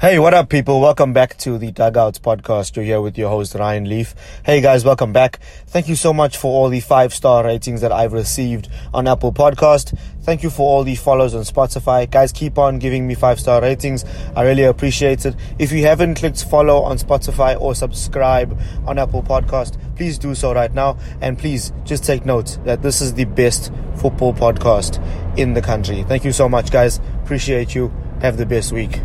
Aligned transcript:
Hey, 0.00 0.18
what 0.18 0.32
up, 0.32 0.48
people? 0.48 0.80
Welcome 0.80 1.12
back 1.12 1.36
to 1.40 1.58
the 1.58 1.72
Dugouts 1.72 2.18
podcast. 2.18 2.74
You're 2.74 2.86
here 2.86 3.02
with 3.02 3.18
your 3.18 3.28
host, 3.28 3.54
Ryan 3.54 3.86
Leaf. 3.86 4.14
Hey, 4.46 4.62
guys, 4.62 4.82
welcome 4.82 5.12
back. 5.12 5.40
Thank 5.66 5.88
you 5.88 5.94
so 5.94 6.14
much 6.14 6.38
for 6.38 6.46
all 6.46 6.70
the 6.70 6.80
five 6.80 7.12
star 7.12 7.44
ratings 7.44 7.82
that 7.82 7.92
I've 7.92 8.14
received 8.14 8.70
on 8.94 9.06
Apple 9.06 9.30
Podcast. 9.30 9.94
Thank 10.22 10.42
you 10.42 10.48
for 10.48 10.62
all 10.62 10.84
the 10.84 10.94
follows 10.94 11.34
on 11.34 11.42
Spotify. 11.42 12.10
Guys, 12.10 12.32
keep 12.32 12.56
on 12.56 12.78
giving 12.78 13.06
me 13.06 13.14
five 13.14 13.38
star 13.38 13.60
ratings. 13.60 14.06
I 14.34 14.44
really 14.44 14.62
appreciate 14.62 15.26
it. 15.26 15.36
If 15.58 15.70
you 15.70 15.82
haven't 15.84 16.14
clicked 16.14 16.46
follow 16.46 16.82
on 16.82 16.96
Spotify 16.96 17.60
or 17.60 17.74
subscribe 17.74 18.58
on 18.86 18.98
Apple 18.98 19.22
Podcast, 19.22 19.78
please 19.96 20.16
do 20.16 20.34
so 20.34 20.54
right 20.54 20.72
now. 20.72 20.96
And 21.20 21.38
please 21.38 21.74
just 21.84 22.04
take 22.04 22.24
note 22.24 22.56
that 22.64 22.80
this 22.80 23.02
is 23.02 23.12
the 23.12 23.26
best 23.26 23.70
football 23.96 24.32
podcast 24.32 24.96
in 25.38 25.52
the 25.52 25.60
country. 25.60 26.04
Thank 26.04 26.24
you 26.24 26.32
so 26.32 26.48
much, 26.48 26.70
guys. 26.70 27.00
Appreciate 27.22 27.74
you. 27.74 27.92
Have 28.22 28.38
the 28.38 28.46
best 28.46 28.72
week. 28.72 28.98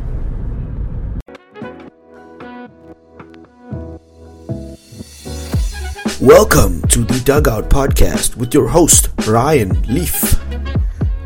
Welcome 6.21 6.81
to 6.83 6.99
the 7.03 7.21
Dugout 7.25 7.69
Podcast 7.69 8.37
with 8.37 8.53
your 8.53 8.69
host, 8.69 9.09
Ryan 9.27 9.81
Leaf. 9.83 10.41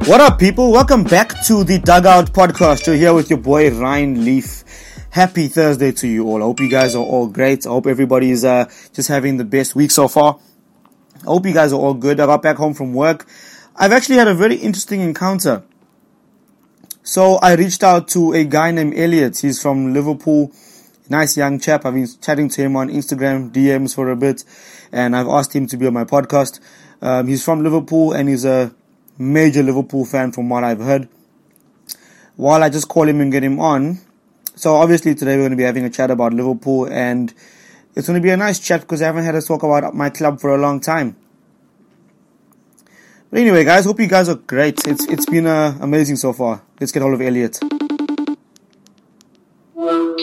What 0.08 0.20
up, 0.20 0.40
people? 0.40 0.72
Welcome 0.72 1.04
back 1.04 1.44
to 1.46 1.64
the 1.64 1.78
Dugout 1.78 2.34
Podcast. 2.34 2.88
You're 2.88 2.96
here 2.96 3.14
with 3.14 3.30
your 3.30 3.38
boy, 3.38 3.70
Ryan 3.70 4.26
Leaf. 4.26 4.64
Happy 5.12 5.48
Thursday 5.48 5.92
to 5.92 6.08
you 6.08 6.26
all. 6.28 6.38
I 6.38 6.46
hope 6.46 6.60
you 6.60 6.70
guys 6.70 6.96
are 6.96 7.04
all 7.04 7.28
great. 7.28 7.68
I 7.68 7.70
hope 7.70 7.86
everybody's 7.86 8.44
uh, 8.44 8.66
just 8.92 9.10
having 9.10 9.38
the 9.38 9.46
best 9.46 9.76
week 9.76 9.92
so 9.92 10.08
far. 10.08 10.40
I 11.18 11.26
hope 11.26 11.46
you 11.46 11.54
guys 11.54 11.72
are 11.72 11.80
all 11.80 11.94
good. 11.94 12.20
I 12.20 12.26
got 12.26 12.42
back 12.42 12.58
home 12.58 12.74
from 12.74 12.92
work. 12.92 13.28
I've 13.76 13.92
actually 13.92 14.16
had 14.16 14.28
a 14.28 14.34
very 14.34 14.56
interesting 14.56 15.02
encounter. 15.02 15.62
So 17.04 17.36
I 17.36 17.54
reached 17.54 17.84
out 17.84 18.08
to 18.10 18.34
a 18.34 18.44
guy 18.44 18.72
named 18.72 18.96
Elliot. 18.98 19.38
He's 19.38 19.62
from 19.62 19.94
Liverpool 19.94 20.52
nice 21.10 21.36
young 21.36 21.60
chap. 21.60 21.86
I've 21.86 21.94
been 21.94 22.08
chatting 22.22 22.50
to 22.50 22.62
him 22.62 22.76
on 22.76 22.90
Instagram 22.90 23.52
DMs 23.52 23.96
for 23.96 24.09
a 24.12 24.16
bit, 24.16 24.44
and 24.92 25.16
I've 25.16 25.28
asked 25.28 25.56
him 25.56 25.68
to 25.68 25.78
be 25.78 25.88
on 25.88 25.94
my 25.94 26.06
podcast. 26.06 26.59
Um, 27.02 27.28
he's 27.28 27.44
from 27.44 27.64
Liverpool 27.64 28.14
and 28.14 28.28
he's 28.28 28.45
a 28.45 28.73
major 29.18 29.64
Liverpool 29.64 30.06
fan 30.06 30.31
from 30.31 30.50
what 30.50 30.64
I've 30.64 30.80
heard. 30.80 31.08
While 32.36 32.64
I 32.64 32.70
just 32.70 32.88
call 32.88 33.08
him 33.08 33.22
and 33.22 33.31
get 33.31 33.44
him 33.44 33.59
on, 33.59 34.00
so 34.56 34.76
obviously 34.76 35.16
today 35.16 35.36
we're 35.36 35.44
going 35.44 35.52
to 35.52 35.58
be 35.58 35.64
having 35.64 35.86
a 35.86 35.90
chat 35.90 36.12
about 36.12 36.34
Liverpool 36.34 36.86
and 36.86 37.34
it's 37.96 38.08
going 38.08 38.20
to 38.20 38.23
be 38.23 38.30
a 38.30 38.38
nice 38.38 38.59
chat 38.59 38.81
because 38.81 39.02
I 39.02 39.06
haven't 39.06 39.26
had 39.26 39.36
a 39.36 39.42
talk 39.42 39.64
about 39.64 39.94
my 39.94 40.09
club 40.09 40.40
for 40.40 40.54
a 40.54 40.58
long 40.58 40.80
time. 40.80 41.16
But 43.30 43.42
anyway, 43.42 43.64
guys, 43.64 43.86
hope 43.86 44.00
you 44.00 44.08
guys 44.08 44.28
are 44.28 44.36
great. 44.36 44.88
It's 44.88 45.06
it's 45.06 45.26
been 45.28 45.46
uh, 45.46 45.78
amazing 45.81 46.16
so 46.16 46.34
far. 46.34 46.64
Let's 46.80 46.92
get 46.92 47.02
hold 47.03 47.14
of 47.14 47.22
Elliot. 47.22 47.59
Hello. 49.76 50.16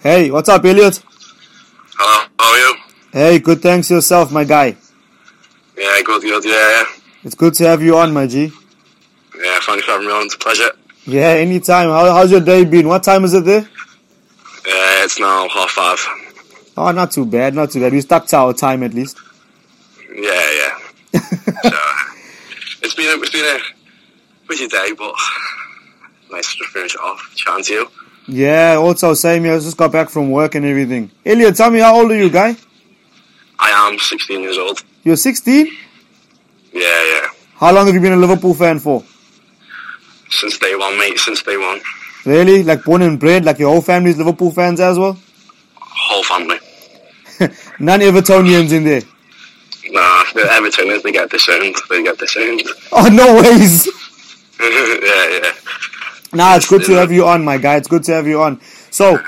Hey, 0.00 0.30
what's 0.30 0.48
up, 0.48 0.64
Elliot? 0.64 1.02
Hello. 1.96 2.26
How 2.38 2.52
are 2.52 2.58
you? 2.58 2.76
Hey, 3.12 3.38
good. 3.38 3.62
Thanks 3.62 3.90
yourself, 3.90 4.32
my 4.32 4.44
guy. 4.44 4.76
Yeah, 5.76 6.00
good, 6.04 6.22
good. 6.22 6.44
Yeah, 6.44 6.52
yeah. 6.52 6.84
It's 7.22 7.34
good 7.34 7.54
to 7.54 7.68
have 7.68 7.82
you 7.82 7.96
on, 7.96 8.12
my 8.12 8.26
G. 8.26 8.52
Yeah, 9.40 9.58
thanks 9.62 9.84
for 9.84 9.92
having 9.92 10.08
me 10.08 10.12
on. 10.12 10.26
It's 10.26 10.34
a 10.34 10.38
pleasure. 10.38 10.70
Yeah, 11.06 11.28
anytime. 11.28 11.88
How, 11.88 12.12
how's 12.12 12.30
your 12.30 12.40
day 12.40 12.64
been? 12.64 12.88
What 12.88 13.02
time 13.02 13.24
is 13.24 13.34
it 13.34 13.44
there? 13.44 13.60
Yeah, 13.60 15.04
it's 15.04 15.20
now 15.20 15.48
half 15.48 15.70
five. 15.70 15.98
Oh, 16.76 16.90
not 16.90 17.12
too 17.12 17.26
bad, 17.26 17.54
not 17.54 17.70
too 17.70 17.80
bad. 17.80 17.92
We 17.92 18.00
stuck 18.00 18.26
to 18.26 18.36
our 18.36 18.52
time 18.54 18.82
at 18.82 18.94
least. 18.94 19.18
Yeah, 20.12 20.30
yeah. 20.32 20.78
so, 21.20 21.78
it's 22.82 22.94
been 22.94 23.06
a, 23.06 23.20
it's 23.22 23.30
been 23.30 23.44
a 23.44 23.58
busy 24.48 24.66
day, 24.66 24.92
but 24.98 25.14
nice 26.32 26.56
to 26.56 26.64
finish 26.64 26.96
off. 26.96 27.32
Chatting 27.36 27.64
to 27.64 27.72
you. 27.72 27.90
Yeah, 28.26 28.76
also 28.78 29.14
same 29.14 29.44
here. 29.44 29.54
I 29.54 29.58
just 29.58 29.76
got 29.76 29.92
back 29.92 30.08
from 30.08 30.30
work 30.30 30.54
and 30.54 30.64
everything. 30.64 31.10
Elliot, 31.24 31.56
tell 31.56 31.70
me 31.70 31.80
how 31.80 31.96
old 31.96 32.10
are 32.10 32.16
you, 32.16 32.30
guy? 32.30 32.56
I 33.58 33.70
am 33.70 33.98
16 33.98 34.40
years 34.40 34.56
old. 34.56 34.82
You're 35.02 35.16
16? 35.16 35.66
Yeah, 36.72 36.80
yeah. 36.82 37.28
How 37.56 37.72
long 37.72 37.86
have 37.86 37.94
you 37.94 38.00
been 38.00 38.12
a 38.12 38.16
Liverpool 38.16 38.54
fan 38.54 38.78
for? 38.78 39.04
Since 40.30 40.58
day 40.58 40.74
one, 40.74 40.98
mate. 40.98 41.18
Since 41.18 41.42
day 41.42 41.56
one. 41.56 41.80
Really? 42.24 42.62
Like 42.62 42.84
born 42.84 43.02
and 43.02 43.20
bred? 43.20 43.44
Like 43.44 43.58
your 43.58 43.70
whole 43.70 43.82
family's 43.82 44.16
Liverpool 44.16 44.50
fans 44.50 44.80
as 44.80 44.98
well? 44.98 45.18
Whole 45.76 46.24
family. 46.24 46.58
None 47.78 48.00
Evertonians 48.00 48.72
in 48.72 48.84
there? 48.84 49.02
Nah, 49.90 50.24
the 50.32 50.40
Evertoners, 50.40 51.02
they 51.02 51.12
get 51.12 51.30
disowned. 51.30 51.76
They 51.90 52.02
get 52.02 52.18
disowned. 52.18 52.62
Oh, 52.90 53.08
no 53.12 53.40
ways! 53.42 53.86
yeah, 54.60 55.40
yeah. 55.40 55.52
Nah, 56.34 56.56
it's 56.56 56.68
good 56.68 56.84
to 56.84 56.92
have 56.92 57.12
you 57.12 57.26
on, 57.26 57.44
my 57.44 57.58
guy. 57.58 57.76
It's 57.76 57.88
good 57.88 58.02
to 58.04 58.12
have 58.12 58.26
you 58.26 58.42
on. 58.42 58.60
So, 58.90 59.22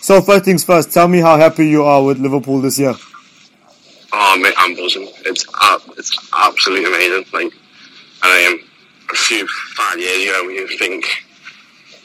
so 0.00 0.20
first 0.22 0.44
things 0.44 0.64
first, 0.64 0.92
tell 0.92 1.06
me 1.06 1.20
how 1.20 1.36
happy 1.36 1.68
you 1.68 1.84
are 1.84 2.02
with 2.02 2.18
Liverpool 2.18 2.60
this 2.60 2.78
year. 2.78 2.94
Oh, 4.14 4.38
mate, 4.38 4.54
I'm 4.56 4.74
buzzing. 4.74 5.08
It's 5.26 5.46
it's 5.98 6.30
absolutely 6.34 6.86
amazing. 6.86 7.24
Like, 7.32 7.52
I 8.22 8.46
um, 8.46 8.68
a 9.10 9.14
few 9.14 9.46
five 9.76 9.98
years 9.98 10.28
ago, 10.28 10.48
you 10.48 10.68
think, 10.78 11.06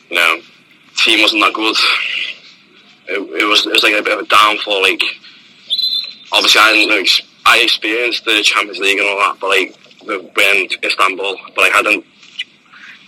you 0.10 0.16
know, 0.16 0.40
team 0.98 1.22
wasn't 1.22 1.44
that 1.44 1.54
good. 1.54 1.76
It, 3.08 3.42
it 3.42 3.46
was 3.46 3.66
it 3.66 3.72
was 3.72 3.84
like 3.84 3.96
a 3.96 4.04
bit 4.04 4.18
of 4.18 4.26
a 4.26 4.28
downfall. 4.28 4.82
Like, 4.82 5.02
obviously, 6.34 6.62
I 6.62 6.74
didn't 6.74 6.98
like, 6.98 7.10
I 7.46 7.60
experienced 7.60 8.26
the 8.26 8.42
Champions 8.44 8.80
League 8.80 9.00
and 9.00 9.08
all 9.08 9.18
that, 9.20 9.38
but 9.40 9.50
like, 9.50 9.76
the 10.06 10.20
when 10.36 10.68
Istanbul, 10.84 11.38
but 11.56 11.64
I 11.64 11.70
hadn't 11.70 12.06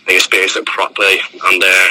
like, 0.09 0.17
experienced 0.17 0.57
it 0.57 0.65
properly. 0.65 1.19
And 1.33 1.63
uh, 1.63 1.87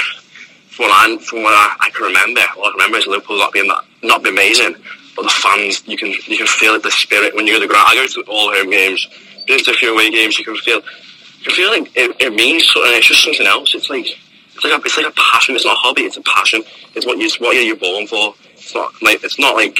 from 0.69 0.87
what 0.87 0.91
I 0.91 1.17
from 1.23 1.43
what 1.43 1.53
I, 1.53 1.87
I 1.87 1.89
can 1.89 2.05
remember, 2.05 2.41
what 2.55 2.69
I 2.69 2.71
remember 2.73 2.97
is 2.97 3.07
Liverpool 3.07 3.37
not 3.37 3.53
being 3.53 3.67
that 3.67 3.83
not 4.03 4.23
being 4.23 4.35
amazing, 4.35 4.75
but 5.15 5.23
the 5.23 5.29
fans 5.29 5.87
you 5.87 5.97
can 5.97 6.09
you 6.09 6.37
can 6.37 6.47
feel 6.47 6.75
it, 6.75 6.83
the 6.83 6.91
spirit 6.91 7.35
when 7.35 7.47
you 7.47 7.53
go 7.53 7.59
to 7.59 7.67
the 7.67 7.71
ground. 7.71 7.87
I 7.87 7.95
go 7.95 8.07
to 8.07 8.21
all 8.29 8.53
home 8.53 8.69
games, 8.69 9.07
been 9.47 9.59
to 9.59 9.71
a 9.71 9.73
few 9.73 9.93
away 9.93 10.11
games. 10.11 10.37
You 10.37 10.45
can 10.45 10.55
feel 10.57 10.77
you 10.77 11.45
can 11.45 11.53
feel 11.53 11.69
like 11.69 11.91
it, 11.95 12.15
it 12.19 12.33
means 12.33 12.67
something. 12.67 12.91
It's 12.93 13.07
just 13.07 13.23
something 13.23 13.47
else. 13.47 13.73
It's 13.75 13.89
like 13.89 14.05
it's 14.05 14.63
like 14.63 14.73
a, 14.73 14.83
it's 14.83 14.97
like 14.97 15.07
a 15.07 15.15
passion. 15.15 15.55
It's 15.55 15.65
not 15.65 15.73
a 15.73 15.79
hobby. 15.79 16.03
It's 16.03 16.17
a 16.17 16.21
passion. 16.21 16.63
It's 16.95 17.05
what 17.05 17.17
you 17.17 17.25
it's 17.25 17.39
what 17.39 17.55
you're 17.55 17.75
born 17.75 18.07
for. 18.07 18.35
It's 18.53 18.75
not 18.75 18.91
like 19.01 19.23
it's 19.23 19.39
not 19.39 19.55
like 19.55 19.79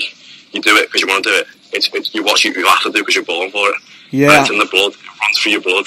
you 0.54 0.62
do 0.62 0.76
it 0.78 0.88
because 0.88 1.02
you 1.02 1.08
want 1.08 1.24
to 1.26 1.30
do 1.30 1.36
it. 1.36 1.48
It's, 1.72 1.90
it's 1.94 2.16
you 2.16 2.24
watch 2.24 2.44
you, 2.44 2.52
you 2.54 2.66
have 2.66 2.82
to 2.84 2.92
do 2.92 3.00
because 3.00 3.16
you're 3.16 3.26
born 3.26 3.52
for 3.52 3.70
it. 3.70 3.76
Yeah. 4.12 4.42
It's 4.42 4.50
in 4.50 4.58
the 4.58 4.66
blood. 4.66 4.94
It 4.94 5.22
runs 5.22 5.38
through 5.38 5.52
your 5.52 5.62
blood. 5.62 5.86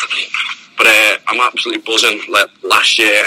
But 0.82 0.90
uh, 0.90 1.16
I'm 1.28 1.40
absolutely 1.40 1.82
buzzing. 1.86 2.20
Like 2.28 2.50
last 2.64 2.98
year, 2.98 3.22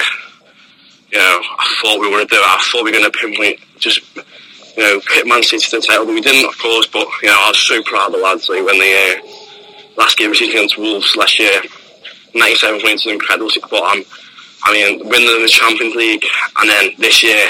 you 1.10 1.18
know, 1.18 1.40
I 1.58 1.80
thought 1.82 2.02
we 2.02 2.08
were 2.08 2.18
going 2.18 2.28
to 2.28 2.36
do 2.36 2.42
it. 2.42 2.44
I 2.44 2.60
thought 2.60 2.84
we 2.84 2.92
were 2.92 3.00
going 3.00 3.10
to 3.10 3.18
pinpoint 3.18 3.62
just, 3.80 4.02
you 4.76 4.84
know, 4.84 5.00
hit 5.14 5.26
Man 5.26 5.42
City 5.42 5.64
to 5.64 5.78
the 5.78 5.82
title, 5.82 6.06
but 6.06 6.16
we 6.16 6.20
didn't, 6.20 6.50
of 6.50 6.58
course. 6.60 6.88
But 6.88 7.08
you 7.24 7.30
know, 7.30 7.40
I 7.40 7.48
was 7.48 7.60
so 7.60 7.82
proud 7.84 8.08
of 8.08 8.12
the 8.12 8.18
lads. 8.18 8.50
Like 8.50 8.66
when 8.66 8.78
they 8.78 8.92
uh, 8.92 9.26
last 9.96 10.18
game 10.18 10.34
against 10.34 10.78
Wolves 10.78 11.16
last 11.16 11.40
year, 11.40 11.62
97 12.34 12.82
points 12.82 13.06
is 13.06 13.14
incredible. 13.14 13.50
But 13.72 13.84
um, 13.84 14.04
I 14.66 14.74
mean, 14.74 15.08
winning 15.08 15.42
the 15.42 15.48
Champions 15.48 15.96
League, 15.96 16.26
and 16.60 16.70
then 16.70 16.92
this 16.98 17.24
year 17.24 17.48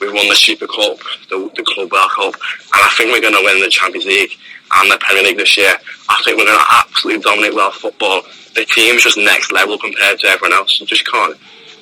we 0.00 0.10
won 0.10 0.26
the 0.26 0.36
Super 0.36 0.66
Cup, 0.66 0.96
the, 1.28 1.52
the 1.54 1.64
Club 1.68 1.92
World 1.92 2.10
Cup, 2.16 2.32
and 2.32 2.80
I 2.80 2.88
think 2.96 3.12
we're 3.12 3.20
going 3.20 3.36
to 3.36 3.44
win 3.44 3.60
the 3.60 3.68
Champions 3.68 4.06
League 4.06 4.38
and 4.72 4.90
the 4.90 4.98
Premier 4.98 5.22
League 5.24 5.36
this 5.36 5.56
year. 5.56 5.72
I 6.08 6.22
think 6.24 6.36
we're 6.38 6.46
going 6.46 6.58
to 6.58 6.64
absolutely 6.70 7.22
dominate 7.22 7.54
world 7.54 7.74
football. 7.74 8.22
The 8.54 8.64
team 8.66 8.96
is 8.96 9.02
just 9.02 9.16
next 9.18 9.50
level 9.52 9.78
compared 9.78 10.18
to 10.20 10.26
everyone 10.28 10.52
else. 10.52 10.80
You 10.80 10.86
just 10.86 11.06
can't. 11.10 11.36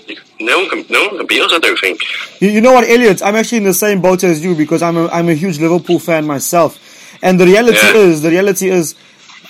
You, 0.08 0.16
no 0.40 0.58
one 0.58 0.68
can. 0.70 0.84
No 0.90 1.06
one 1.06 1.18
can 1.18 1.26
beat 1.26 1.42
us. 1.42 1.52
I 1.52 1.58
don't 1.58 1.78
think. 1.78 2.00
You, 2.40 2.48
you 2.50 2.60
know 2.60 2.72
what, 2.72 2.88
Elliot? 2.88 3.22
I'm 3.22 3.36
actually 3.36 3.58
in 3.58 3.64
the 3.64 3.74
same 3.74 4.00
boat 4.00 4.24
as 4.24 4.44
you 4.44 4.54
because 4.54 4.82
I'm 4.82 4.96
a, 4.96 5.06
I'm 5.08 5.28
a 5.28 5.34
huge 5.34 5.58
Liverpool 5.58 5.98
fan 5.98 6.26
myself. 6.26 6.78
And 7.22 7.38
the 7.38 7.46
reality 7.46 7.78
Yeah. 7.78 7.96
is, 7.96 8.22
the 8.22 8.30
reality 8.30 8.68
is, 8.68 8.94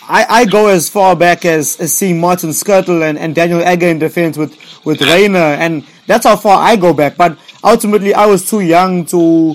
I, 0.08 0.26
I 0.28 0.44
go 0.44 0.66
as 0.68 0.88
far 0.88 1.14
back 1.16 1.44
as, 1.44 1.78
as 1.80 1.94
seeing 1.94 2.20
Martin 2.20 2.50
Skrtel 2.50 3.08
and, 3.08 3.18
and 3.18 3.34
Daniel 3.34 3.62
Agger 3.62 3.86
in 3.86 3.98
defense 3.98 4.36
with, 4.36 4.54
with 4.84 5.00
Reina, 5.00 5.38
and 5.38 5.86
that's 6.06 6.26
how 6.26 6.36
far 6.36 6.60
I 6.60 6.76
go 6.76 6.92
back. 6.92 7.16
But 7.16 7.38
ultimately, 7.62 8.12
I 8.12 8.26
was 8.26 8.48
too 8.50 8.60
young 8.60 9.06
to 9.06 9.54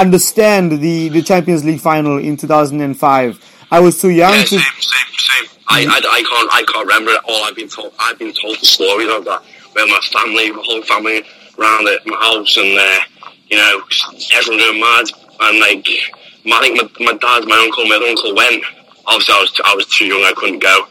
understand 0.00 0.72
the, 0.80 1.08
the 1.10 1.22
Champions 1.22 1.64
League 1.64 1.80
final 1.80 2.18
in 2.18 2.36
2005. 2.36 3.66
I 3.70 3.80
was 3.80 4.00
too 4.00 4.10
young 4.10 4.32
Yeah, 4.34 4.42
to. 4.42 4.46
same, 4.46 4.58
same, 4.58 5.46
same. 5.46 5.50
I, 5.68 5.84
I, 5.86 5.98
I 5.98 6.22
can't 6.22 6.50
I 6.52 6.62
can't 6.66 6.86
remember 6.88 7.12
it 7.12 7.20
all. 7.28 7.44
I've 7.44 7.54
been 7.54 7.68
told 7.68 7.92
I've 8.00 8.18
been 8.18 8.32
told 8.34 8.58
the 8.58 8.66
stories 8.66 9.08
of 9.08 9.24
that 9.26 9.42
with 9.74 9.86
my 9.88 10.00
family, 10.12 10.50
my 10.50 10.62
whole 10.64 10.82
family 10.82 11.22
around 11.58 11.86
at 11.88 12.04
my 12.06 12.16
house, 12.16 12.56
and 12.56 12.76
uh, 12.78 12.98
you 13.48 13.56
know 13.56 13.80
everyone 14.34 14.58
going 14.58 14.80
mad. 14.80 15.06
And 15.42 15.60
like, 15.60 15.86
my, 16.44 16.56
I 16.56 16.60
think 16.60 17.00
my, 17.00 17.12
my 17.12 17.18
dad, 17.18 17.46
my 17.46 17.56
uncle, 17.62 17.84
my 17.86 17.96
uncle 18.08 18.34
went. 18.34 18.64
Obviously, 19.06 19.34
I 19.34 19.40
was 19.40 19.60
I 19.64 19.74
was 19.74 19.86
too 19.86 20.06
young. 20.06 20.24
I 20.24 20.32
couldn't 20.36 20.58
go. 20.58 20.86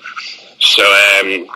So, 0.59 0.83
um, 0.83 1.47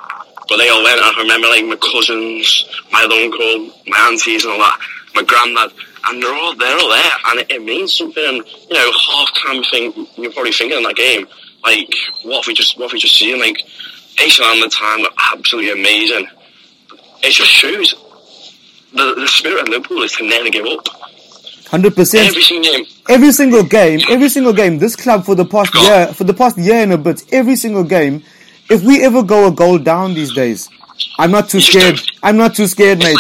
but 0.50 0.58
they 0.58 0.68
all 0.70 0.84
went. 0.84 1.00
I 1.00 1.14
remember 1.18 1.48
like 1.48 1.66
my 1.66 1.78
cousins, 1.80 2.68
my 2.92 3.04
other 3.04 3.16
uncle, 3.16 3.72
my 3.88 4.00
aunties, 4.12 4.44
and 4.44 4.54
all 4.54 4.60
that. 4.60 4.80
My 5.16 5.24
granddad. 5.24 5.72
And 6.06 6.22
they're 6.22 6.34
all 6.34 6.56
they're 6.56 6.78
all 6.78 6.90
there, 6.90 7.12
and 7.28 7.40
it, 7.40 7.52
it 7.52 7.64
means 7.64 7.98
something. 7.98 8.24
And 8.24 8.38
you 8.38 8.74
know, 8.76 8.92
half 8.92 9.30
time 9.36 9.64
thing 9.72 10.08
you're 10.18 10.34
probably 10.34 10.52
thinking 10.52 10.78
in 10.78 10.84
that 10.84 10.96
game, 10.96 11.28
like 11.64 11.94
what 12.24 12.42
if 12.42 12.48
we 12.48 12.54
just 12.54 12.78
what 12.78 12.88
if 12.88 12.94
we 12.94 13.00
just 13.00 13.18
seen 13.18 13.40
like 13.40 13.64
AC 14.22 14.42
Milan 14.42 14.58
at 14.58 14.64
the 14.64 14.70
time 14.70 15.02
were 15.02 15.10
absolutely 15.34 15.72
amazing. 15.72 16.28
It 17.24 17.32
just 17.32 17.50
shows 17.50 17.96
the, 18.94 19.16
the 19.16 19.28
spirit 19.28 19.62
of 19.62 19.70
Liverpool 19.70 20.04
is 20.04 20.12
to 20.14 20.28
never 20.28 20.50
give 20.50 20.66
up. 20.66 20.88
Hundred 21.68 21.96
percent. 21.96 22.28
Every 22.28 22.42
single 22.42 22.72
game. 22.72 22.86
Every 23.10 23.32
single 23.32 23.64
game, 23.64 24.00
every 24.10 24.30
single 24.30 24.54
game. 24.54 24.78
This 24.78 24.96
club 24.96 25.26
for 25.26 25.36
the 25.36 25.46
past 25.46 25.74
year, 25.74 26.08
for 26.08 26.24
the 26.24 26.34
past 26.34 26.58
year 26.58 26.84
and 26.84 26.94
a 26.94 26.98
bit, 26.98 27.24
every 27.34 27.56
single 27.56 27.84
game. 27.84 28.24
If 28.70 28.84
we 28.84 29.04
ever 29.04 29.24
go 29.24 29.48
a 29.48 29.52
goal 29.52 29.78
down 29.80 30.14
these 30.14 30.34
days, 30.34 30.70
I'm 31.18 31.32
not 31.32 31.50
too 31.50 31.60
scared. 31.60 32.00
I'm 32.22 32.38
not 32.38 32.56
too 32.56 32.68
scared, 32.68 33.00
mate. 33.00 33.18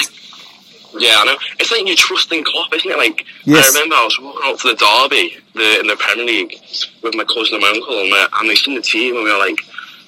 Yeah, 0.97 1.15
I 1.17 1.25
know. 1.25 1.37
It's 1.59 1.71
like 1.71 1.87
you 1.87 1.95
trusting 1.95 2.43
Klopp, 2.43 2.73
isn't 2.73 2.89
it? 2.89 2.97
Like 2.97 3.25
Yes. 3.45 3.75
I 3.75 3.79
remember 3.79 3.95
I 3.95 4.03
was 4.05 4.19
walking 4.19 4.41
up 4.45 4.59
to 4.59 4.67
the 4.69 4.75
derby, 4.75 5.37
the 5.53 5.79
in 5.79 5.87
the 5.87 5.95
Premier 5.97 6.25
League, 6.25 6.55
with 7.01 7.15
my 7.15 7.23
cousin 7.25 7.55
and 7.55 7.61
my 7.61 7.69
uncle, 7.69 7.99
and, 7.99 8.13
uh, 8.13 8.27
and 8.39 8.49
they 8.49 8.55
seen 8.55 8.75
the 8.75 8.81
team, 8.81 9.15
and 9.15 9.23
we 9.23 9.31
were 9.31 9.39
like, 9.39 9.59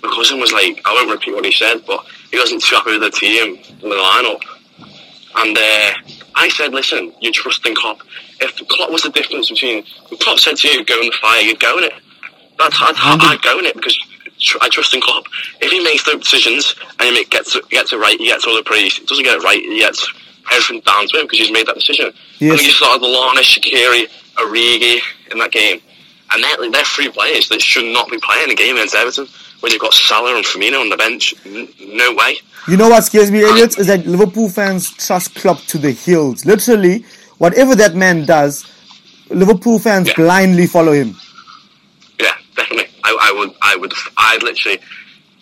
my 0.03 0.09
cousin 0.09 0.39
was 0.39 0.51
like, 0.51 0.81
I 0.85 0.93
won't 0.93 1.11
repeat 1.11 1.33
what 1.33 1.45
he 1.45 1.51
said, 1.51 1.85
but 1.85 2.05
he 2.31 2.37
wasn't 2.37 2.63
too 2.63 2.75
happy 2.75 2.97
with 2.97 3.01
the 3.01 3.11
team, 3.11 3.57
the 3.81 3.95
lineup, 3.95 4.41
and 5.37 5.57
uh, 5.57 5.93
I 6.35 6.49
said, 6.49 6.73
listen, 6.73 7.13
you're 7.19 7.33
trusting 7.33 7.75
Klopp. 7.75 8.01
If 8.39 8.55
Klopp 8.67 8.91
was 8.91 9.03
the 9.03 9.09
difference 9.09 9.49
between, 9.49 9.83
if 10.11 10.19
Klopp 10.19 10.39
said 10.39 10.57
to 10.57 10.67
you, 10.67 10.85
go 10.85 10.99
in 10.99 11.07
the 11.07 11.17
fire, 11.21 11.41
you'd 11.41 11.59
go 11.59 11.77
in 11.77 11.85
it. 11.85 11.93
That's 12.57 12.77
I'd, 12.81 12.95
I'd 12.97 13.41
go 13.41 13.59
in 13.59 13.65
it 13.65 13.75
because 13.75 13.97
I 14.61 14.69
trust 14.69 14.93
in 14.93 15.01
Klopp. 15.01 15.25
If 15.61 15.71
he 15.71 15.83
makes 15.83 16.03
the 16.03 16.17
decisions 16.17 16.75
and 16.99 17.15
he 17.15 17.25
gets 17.25 17.55
it, 17.55 17.67
gets 17.69 17.91
it 17.91 17.97
right, 17.97 18.17
he 18.17 18.27
gets 18.27 18.45
all 18.45 18.55
the 18.55 18.63
praise. 18.63 18.97
He 18.97 19.05
doesn't 19.05 19.23
get 19.23 19.37
it 19.37 19.43
right, 19.43 19.61
he 19.61 19.79
gets 19.79 20.07
everything 20.51 20.81
down 20.81 21.07
to 21.07 21.19
him 21.19 21.25
because 21.25 21.39
he's 21.39 21.51
made 21.51 21.67
that 21.67 21.75
decision. 21.75 22.11
Yes. 22.39 22.51
And 22.59 22.61
you 22.61 22.71
started 22.71 23.03
Lallana, 23.03 23.39
Shaqiri, 23.41 24.07
Origi 24.35 24.99
in 25.31 25.37
that 25.39 25.51
game. 25.51 25.79
And 26.33 26.43
they're, 26.43 26.71
they're 26.71 26.83
three 26.85 27.09
players 27.09 27.49
that 27.49 27.61
should 27.61 27.85
not 27.93 28.09
be 28.09 28.17
playing 28.17 28.49
a 28.51 28.55
game 28.55 28.75
against 28.75 28.95
Everton 28.95 29.27
when 29.59 29.71
you've 29.71 29.81
got 29.81 29.93
Salah 29.93 30.35
and 30.35 30.45
Firmino 30.45 30.81
on 30.81 30.89
the 30.89 30.97
bench. 30.97 31.33
N- 31.45 31.67
no 31.79 32.13
way. 32.13 32.37
You 32.67 32.77
know 32.77 32.89
what 32.89 33.03
scares 33.03 33.29
me, 33.31 33.43
Elliot, 33.43 33.77
is 33.77 33.87
that 33.87 34.05
Liverpool 34.07 34.49
fans 34.49 34.91
trust 34.91 35.35
Klopp 35.35 35.59
to 35.67 35.77
the 35.77 35.91
hills. 35.91 36.45
Literally, 36.45 37.05
whatever 37.37 37.75
that 37.75 37.95
man 37.95 38.25
does, 38.25 38.65
Liverpool 39.29 39.77
fans 39.79 40.07
Yeah. 40.09 40.15
blindly 40.15 40.65
follow 40.67 40.91
him. 40.93 41.15
Yeah, 42.19 42.33
definitely. 42.55 42.91
I, 43.03 43.17
I 43.21 43.31
would, 43.39 43.53
I 43.61 43.75
would, 43.75 43.93
I'd 44.17 44.43
literally. 44.43 44.79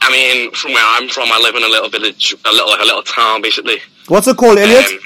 I 0.01 0.11
mean, 0.11 0.51
from 0.51 0.73
where 0.73 0.83
I'm 0.85 1.07
from, 1.07 1.29
I 1.31 1.39
live 1.39 1.55
in 1.55 1.63
a 1.63 1.67
little 1.67 1.89
village, 1.89 2.35
a 2.43 2.51
little, 2.51 2.67
like 2.69 2.81
a 2.81 2.85
little 2.85 3.03
town, 3.03 3.41
basically. 3.41 3.77
What's 4.07 4.27
it 4.27 4.37
called, 4.37 4.57
Elliot? 4.57 4.85
Um, 4.85 4.99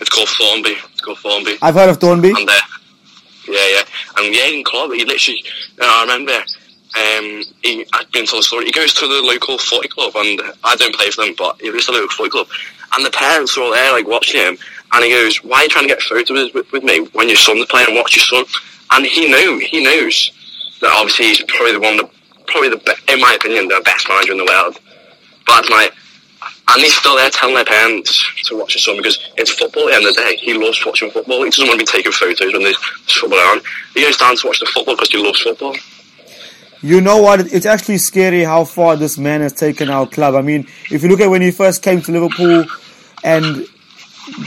it's 0.00 0.08
called 0.08 0.28
Thornby. 0.28 0.76
It's 0.92 1.00
called 1.00 1.18
Thornby. 1.18 1.58
I've 1.62 1.74
heard 1.74 1.90
of 1.90 1.98
Thornby. 1.98 2.34
And 2.36 2.48
uh, 2.48 2.60
yeah, 3.48 3.68
yeah, 3.68 3.82
and 4.18 4.34
yeah, 4.34 4.46
in 4.46 4.64
club, 4.64 4.90
he 4.92 5.04
literally. 5.04 5.44
You 5.44 5.80
know, 5.80 5.86
I 5.88 6.02
remember. 6.02 6.32
Um, 6.94 7.42
he, 7.62 7.86
I've 7.94 8.10
been 8.12 8.26
told 8.26 8.40
a 8.40 8.42
story. 8.44 8.66
He 8.66 8.70
goes 8.70 8.92
to 8.94 9.06
the 9.06 9.22
local 9.22 9.56
footy 9.56 9.88
club, 9.88 10.12
and 10.14 10.40
I 10.62 10.76
don't 10.76 10.94
play 10.94 11.10
for 11.10 11.24
them, 11.24 11.34
but 11.38 11.58
he 11.60 11.70
goes 11.72 11.86
to 11.86 11.92
the 11.92 11.98
local 11.98 12.16
footy 12.16 12.30
club, 12.30 12.48
and 12.94 13.04
the 13.04 13.10
parents 13.10 13.56
are 13.56 13.62
all 13.62 13.72
there, 13.72 13.92
like 13.92 14.06
watching 14.06 14.40
him. 14.40 14.58
And 14.92 15.04
he 15.04 15.10
goes, 15.10 15.38
"Why 15.42 15.60
are 15.60 15.62
you 15.64 15.68
trying 15.70 15.88
to 15.88 15.94
get 15.94 16.02
photos 16.02 16.52
with, 16.52 16.70
with 16.70 16.84
me 16.84 17.06
when 17.12 17.28
your 17.28 17.38
son's 17.38 17.64
playing? 17.66 17.88
and 17.88 17.96
Watch 17.96 18.16
your 18.16 18.24
son." 18.24 18.44
And 18.90 19.06
he 19.06 19.26
knew, 19.26 19.58
he 19.58 19.82
knows 19.82 20.30
that 20.82 20.92
obviously 20.94 21.26
he's 21.28 21.42
probably 21.44 21.72
the 21.72 21.80
one, 21.80 21.96
that, 21.96 22.10
probably 22.46 22.68
the, 22.68 22.96
in 23.08 23.20
my 23.20 23.34
opinion, 23.34 23.68
the 23.68 23.80
best 23.84 24.06
manager 24.08 24.32
in 24.32 24.38
the 24.38 24.44
world. 24.44 24.78
But 25.46 25.70
like, 25.70 25.94
and 26.68 26.82
he's 26.82 26.94
still 26.94 27.16
there 27.16 27.30
telling 27.30 27.54
their 27.54 27.64
parents 27.64 28.24
to 28.44 28.56
watch 28.58 28.74
his 28.74 28.84
son 28.84 28.96
because 28.96 29.18
it's 29.36 29.50
football 29.50 29.84
at 29.84 29.90
the 29.90 29.94
end 29.96 30.06
of 30.06 30.14
the 30.14 30.22
day. 30.22 30.36
He 30.36 30.54
loves 30.54 30.84
watching 30.84 31.10
football. 31.10 31.44
He 31.44 31.50
doesn't 31.50 31.66
want 31.66 31.80
to 31.80 31.86
be 31.86 31.90
taking 31.90 32.12
photos 32.12 32.52
when 32.52 32.62
there's 32.62 32.76
football 33.06 33.38
on. 33.38 33.60
He 33.94 34.02
goes 34.02 34.16
down 34.16 34.36
to 34.36 34.46
watch 34.46 34.60
the 34.60 34.66
football 34.66 34.94
because 34.94 35.10
he 35.10 35.22
loves 35.22 35.40
football. 35.40 35.76
You 36.80 37.00
know 37.00 37.22
what? 37.22 37.52
It's 37.52 37.66
actually 37.66 37.98
scary 37.98 38.42
how 38.42 38.64
far 38.64 38.96
this 38.96 39.16
man 39.16 39.40
has 39.40 39.52
taken 39.52 39.88
our 39.88 40.06
club. 40.06 40.34
I 40.34 40.42
mean, 40.42 40.66
if 40.90 41.02
you 41.02 41.08
look 41.08 41.20
at 41.20 41.30
when 41.30 41.42
he 41.42 41.50
first 41.50 41.82
came 41.82 42.00
to 42.02 42.12
Liverpool 42.12 42.64
and 43.22 43.66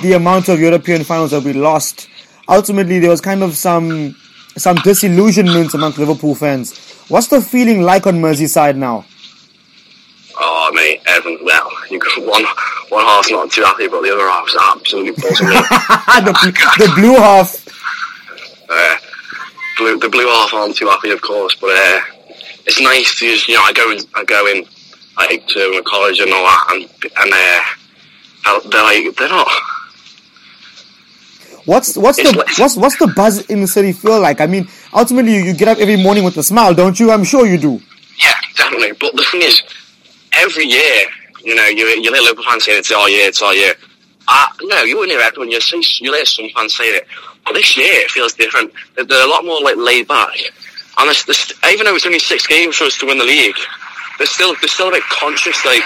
the 0.02 0.14
amount 0.14 0.50
of 0.50 0.60
European 0.60 1.04
finals 1.04 1.32
that 1.32 1.44
we 1.44 1.54
lost, 1.54 2.10
ultimately 2.50 3.00
there 3.00 3.10
was 3.10 3.22
kind 3.22 3.44
of 3.44 3.56
some 3.56 4.16
some 4.58 4.76
disillusionment 4.78 5.74
amongst 5.74 5.98
Liverpool 5.98 6.36
fans. 6.36 6.78
What's 7.08 7.28
the 7.28 7.42
feeling 7.42 7.82
like 7.82 8.08
on 8.08 8.16
Merseyside 8.16 8.76
now? 8.78 9.06
Oh, 10.38 10.72
mate, 10.74 11.02
Evan, 11.06 11.40
well, 11.44 11.65
you 11.90 12.00
got 12.00 12.20
one, 12.20 12.44
one 12.90 13.06
half's 13.06 13.32
not 13.32 13.52
too 13.52 13.64
happy, 13.64 13.88
but 13.88 14.02
the 14.02 14.14
other 14.14 14.28
half's 14.28 14.56
absolutely 14.74 15.12
buzzing. 15.14 15.48
the, 15.48 16.76
the 16.80 16.94
blue 16.96 17.16
half. 17.16 17.68
uh, 18.70 18.96
blue, 19.78 20.00
the 20.00 20.10
blue 20.10 20.28
half 20.28 20.54
aren't 20.54 20.76
too 20.76 20.88
happy, 20.88 21.12
of 21.12 21.22
course, 21.22 21.56
but 21.56 21.70
uh, 21.70 22.02
it's 22.66 22.82
nice 22.82 23.18
to 23.20 23.30
just, 23.32 23.48
you 23.48 23.56
know, 23.56 23.62
I 23.64 23.74
go 23.74 23.92
in, 23.92 24.00
I 24.16 24.24
go 24.26 24.48
in, 24.48 24.66
like, 25.18 25.46
to 25.48 25.72
my 25.74 25.82
college 25.86 26.20
and 26.20 26.32
all 26.34 26.44
that, 26.44 26.68
and, 26.72 26.84
and 27.18 27.34
uh, 27.34 28.70
they're 28.70 28.84
like, 28.84 29.16
they're 29.16 29.30
not, 29.30 29.48
What's 31.66 31.98
what's 31.98 32.20
It's 32.20 32.32
the 32.32 32.38
like- 32.38 32.58
what's 32.60 32.78
what's 32.78 32.98
the 32.98 33.08
buzz 33.08 33.44
in 33.50 33.62
the 33.62 33.68
city 33.68 33.92
feel 33.92 34.20
like? 34.22 34.40
I 34.40 34.46
mean, 34.46 34.68
ultimately 34.94 35.34
you, 35.34 35.44
you 35.46 35.54
get 35.56 35.68
up 35.68 35.80
every 35.80 35.96
morning 35.98 36.24
with 36.24 36.38
a 36.38 36.44
smile, 36.44 36.76
don't 36.76 37.00
you? 37.00 37.10
I'm 37.10 37.24
sure 37.24 37.48
you 37.48 37.58
do. 37.58 37.82
Yeah, 38.22 38.34
definitely. 38.56 38.92
But 38.92 39.16
the 39.16 39.24
thing 39.24 39.42
is, 39.42 39.64
every 40.34 40.66
year, 40.66 41.08
you 41.46 41.56
know, 41.56 41.66
you 41.68 41.86
you 41.88 42.14
hear 42.14 42.24
local 42.24 42.44
fans 42.44 42.66
saying 42.66 42.80
it's 42.80 42.92
all 42.92 43.08
year, 43.10 43.28
it's 43.28 43.42
all 43.42 43.54
year. 43.56 43.74
Uh, 44.28 44.48
no, 44.64 44.84
you 44.84 44.98
wouldn't 44.98 45.18
hear 45.18 45.22
everyone. 45.26 45.52
You 45.52 45.62
see, 45.62 45.82
you 46.04 46.12
hear 46.14 46.26
some 46.26 46.50
fans 46.56 46.76
say 46.76 46.86
it. 46.86 47.08
But 47.46 47.54
this 47.54 47.78
year, 47.78 48.02
it 48.02 48.10
feels 48.10 48.34
different. 48.34 48.74
They're, 48.96 49.06
they're 49.06 49.26
a 49.26 49.30
lot 49.30 49.46
more 49.46 49.62
like 49.62 49.76
laid 49.78 50.08
back. 50.08 50.34
And 50.98 51.10
even 51.72 51.86
though 51.86 51.96
it's 51.96 52.06
only 52.06 52.20
six 52.20 52.48
games 52.48 52.78
for 52.78 52.86
us 52.86 52.98
to 52.98 53.06
win 53.06 53.20
the 53.20 53.24
league, 53.26 53.56
they're 54.18 54.26
still 54.28 54.56
they're 54.62 54.68
still 54.68 54.90
a 54.90 54.92
bit 54.92 55.04
conscious. 55.04 55.64
Like 55.66 55.84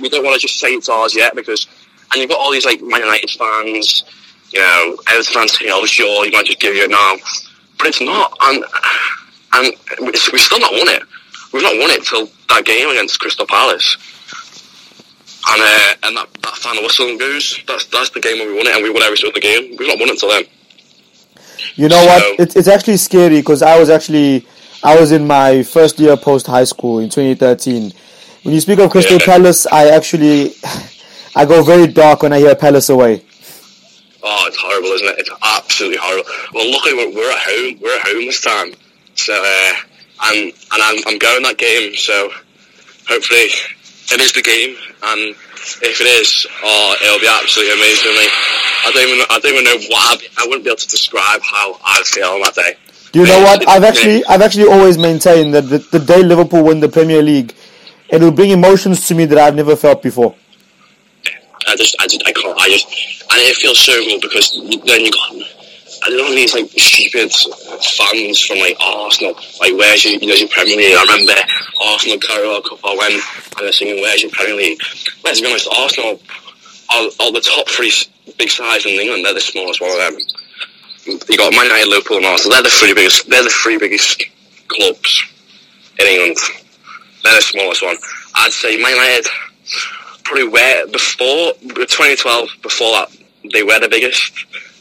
we 0.00 0.08
don't 0.08 0.24
want 0.24 0.34
to 0.34 0.40
just 0.40 0.60
say 0.60 0.68
it's 0.68 0.88
ours 0.88 1.16
yet 1.16 1.34
because, 1.34 1.66
and 2.12 2.20
you've 2.20 2.30
got 2.30 2.38
all 2.38 2.52
these 2.52 2.64
like 2.66 2.80
Man 2.80 3.00
United 3.00 3.30
fans, 3.30 4.04
you 4.50 4.60
know, 4.60 4.96
Everton 5.08 5.32
fans 5.32 5.58
saying, 5.58 5.70
"Oh, 5.74 5.84
sure, 5.86 6.24
you 6.24 6.32
might 6.32 6.46
just 6.46 6.60
give 6.60 6.76
it 6.76 6.90
now," 6.90 7.16
but 7.78 7.88
it's 7.88 8.00
not. 8.00 8.36
And 8.42 8.64
and 9.54 9.74
we- 10.00 10.06
we've 10.06 10.40
still 10.40 10.60
not 10.60 10.72
won 10.72 10.88
it. 10.88 11.02
We've 11.52 11.62
not 11.62 11.76
won 11.76 11.90
it 11.90 12.04
till 12.04 12.30
that 12.50 12.64
game 12.64 12.88
against 12.90 13.18
Crystal 13.18 13.46
Palace. 13.46 13.96
And 15.48 15.62
uh, 15.62 15.94
and 16.04 16.16
that, 16.16 16.28
that 16.42 16.54
final 16.56 16.82
whistle 16.82 17.16
goes. 17.18 17.58
That's 17.66 17.86
that's 17.86 18.10
the 18.10 18.20
game 18.20 18.38
when 18.38 18.48
we 18.48 18.56
won 18.56 18.66
it, 18.66 18.74
and 18.74 18.82
we 18.84 18.90
won 18.90 19.02
every 19.02 19.16
single 19.16 19.40
game. 19.40 19.76
We've 19.78 19.88
not 19.88 19.98
won 19.98 20.08
it 20.10 20.18
till 20.18 20.28
then. 20.28 20.44
You 21.74 21.88
know 21.88 22.04
what? 22.04 22.22
So- 22.22 22.42
It, 22.42 22.56
it's 22.56 22.68
actually 22.68 22.96
scary 22.98 23.40
because 23.40 23.62
I 23.62 23.78
was 23.78 23.88
actually 23.90 24.46
I 24.84 24.98
was 25.00 25.12
in 25.12 25.26
my 25.26 25.62
first 25.62 25.98
year 25.98 26.16
post 26.16 26.46
high 26.46 26.64
school 26.64 26.98
in 26.98 27.08
2013. 27.08 27.92
When 28.42 28.54
you 28.54 28.60
speak 28.60 28.78
of 28.78 28.90
Crystal 28.90 29.18
Yeah. 29.18 29.26
Palace, 29.26 29.66
I 29.66 29.88
actually 29.90 30.54
I 31.36 31.44
go 31.46 31.62
very 31.62 31.86
dark 31.86 32.22
when 32.22 32.32
I 32.32 32.38
hear 32.38 32.54
Palace 32.54 32.88
away. 32.90 33.24
Oh, 34.22 34.44
it's 34.46 34.56
horrible, 34.58 34.88
isn't 34.88 35.06
it? 35.08 35.18
It's 35.20 35.30
absolutely 35.42 35.98
horrible. 36.00 36.28
Well, 36.52 36.70
luckily 36.70 36.94
we're, 36.94 37.14
we're 37.16 37.32
at 37.32 37.38
home. 37.38 37.78
We're 37.80 37.96
at 37.96 38.06
home 38.06 38.26
this 38.26 38.40
time. 38.42 38.74
So, 39.14 39.32
uh, 39.32 39.72
and 40.24 40.52
and 40.72 40.82
I'm, 40.82 40.98
I'm 41.06 41.18
going 41.18 41.42
that 41.44 41.56
game. 41.56 41.96
So, 41.96 42.30
hopefully, 43.08 43.48
it 44.12 44.20
is 44.20 44.32
the 44.32 44.42
game. 44.42 44.76
And 45.02 45.34
if 45.82 46.00
it 46.00 46.06
is, 46.06 46.46
oh, 46.62 46.96
it'll 47.02 47.20
be 47.20 47.28
absolutely 47.28 47.74
amazing. 47.74 48.12
Like, 48.16 48.32
I 48.86 48.90
don't 48.94 49.08
even 49.08 49.26
I 49.30 49.38
don't 49.38 49.52
even 49.52 49.64
know 49.64 49.78
what 49.88 50.22
I, 50.38 50.44
I 50.44 50.46
wouldn't 50.46 50.64
be 50.64 50.70
able 50.70 50.78
to 50.78 50.88
describe 50.88 51.40
how 51.42 51.78
I'd 51.84 52.04
feel 52.04 52.28
on 52.28 52.42
that 52.42 52.54
day. 52.54 52.76
Do 53.12 53.20
you 53.20 53.26
know 53.26 53.40
what? 53.40 53.68
I've 53.68 53.84
actually 53.84 54.24
I've 54.26 54.42
actually 54.42 54.68
always 54.68 54.96
maintained 54.98 55.54
that 55.54 55.62
the, 55.62 55.78
the 55.78 55.98
day 55.98 56.22
Liverpool 56.22 56.64
win 56.64 56.80
the 56.80 56.88
Premier 56.88 57.22
League, 57.22 57.54
it 58.08 58.20
will 58.20 58.32
bring 58.32 58.50
emotions 58.50 59.06
to 59.08 59.14
me 59.14 59.24
that 59.26 59.38
I've 59.38 59.54
never 59.54 59.76
felt 59.76 60.02
before. 60.02 60.34
I 61.66 61.76
just, 61.76 61.94
I 62.00 62.06
just, 62.06 62.22
I 62.26 62.32
can't, 62.32 62.58
I 62.58 62.68
just, 62.68 62.86
and 63.30 63.40
it 63.40 63.56
feels 63.56 63.78
so 63.78 63.92
good 64.04 64.20
because 64.22 64.50
then 64.86 65.04
you 65.04 65.10
got, 65.10 65.34
I 66.02 66.08
know 66.10 66.30
these 66.34 66.54
like 66.54 66.70
stupid 66.70 67.32
fans 67.32 68.40
from 68.40 68.58
like 68.58 68.76
Arsenal, 68.80 69.34
like 69.60 69.74
where's 69.76 70.04
your, 70.04 70.18
where's 70.20 70.40
your 70.40 70.48
Premier 70.48 70.76
League? 70.76 70.96
I 70.96 71.02
remember 71.02 71.34
Arsenal 71.82 72.18
Carabao 72.18 72.60
Cup 72.68 72.78
I 72.84 72.96
went 72.96 73.14
and 73.14 73.22
they're 73.60 73.72
singing 73.72 74.00
where's 74.00 74.22
your 74.22 74.30
Premier 74.30 74.56
League? 74.56 74.80
Let's 75.24 75.40
be 75.40 75.46
honest, 75.46 75.68
Arsenal 75.76 76.20
are, 76.90 77.04
are 77.20 77.32
the 77.32 77.40
top 77.40 77.68
three 77.68 77.92
big 78.38 78.50
sides 78.50 78.86
in 78.86 78.92
England. 78.92 79.24
They're 79.24 79.34
the 79.34 79.40
smallest 79.40 79.80
one 79.80 79.90
of 79.90 79.98
them. 79.98 80.18
You 81.06 81.36
got 81.36 81.52
Man 81.52 81.64
United, 81.64 81.88
Liverpool, 81.88 82.18
and 82.18 82.26
Arsenal. 82.26 82.54
They're 82.54 82.64
the 82.64 82.70
three 82.70 82.94
biggest. 82.94 83.28
They're 83.28 83.44
the 83.44 83.50
three 83.50 83.78
biggest 83.78 84.24
clubs 84.68 85.24
in 85.98 86.06
England. 86.06 86.36
They're 87.22 87.36
the 87.36 87.42
smallest 87.42 87.82
one. 87.82 87.96
I'd 88.34 88.52
say 88.52 88.76
Man 88.80 88.94
United 88.94 89.26
probably 90.24 90.48
were 90.48 90.86
before 90.92 91.52
2012. 91.60 92.48
Before 92.62 92.92
that, 92.92 93.08
they 93.52 93.62
were 93.62 93.80
the 93.80 93.88
biggest, 93.88 94.32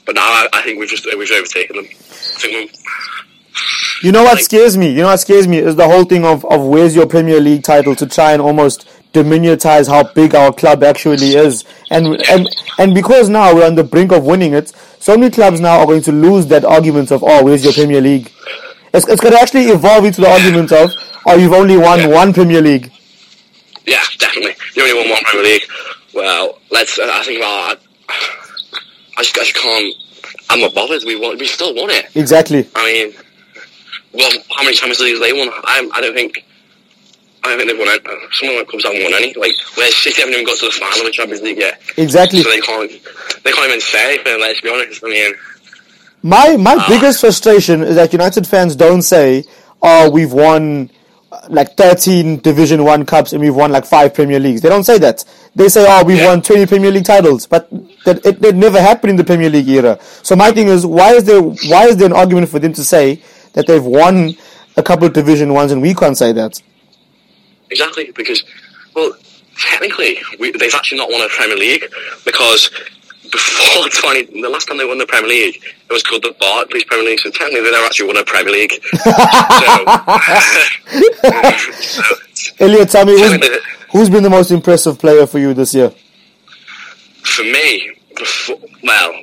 but 0.10 0.16
now 0.16 0.22
I, 0.24 0.48
I 0.54 0.62
think 0.64 0.80
we've 0.80 0.90
just 0.90 1.06
we've 1.06 1.32
overtaken 1.32 1.76
them. 1.76 1.86
I 1.86 2.40
think 2.42 2.72
we 2.72 4.08
You 4.08 4.12
know 4.12 4.24
what 4.24 4.40
scares 4.40 4.76
me? 4.76 4.90
You 4.90 5.02
know 5.02 5.08
what 5.08 5.20
scares 5.20 5.48
me 5.48 5.60
is 5.60 5.76
the 5.76 5.86
whole 5.88 6.04
thing 6.06 6.26
of, 6.26 6.44
of 6.46 6.66
where's 6.66 6.96
your 6.96 7.06
Premier 7.06 7.40
League 7.40 7.62
title 7.64 7.96
to 7.96 8.08
try 8.08 8.32
and 8.34 8.42
almost 8.42 8.88
diminutize 9.14 9.88
how 9.88 10.12
big 10.14 10.34
our 10.34 10.52
club 10.52 10.84
actually 10.84 11.36
is. 11.36 11.64
And 11.92 12.08
and 12.28 12.48
and 12.80 12.96
because 12.96 13.30
now 13.30 13.54
we're 13.54 13.68
on 13.68 13.76
the 13.76 13.84
brink 13.84 14.12
of 14.12 14.26
winning 14.26 14.54
it, 14.54 14.70
so 15.00 15.16
many 15.16 15.30
clubs 15.32 15.60
now 15.62 15.78
are 15.80 15.86
going 15.86 16.02
to 16.04 16.12
lose 16.12 16.48
that 16.48 16.66
argument 16.66 17.12
of 17.12 17.24
oh 17.24 17.44
where's 17.44 17.64
your 17.64 17.74
Premier 17.74 18.02
League? 18.02 18.32
It's, 18.96 19.08
it's 19.08 19.22
going 19.22 19.34
to 19.36 19.40
actually 19.40 19.66
evolve 19.66 20.06
into 20.06 20.22
the 20.22 20.30
argument 20.30 20.72
of 20.72 20.90
oh 21.28 21.36
you've 21.38 21.54
only 21.54 21.78
won 21.78 22.00
Yeah. 22.00 22.08
one 22.08 22.34
Premier 22.34 22.62
League. 22.62 22.92
yeah, 23.86 24.04
definitely. 24.18 24.56
You 24.76 24.82
only 24.84 24.96
won 25.02 25.10
one 25.12 25.24
Premier 25.26 25.46
League. 25.52 25.64
Well, 26.16 26.58
let's. 26.72 26.98
Uh, 26.98 27.08
I 27.14 27.24
think 27.24 27.38
about. 27.42 27.78
I 29.20 29.24
just, 29.24 29.38
I 29.38 29.44
just 29.44 29.56
can't. 29.56 29.96
I'm 30.50 30.62
not 30.62 30.74
bothered. 30.74 31.04
We 31.06 31.16
won. 31.20 31.38
We 31.38 31.46
still 31.48 31.76
want 31.76 31.92
it. 31.92 32.06
Exactly. 32.16 32.68
I 32.76 32.86
mean, 32.86 33.14
well, 34.14 34.32
how 34.56 34.64
many 34.64 34.76
Champions 34.76 35.00
Leagues 35.02 35.20
they 35.20 35.34
won? 35.34 35.50
I, 35.66 35.88
I 35.94 36.02
don't 36.02 36.14
think. 36.14 36.46
I 37.44 37.50
don't 37.50 37.58
think 37.60 37.70
they've 37.72 37.80
won 37.80 37.88
any. 37.90 38.00
uh, 38.00 38.28
Some 38.34 38.50
of 38.50 38.58
the 38.60 38.66
clubs 38.66 38.84
haven't 38.86 39.04
won 39.04 39.14
any. 39.14 39.34
Like, 39.36 39.54
where 39.76 39.92
City 39.92 40.22
haven't 40.22 40.34
even 40.34 40.46
got 40.46 40.58
to 40.60 40.66
the 40.66 40.72
final 40.72 41.00
of 41.02 41.06
the 41.06 41.12
Champions 41.12 41.42
League 41.42 41.58
yet. 41.60 41.82
Exactly. 41.98 42.42
So 42.44 42.50
they 42.50 42.62
can't. 42.62 42.90
They 43.44 43.52
can't 43.52 43.68
even 43.68 43.82
say 43.82 44.16
anything. 44.16 44.40
Let's 44.40 44.62
be 44.62 44.70
honest. 44.70 45.04
I 45.04 45.10
mean, 45.10 45.34
My 46.24 46.58
my 46.58 46.76
Ah. 46.80 46.86
biggest 46.90 47.20
frustration 47.22 47.82
is 47.84 47.96
that 47.96 48.12
United 48.14 48.46
fans 48.48 48.76
don't 48.76 49.02
say, 49.04 49.44
"Oh, 49.82 50.10
we've 50.10 50.34
won 50.34 50.90
uh, 50.90 50.94
like 51.50 51.76
13 51.76 52.38
Division 52.38 52.84
1 52.84 53.06
cups 53.06 53.34
and 53.34 53.42
we've 53.42 53.56
won 53.56 53.72
like 53.72 53.86
5 53.86 54.14
Premier 54.14 54.40
Leagues." 54.40 54.62
They 54.62 54.70
don't 54.70 54.84
say 54.84 54.98
that. 55.00 55.24
They 55.56 55.68
say, 55.70 55.86
"Oh, 55.88 56.04
we've 56.06 56.18
Yeah. 56.18 56.28
won 56.28 56.42
20 56.42 56.66
Premier 56.66 56.92
League 56.92 57.06
titles." 57.06 57.46
But 57.46 57.70
that 58.06 58.26
it, 58.26 58.44
it 58.44 58.56
never 58.56 58.80
happened 58.82 59.12
in 59.12 59.16
the 59.18 59.24
Premier 59.24 59.50
League 59.50 59.68
era. 59.70 60.00
So 60.24 60.36
my 60.36 60.52
thing 60.52 60.68
is, 60.68 60.86
why 60.86 61.14
is 61.16 61.24
there 61.26 61.42
why 61.42 61.88
is 61.88 61.98
there 61.98 62.08
an 62.08 62.14
argument 62.14 62.50
for 62.50 62.60
them 62.60 62.74
to 62.74 62.84
say 62.84 63.22
that 63.54 63.68
they've 63.68 63.84
won 63.84 64.36
a 64.78 64.84
couple 64.84 65.06
of 65.08 65.14
Division 65.14 65.50
1s 65.50 65.72
and 65.72 65.82
we 65.82 65.94
can't 65.94 66.18
say 66.18 66.32
that? 66.34 66.62
exactly 67.72 68.12
because, 68.16 68.44
well, 68.96 69.12
technically, 69.72 70.18
we, 70.40 70.52
they've 70.52 70.74
actually 70.74 70.98
not 70.98 71.10
won 71.12 71.22
a 71.22 71.28
Premier 71.30 71.56
League 71.58 71.86
because 72.26 72.72
before 73.32 73.90
20, 73.90 74.42
the 74.42 74.50
last 74.50 74.68
time 74.68 74.78
they 74.78 74.86
won 74.86 74.98
the 74.98 75.06
Premier 75.06 75.30
League, 75.30 75.56
it 75.56 75.94
was 75.94 76.04
called 76.04 76.24
the 76.24 76.36
Barclays 76.40 76.84
Premier 76.86 77.06
League. 77.06 77.20
So 77.20 77.30
technically, 77.32 77.62
they 77.62 77.72
never 77.72 77.86
actually 77.86 78.08
won 78.08 78.18
a 78.18 78.24
Premier 78.24 78.54
League. 78.54 78.72
so, 81.84 82.04
so 82.04 82.04
Elliot, 82.60 82.90
tell 82.90 83.06
me 83.06 83.14
who's, 83.14 83.60
who's 83.92 84.10
been 84.10 84.24
the 84.24 84.30
most 84.30 84.52
impressive 84.52 85.00
player 85.00 85.26
for 85.28 85.40
you 85.40 85.54
this 85.54 85.74
year? 85.74 85.94
for 87.24 87.44
me, 87.44 87.92
before, 88.18 88.58
well, 88.84 89.14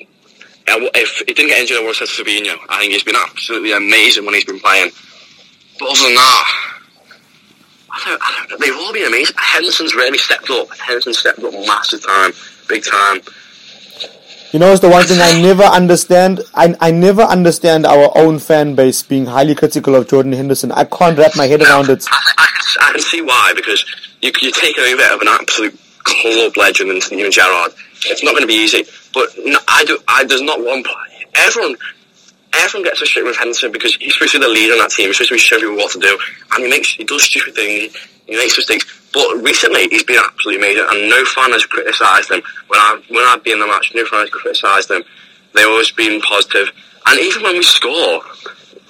if 0.68 1.22
he 1.26 1.34
didn't 1.34 1.50
get 1.50 1.60
injured, 1.60 1.78
I 1.78 1.80
would 1.80 1.96
have 1.96 2.08
said 2.08 2.24
Fabinho. 2.24 2.56
I 2.68 2.80
think 2.80 2.92
he's 2.92 3.04
been 3.04 3.16
absolutely 3.16 3.72
amazing 3.72 4.24
when 4.24 4.34
he's 4.34 4.44
been 4.44 4.60
playing. 4.60 4.90
But 5.78 5.90
other 5.90 6.02
than 6.04 6.14
that, 6.14 6.72
I 7.90 8.02
don't, 8.04 8.22
I 8.22 8.46
don't 8.48 8.50
know. 8.50 8.56
They've 8.58 8.76
all 8.76 8.92
been 8.92 9.06
amazing. 9.06 9.36
Henderson's 9.38 9.94
really 9.94 10.18
stepped 10.18 10.50
up. 10.50 10.68
Henderson 10.78 11.14
stepped 11.14 11.40
up 11.40 11.52
massive 11.52 12.04
time, 12.04 12.32
big 12.68 12.84
time. 12.84 13.20
You 14.56 14.60
know, 14.60 14.72
it's 14.72 14.80
the 14.80 14.88
one 14.88 15.04
thing 15.04 15.20
I 15.20 15.38
never 15.38 15.64
understand. 15.64 16.40
I, 16.54 16.74
I 16.80 16.90
never 16.90 17.20
understand 17.20 17.84
our 17.84 18.10
own 18.16 18.38
fan 18.38 18.74
base 18.74 19.02
being 19.02 19.26
highly 19.26 19.54
critical 19.54 19.94
of 19.94 20.08
Jordan 20.08 20.32
Henderson. 20.32 20.72
I 20.72 20.84
can't 20.84 21.18
wrap 21.18 21.36
my 21.36 21.46
head 21.46 21.60
around 21.60 21.90
it. 21.90 22.06
I, 22.10 22.32
I, 22.38 22.46
can, 22.46 22.88
I 22.88 22.92
can 22.92 23.00
see 23.02 23.20
why, 23.20 23.52
because 23.54 23.84
you, 24.22 24.32
you're 24.40 24.52
taking 24.52 24.82
over 24.82 25.14
of 25.14 25.20
an 25.20 25.28
absolute 25.28 25.78
club 26.04 26.56
legend 26.56 26.90
and 26.90 27.02
Steven 27.02 27.30
Gerrard. 27.30 27.72
It's 28.06 28.24
not 28.24 28.30
going 28.30 28.44
to 28.44 28.46
be 28.46 28.54
easy. 28.54 28.84
But 29.12 29.28
no, 29.44 29.58
I 29.68 29.84
do. 29.84 29.98
I 30.08 30.24
there's 30.24 30.40
not 30.40 30.64
one 30.64 30.82
play. 30.82 31.26
Everyone, 31.34 31.76
everyone 32.54 32.84
gets 32.88 33.02
a 33.02 33.04
shit 33.04 33.26
with 33.26 33.36
Henderson 33.36 33.72
because 33.72 33.94
he's 33.96 34.14
supposed 34.14 34.32
to 34.32 34.38
be 34.38 34.46
the 34.46 34.50
leader 34.50 34.72
on 34.72 34.78
that 34.78 34.90
team. 34.90 35.08
He's 35.08 35.18
supposed 35.18 35.28
to 35.28 35.34
be 35.34 35.38
showing 35.38 35.60
people 35.64 35.76
what 35.76 35.92
to 35.92 35.98
do, 35.98 36.18
and 36.52 36.64
he 36.64 36.70
makes 36.70 36.94
he 36.94 37.04
does 37.04 37.24
stupid 37.24 37.54
things. 37.54 37.94
He 38.24 38.34
makes 38.34 38.56
mistakes. 38.56 38.86
But 39.16 39.42
recently, 39.42 39.88
he's 39.88 40.04
been 40.04 40.20
absolutely 40.22 40.60
amazing, 40.60 40.86
and 40.90 41.08
no 41.08 41.24
fan 41.24 41.50
has 41.52 41.64
criticised 41.64 42.30
him. 42.30 42.42
When 42.68 42.78
I 42.78 43.00
when 43.08 43.24
I've 43.24 43.42
been 43.42 43.54
in 43.54 43.60
the 43.60 43.66
match, 43.66 43.90
no 43.94 44.04
fan 44.04 44.20
has 44.20 44.28
criticised 44.28 44.90
him. 44.90 45.04
They've 45.54 45.66
always 45.66 45.90
been 45.90 46.20
positive. 46.20 46.68
and 47.06 47.18
even 47.20 47.42
when 47.42 47.54
we 47.54 47.62
score, 47.62 48.20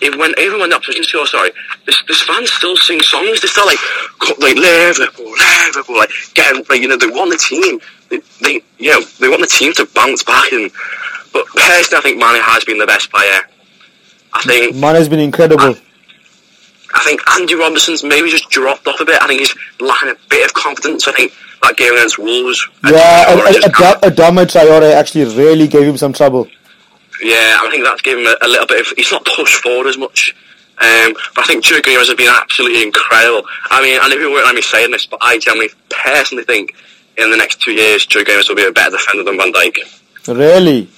even 0.02 0.18
when 0.18 0.34
even 0.40 0.58
when 0.58 0.70
the 0.70 0.76
opposition 0.76 1.04
scores, 1.04 1.30
sorry, 1.30 1.52
this 1.86 2.02
this 2.08 2.22
fans 2.22 2.50
still 2.50 2.76
sing 2.76 3.00
songs. 3.02 3.40
They 3.40 3.46
still 3.46 3.66
like 3.66 3.78
like 4.40 4.56
Liverpool, 4.56 5.30
Liverpool, 5.30 5.96
like 5.96 6.10
getting 6.34 6.64
like 6.68 6.80
you 6.80 6.88
know 6.88 6.96
they 6.96 7.06
want 7.06 7.30
the 7.30 7.38
team. 7.38 7.78
They, 8.10 8.18
they 8.42 8.60
you 8.82 8.90
know 8.90 9.02
they 9.20 9.28
want 9.28 9.42
the 9.42 9.46
team 9.46 9.74
to 9.74 9.86
bounce 9.94 10.24
back. 10.24 10.50
And 10.50 10.72
but 11.32 11.46
personally, 11.54 11.98
I 11.98 12.02
think 12.02 12.18
Mane 12.18 12.42
has 12.42 12.64
been 12.64 12.78
the 12.78 12.86
best 12.86 13.12
player. 13.12 13.42
I 14.32 14.42
think 14.42 14.74
Mane's 14.74 15.08
been 15.08 15.20
incredible. 15.20 15.62
I 15.62 15.80
think 17.04 17.20
Andy 17.36 17.54
Robertson's 17.54 18.04
maybe 18.04 18.30
just 18.30 18.48
dropped 18.50 18.86
off 18.86 19.00
a 19.00 19.04
bit. 19.04 19.20
I 19.22 19.26
think 19.26 19.40
he's 19.40 19.54
lacking 19.80 20.10
a 20.10 20.16
bit 20.28 20.46
of 20.46 20.54
confidence. 20.54 21.06
I 21.08 21.12
think 21.12 21.32
that 21.62 21.76
game 21.76 21.92
against 21.92 22.18
Wolves. 22.18 22.68
Yeah, 22.84 23.24
think 23.26 23.64
Traore 23.74 24.00
just 24.00 24.02
Adama 24.02 24.46
Traore 24.46 24.92
actually 24.92 25.24
really 25.36 25.68
gave 25.68 25.82
him 25.82 25.96
some 25.96 26.12
trouble. 26.12 26.48
Yeah, 27.22 27.58
I 27.62 27.68
think 27.70 27.84
that's 27.84 28.02
given 28.02 28.24
him 28.24 28.34
a, 28.40 28.46
a 28.46 28.48
little 28.48 28.66
bit 28.66 28.80
of. 28.80 28.92
He's 28.96 29.10
not 29.10 29.24
pushed 29.24 29.62
forward 29.62 29.86
as 29.86 29.96
much. 29.96 30.34
Um, 30.78 31.14
but 31.34 31.44
I 31.44 31.46
think 31.46 31.64
Joe 31.64 31.80
Gomez 31.82 32.08
has 32.08 32.16
been 32.16 32.28
absolutely 32.28 32.82
incredible. 32.82 33.48
I 33.70 33.80
mean, 33.80 33.98
I 34.00 34.08
know 34.08 34.16
people 34.16 34.32
won't 34.32 34.44
let 34.44 34.54
me 34.54 34.60
saying 34.60 34.90
this, 34.90 35.06
but 35.06 35.18
I 35.22 35.38
generally, 35.38 35.70
personally 35.88 36.44
think 36.44 36.74
in 37.16 37.30
the 37.30 37.36
next 37.36 37.62
two 37.62 37.72
years, 37.72 38.04
Joe 38.04 38.24
Gomez 38.24 38.48
will 38.48 38.56
be 38.56 38.66
a 38.66 38.72
better 38.72 38.90
defender 38.90 39.24
than 39.24 39.38
Van 39.38 39.52
Dijk. 39.52 39.78
Really? 40.28 40.88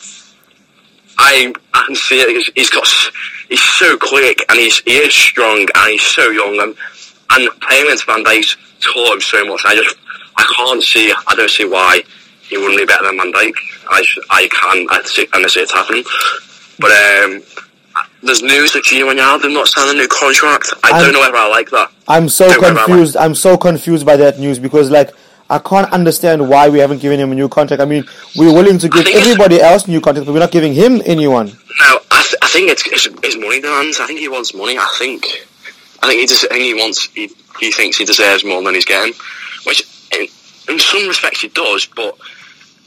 I, 1.18 1.52
I 1.74 1.82
can 1.86 1.96
see 1.96 2.20
it. 2.20 2.28
He's, 2.28 2.50
he's 2.54 2.70
got, 2.70 2.86
he's 3.48 3.62
so 3.62 3.96
quick 3.98 4.44
and 4.48 4.58
he's 4.58 4.78
he 4.80 4.96
is 4.98 5.14
strong 5.14 5.66
and 5.74 5.90
he's 5.90 6.02
so 6.02 6.30
young 6.30 6.58
and 6.60 6.74
and 7.30 7.60
playing 7.60 7.84
against 7.86 8.06
Van 8.06 8.24
Dijk's 8.24 8.56
taught 8.80 9.14
him 9.14 9.20
so 9.20 9.44
much. 9.44 9.62
I 9.64 9.74
just 9.74 9.96
I 10.36 10.44
can't 10.56 10.82
see. 10.82 11.12
I 11.26 11.34
don't 11.34 11.50
see 11.50 11.64
why 11.64 12.02
he 12.42 12.56
wouldn't 12.56 12.78
be 12.78 12.86
better 12.86 13.04
than 13.04 13.16
Van 13.18 13.32
Dijk. 13.32 13.52
I 13.90 14.04
I 14.30 14.48
can. 14.48 14.86
I 14.90 15.02
see, 15.04 15.26
and 15.32 15.44
I 15.44 15.48
see 15.48 15.60
it's 15.60 15.72
happening. 15.72 16.04
But 16.78 16.90
um, 16.92 17.42
there's 18.22 18.42
news 18.42 18.72
that 18.72 18.84
Gio 18.84 19.12
Wijnaldum 19.12 19.52
not 19.52 19.66
signing 19.68 19.96
a 19.98 20.02
new 20.02 20.08
contract. 20.08 20.72
I 20.84 20.90
I'm- 20.92 21.04
don't 21.04 21.12
know 21.12 21.20
whether 21.20 21.36
I 21.36 21.48
like 21.48 21.70
that. 21.70 21.90
I'm 22.06 22.28
so 22.28 22.48
Don't 22.48 22.62
worry 22.62 22.70
about 22.72 22.86
confused. 22.86 23.16
I'm 23.16 23.34
so 23.34 23.58
confused 23.58 24.06
by 24.06 24.16
that 24.16 24.38
news 24.38 24.58
because, 24.58 24.90
like, 24.90 25.10
I 25.50 25.58
can't 25.58 25.90
understand 25.92 26.46
why 26.48 26.68
we 26.68 26.78
haven't 26.78 26.98
given 26.98 27.18
him 27.18 27.32
a 27.32 27.34
new 27.34 27.48
contract. 27.48 27.80
I 27.80 27.86
mean, 27.86 28.04
we're 28.36 28.52
willing 28.52 28.78
to 28.78 28.88
give 28.88 29.06
everybody 29.06 29.60
else 29.60 29.88
new 29.88 30.00
contracts, 30.00 30.26
but 30.26 30.32
we're 30.34 30.40
not 30.40 30.50
giving 30.50 30.74
him 30.74 31.00
anyone. 31.06 31.46
No, 31.46 31.98
I, 32.10 32.22
th- 32.22 32.36
I 32.42 32.48
think 32.48 32.70
it's, 32.70 32.86
it's 32.86 33.06
it's 33.22 33.36
money 33.36 33.60
demands. 33.60 33.98
I 33.98 34.06
think 34.06 34.20
he 34.20 34.28
wants 34.28 34.52
money. 34.54 34.76
I 34.76 34.94
think 34.98 35.24
I 36.02 36.08
think 36.08 36.20
he 36.20 36.26
just 36.26 36.44
I 36.44 36.54
think 36.54 36.64
he 36.64 36.74
wants 36.74 37.06
he, 37.12 37.30
he 37.60 37.72
thinks 37.72 37.96
he 37.96 38.04
deserves 38.04 38.44
more 38.44 38.62
than 38.62 38.74
he's 38.74 38.84
getting, 38.84 39.14
which 39.64 39.82
in, 40.14 40.26
in 40.68 40.78
some 40.78 41.08
respects 41.08 41.40
he 41.40 41.48
does, 41.48 41.86
but 41.96 42.14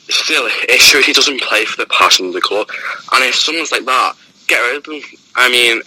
still 0.10 0.44
it 0.48 0.82
shows 0.82 1.06
he 1.06 1.14
doesn't 1.14 1.42
play 1.42 1.66
for 1.66 1.78
the 1.78 1.88
passion 1.88 2.28
of 2.28 2.34
the 2.34 2.42
club. 2.42 2.70
And 3.14 3.24
if 3.24 3.34
someone's 3.36 3.72
like 3.72 3.86
that, 3.86 4.14
get 4.48 4.60
rid 4.60 4.78
of 4.78 4.84
them. 4.84 5.02
I 5.36 5.50
mean. 5.50 5.82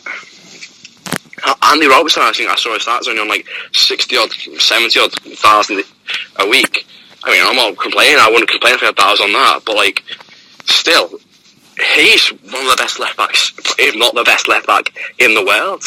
Andy 1.62 1.86
Robertson, 1.86 2.22
I 2.22 2.32
think 2.32 2.50
I 2.50 2.56
saw 2.56 2.74
his 2.74 2.84
stats 2.84 3.08
only 3.08 3.20
on 3.20 3.28
like 3.28 3.46
sixty 3.72 4.16
odd, 4.16 4.32
seventy 4.32 5.00
odd 5.00 5.12
thousand 5.38 5.82
a 6.36 6.48
week. 6.48 6.86
I 7.24 7.32
mean, 7.32 7.42
I'm 7.44 7.56
not 7.56 7.76
complaining. 7.78 8.18
I 8.18 8.28
wouldn't 8.28 8.50
complain 8.50 8.74
if 8.74 8.82
I 8.82 8.86
had 8.86 8.98
was 8.98 9.20
on 9.20 9.32
that, 9.32 9.62
but 9.64 9.76
like, 9.76 10.02
still, 10.64 11.08
he's 11.94 12.28
one 12.28 12.62
of 12.64 12.70
the 12.70 12.76
best 12.78 13.00
left 13.00 13.16
backs, 13.16 13.52
if 13.78 13.96
not 13.96 14.14
the 14.14 14.24
best 14.24 14.48
left 14.48 14.66
back 14.66 14.92
in 15.18 15.34
the 15.34 15.44
world. 15.44 15.82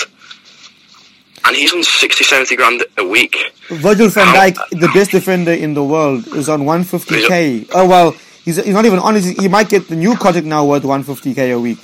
And 1.46 1.56
he's 1.56 1.74
on 1.74 1.84
60, 1.84 2.24
70 2.24 2.56
grand 2.56 2.84
a 2.98 3.08
week. 3.08 3.38
Virgil 3.70 4.10
van 4.10 4.34
Dijk, 4.34 4.58
the 4.72 4.90
best 4.94 5.12
defender 5.12 5.54
in 5.54 5.76
the 5.76 5.84
world, 5.84 6.28
is 6.30 6.50
on 6.50 6.62
150k. 6.62 7.70
Oh 7.74 7.88
well, 7.88 8.12
he's 8.44 8.58
he's 8.58 8.74
not 8.74 8.86
even 8.86 9.00
on. 9.00 9.16
He 9.16 9.48
might 9.48 9.70
get 9.70 9.88
the 9.88 9.96
new 9.96 10.16
contract 10.16 10.48
now 10.48 10.66
worth 10.66 10.84
150k 10.84 11.54
a 11.54 11.60
week. 11.60 11.80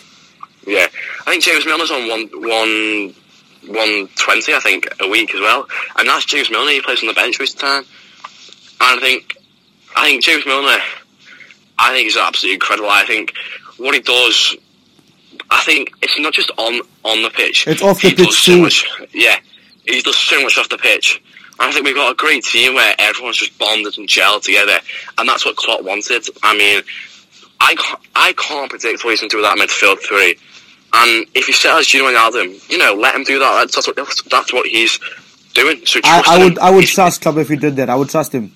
Yeah. 0.65 0.87
I 1.25 1.31
think 1.31 1.43
James 1.43 1.65
Milner's 1.65 1.91
on 1.91 2.07
one, 2.07 2.29
one, 2.33 3.15
120, 3.67 4.53
I 4.53 4.59
think, 4.59 4.87
a 4.99 5.07
week 5.07 5.33
as 5.33 5.41
well. 5.41 5.67
And 5.97 6.07
that's 6.07 6.25
James 6.25 6.49
Milner. 6.49 6.71
He 6.71 6.81
plays 6.81 7.01
on 7.01 7.07
the 7.07 7.13
bench 7.13 7.39
most 7.39 7.55
of 7.55 7.59
the 7.61 7.65
time. 7.65 7.83
And 8.81 8.99
I 8.99 9.01
think, 9.01 9.37
I 9.95 10.05
think 10.09 10.23
James 10.23 10.45
Milner, 10.45 10.77
I 11.79 11.91
think 11.91 12.05
he's 12.05 12.17
absolutely 12.17 12.55
incredible. 12.55 12.89
I 12.89 13.05
think 13.05 13.33
what 13.77 13.93
he 13.93 14.01
does, 14.01 14.55
I 15.49 15.61
think 15.63 15.91
it's 16.01 16.19
not 16.19 16.33
just 16.33 16.51
on, 16.57 16.81
on 17.03 17.23
the 17.23 17.29
pitch. 17.29 17.67
It's 17.67 17.81
off 17.81 18.01
the 18.01 18.09
he 18.09 18.15
pitch 18.15 18.25
does 18.27 18.39
so 18.39 18.55
too. 18.55 18.61
much. 18.61 18.85
Yeah. 19.13 19.37
He 19.85 20.01
does 20.01 20.17
so 20.17 20.41
much 20.41 20.57
off 20.57 20.69
the 20.69 20.77
pitch. 20.77 21.21
And 21.59 21.69
I 21.69 21.71
think 21.71 21.85
we've 21.85 21.95
got 21.95 22.11
a 22.11 22.15
great 22.15 22.43
team 22.43 22.75
where 22.75 22.95
everyone's 22.97 23.37
just 23.37 23.57
bonded 23.59 23.97
and 23.97 24.07
gelled 24.07 24.43
together. 24.43 24.79
And 25.17 25.29
that's 25.29 25.45
what 25.45 25.55
Klopp 25.55 25.83
wanted. 25.83 26.27
I 26.41 26.57
mean, 26.57 26.83
I 27.59 27.75
can't, 27.75 27.99
I 28.15 28.33
can't 28.33 28.69
predict 28.69 29.03
what 29.03 29.11
he's 29.11 29.21
going 29.21 29.29
to 29.29 29.37
do 29.37 29.41
with 29.41 29.49
that 29.49 29.57
midfield 29.57 29.99
three. 30.01 30.35
And 30.95 31.25
if 31.33 31.47
he 31.47 31.53
says 31.53 31.87
Gino 31.87 32.05
Wijnaldum, 32.05 32.69
you 32.69 32.77
know, 32.77 32.93
let 32.93 33.15
him 33.15 33.23
do 33.23 33.39
that. 33.39 33.71
That's, 33.73 33.87
what 33.87 33.95
that's, 33.95 34.21
that's 34.23 34.53
what 34.53 34.67
he's 34.67 34.99
doing. 35.53 35.83
So 35.85 35.99
I, 36.03 36.23
I 36.27 36.37
him. 36.37 36.43
would 36.43 36.59
I 36.59 36.69
would 36.69 36.83
He's- 36.83 36.93
trust 36.93 37.21
Klopp 37.21 37.37
if 37.37 37.49
he 37.49 37.55
did 37.55 37.75
that. 37.77 37.89
I 37.89 37.95
would 37.95 38.09
trust 38.09 38.31
him. 38.33 38.51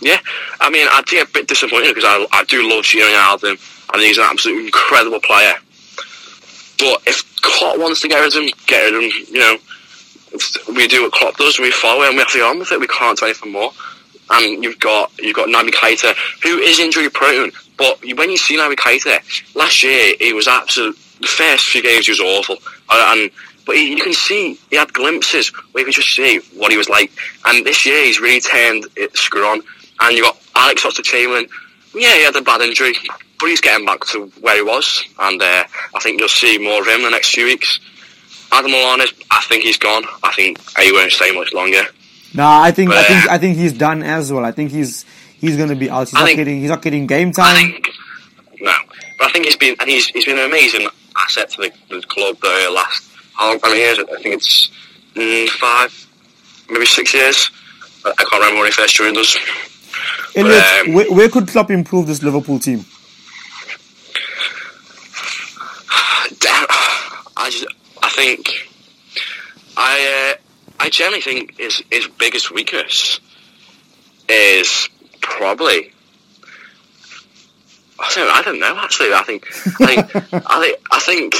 Yeah, 0.00 0.18
I 0.60 0.70
mean, 0.70 0.86
I'd 0.90 1.06
be 1.06 1.18
a 1.18 1.26
bit 1.26 1.48
disappointed 1.48 1.94
because 1.94 2.04
I, 2.04 2.24
I 2.32 2.44
do 2.44 2.68
love 2.68 2.84
Gino 2.84 3.04
Wijnaldum. 3.06 3.52
I 3.90 3.92
think 3.98 4.06
he's 4.08 4.18
an 4.18 4.26
absolutely 4.30 4.66
incredible 4.66 5.20
player. 5.20 5.54
But 6.78 7.02
if 7.06 7.24
Klopp 7.42 7.78
wants 7.78 8.00
to 8.02 8.08
get 8.08 8.18
rid 8.20 8.34
of 8.36 8.42
him, 8.42 8.50
get 8.66 8.84
rid 8.84 8.94
of 8.94 9.02
him. 9.02 9.34
You 9.34 9.40
know, 9.40 9.56
we 10.76 10.86
do 10.86 11.02
what 11.02 11.12
Klopp 11.12 11.36
does. 11.36 11.58
We 11.58 11.70
follow 11.72 12.02
and 12.04 12.12
we 12.14 12.18
have 12.18 12.28
to 12.32 12.38
get 12.38 12.44
on 12.46 12.58
with 12.58 12.70
it. 12.72 12.78
We 12.80 12.86
can't 12.86 13.18
do 13.18 13.24
anything 13.26 13.52
more. 13.52 13.72
And 14.30 14.62
you've 14.62 14.78
got 14.78 15.10
you've 15.18 15.34
got 15.34 15.48
Naby 15.48 15.70
Keita, 15.70 16.14
who 16.42 16.58
is 16.58 16.78
injury 16.78 17.08
prone. 17.10 17.50
But 17.76 18.00
when 18.16 18.30
you 18.30 18.36
see 18.36 18.56
Naby 18.58 18.74
Keita 18.74 19.54
last 19.56 19.82
year, 19.82 20.14
he 20.20 20.32
was 20.32 20.46
absolute. 20.46 20.96
The 21.20 21.26
first 21.26 21.66
few 21.66 21.82
games 21.82 22.06
he 22.06 22.12
was 22.12 22.20
awful, 22.20 22.56
and 22.90 23.30
but 23.66 23.76
he, 23.76 23.90
you 23.96 24.02
can 24.02 24.12
see 24.14 24.58
he 24.70 24.76
had 24.76 24.92
glimpses 24.92 25.48
where 25.72 25.82
you 25.82 25.86
can 25.86 25.92
just 25.92 26.14
see 26.14 26.38
what 26.56 26.70
he 26.70 26.78
was 26.78 26.88
like. 26.88 27.10
And 27.46 27.66
this 27.66 27.84
year 27.84 28.04
he's 28.04 28.20
really 28.20 28.40
turned 28.40 28.86
it 28.96 29.16
screw 29.16 29.44
on. 29.46 29.60
And 30.00 30.16
you 30.16 30.22
got 30.22 30.40
Alex 30.54 30.84
Oxlade 30.84 31.04
Chamberlain. 31.04 31.48
Yeah, 31.94 32.14
he 32.14 32.24
had 32.24 32.36
a 32.36 32.42
bad 32.42 32.60
injury, 32.60 32.94
but 33.40 33.46
he's 33.48 33.60
getting 33.60 33.84
back 33.84 34.04
to 34.06 34.26
where 34.40 34.56
he 34.56 34.62
was, 34.62 35.02
and 35.18 35.40
uh, 35.42 35.64
I 35.94 36.00
think 36.00 36.20
you'll 36.20 36.28
see 36.28 36.58
more 36.58 36.80
of 36.82 36.86
him 36.86 36.96
in 37.00 37.02
the 37.04 37.10
next 37.10 37.34
few 37.34 37.46
weeks. 37.46 37.80
Adam 38.52 38.70
Lallana, 38.70 39.12
I 39.30 39.42
think 39.48 39.64
he's 39.64 39.76
gone. 39.76 40.04
I 40.22 40.32
think 40.34 40.58
he 40.78 40.92
won't 40.92 41.10
stay 41.12 41.32
much 41.32 41.52
longer. 41.52 41.82
No, 42.34 42.46
I 42.46 42.70
think 42.70 42.90
I 42.92 43.02
think 43.04 43.24
uh, 43.26 43.32
I 43.34 43.38
think 43.38 43.56
he's 43.56 43.72
done 43.72 44.02
as 44.02 44.32
well. 44.32 44.44
I 44.44 44.52
think 44.52 44.70
he's 44.70 45.04
he's 45.40 45.56
going 45.56 45.70
to 45.70 45.74
be 45.76 45.90
out. 45.90 46.08
He's 46.08 46.14
I 46.14 46.20
not 46.20 46.26
think- 46.26 46.36
getting 46.38 46.60
he's 46.60 46.70
not 46.70 46.82
getting 46.82 47.06
game 47.06 47.28
I 47.30 47.32
time. 47.32 47.56
think 47.56 47.88
no, 48.60 48.72
but 49.18 49.28
I 49.28 49.32
think 49.32 49.46
he's 49.46 49.56
been 49.56 49.76
and 49.80 49.88
he's 49.90 50.06
he's 50.08 50.24
been 50.26 50.38
amazing 50.38 50.88
asset 51.18 51.50
to 51.50 51.62
the, 51.62 51.72
the 51.88 52.00
club 52.02 52.38
the 52.40 52.70
last 52.72 53.08
how 53.38 53.56
many 53.62 53.78
years? 53.78 53.98
I 53.98 54.22
think 54.22 54.34
it's 54.34 54.70
mm, 55.14 55.48
five, 55.48 56.06
maybe 56.68 56.86
six 56.86 57.14
years. 57.14 57.50
I, 58.04 58.12
can't 58.12 58.32
remember 58.32 58.56
when 58.56 58.66
he 58.66 58.72
first 58.72 58.96
joined 58.96 59.16
us. 59.16 59.36
Elliot, 60.34 60.64
um, 60.86 60.92
where, 60.92 61.12
where 61.12 61.28
could 61.28 61.46
Klopp 61.48 61.70
improve 61.70 62.06
this 62.06 62.22
Liverpool 62.22 62.58
team? 62.58 62.80
I 67.40 67.50
just, 67.50 67.66
I 68.02 68.10
think, 68.10 68.68
I, 69.76 70.34
uh, 70.34 70.42
I 70.80 70.90
generally 70.90 71.20
think 71.20 71.56
his 71.58 71.82
his 71.90 72.08
biggest 72.08 72.50
weakness 72.50 73.20
is 74.28 74.88
probably. 75.20 75.92
I 78.00 78.12
don't, 78.14 78.30
I 78.30 78.42
don't 78.42 78.60
know. 78.60 78.76
Actually, 78.78 79.12
I 79.12 79.22
think, 79.22 79.46
I 79.80 79.86
think, 79.86 80.16
I 80.32 80.60
think, 80.60 80.78
I 80.90 81.00
think, 81.00 81.34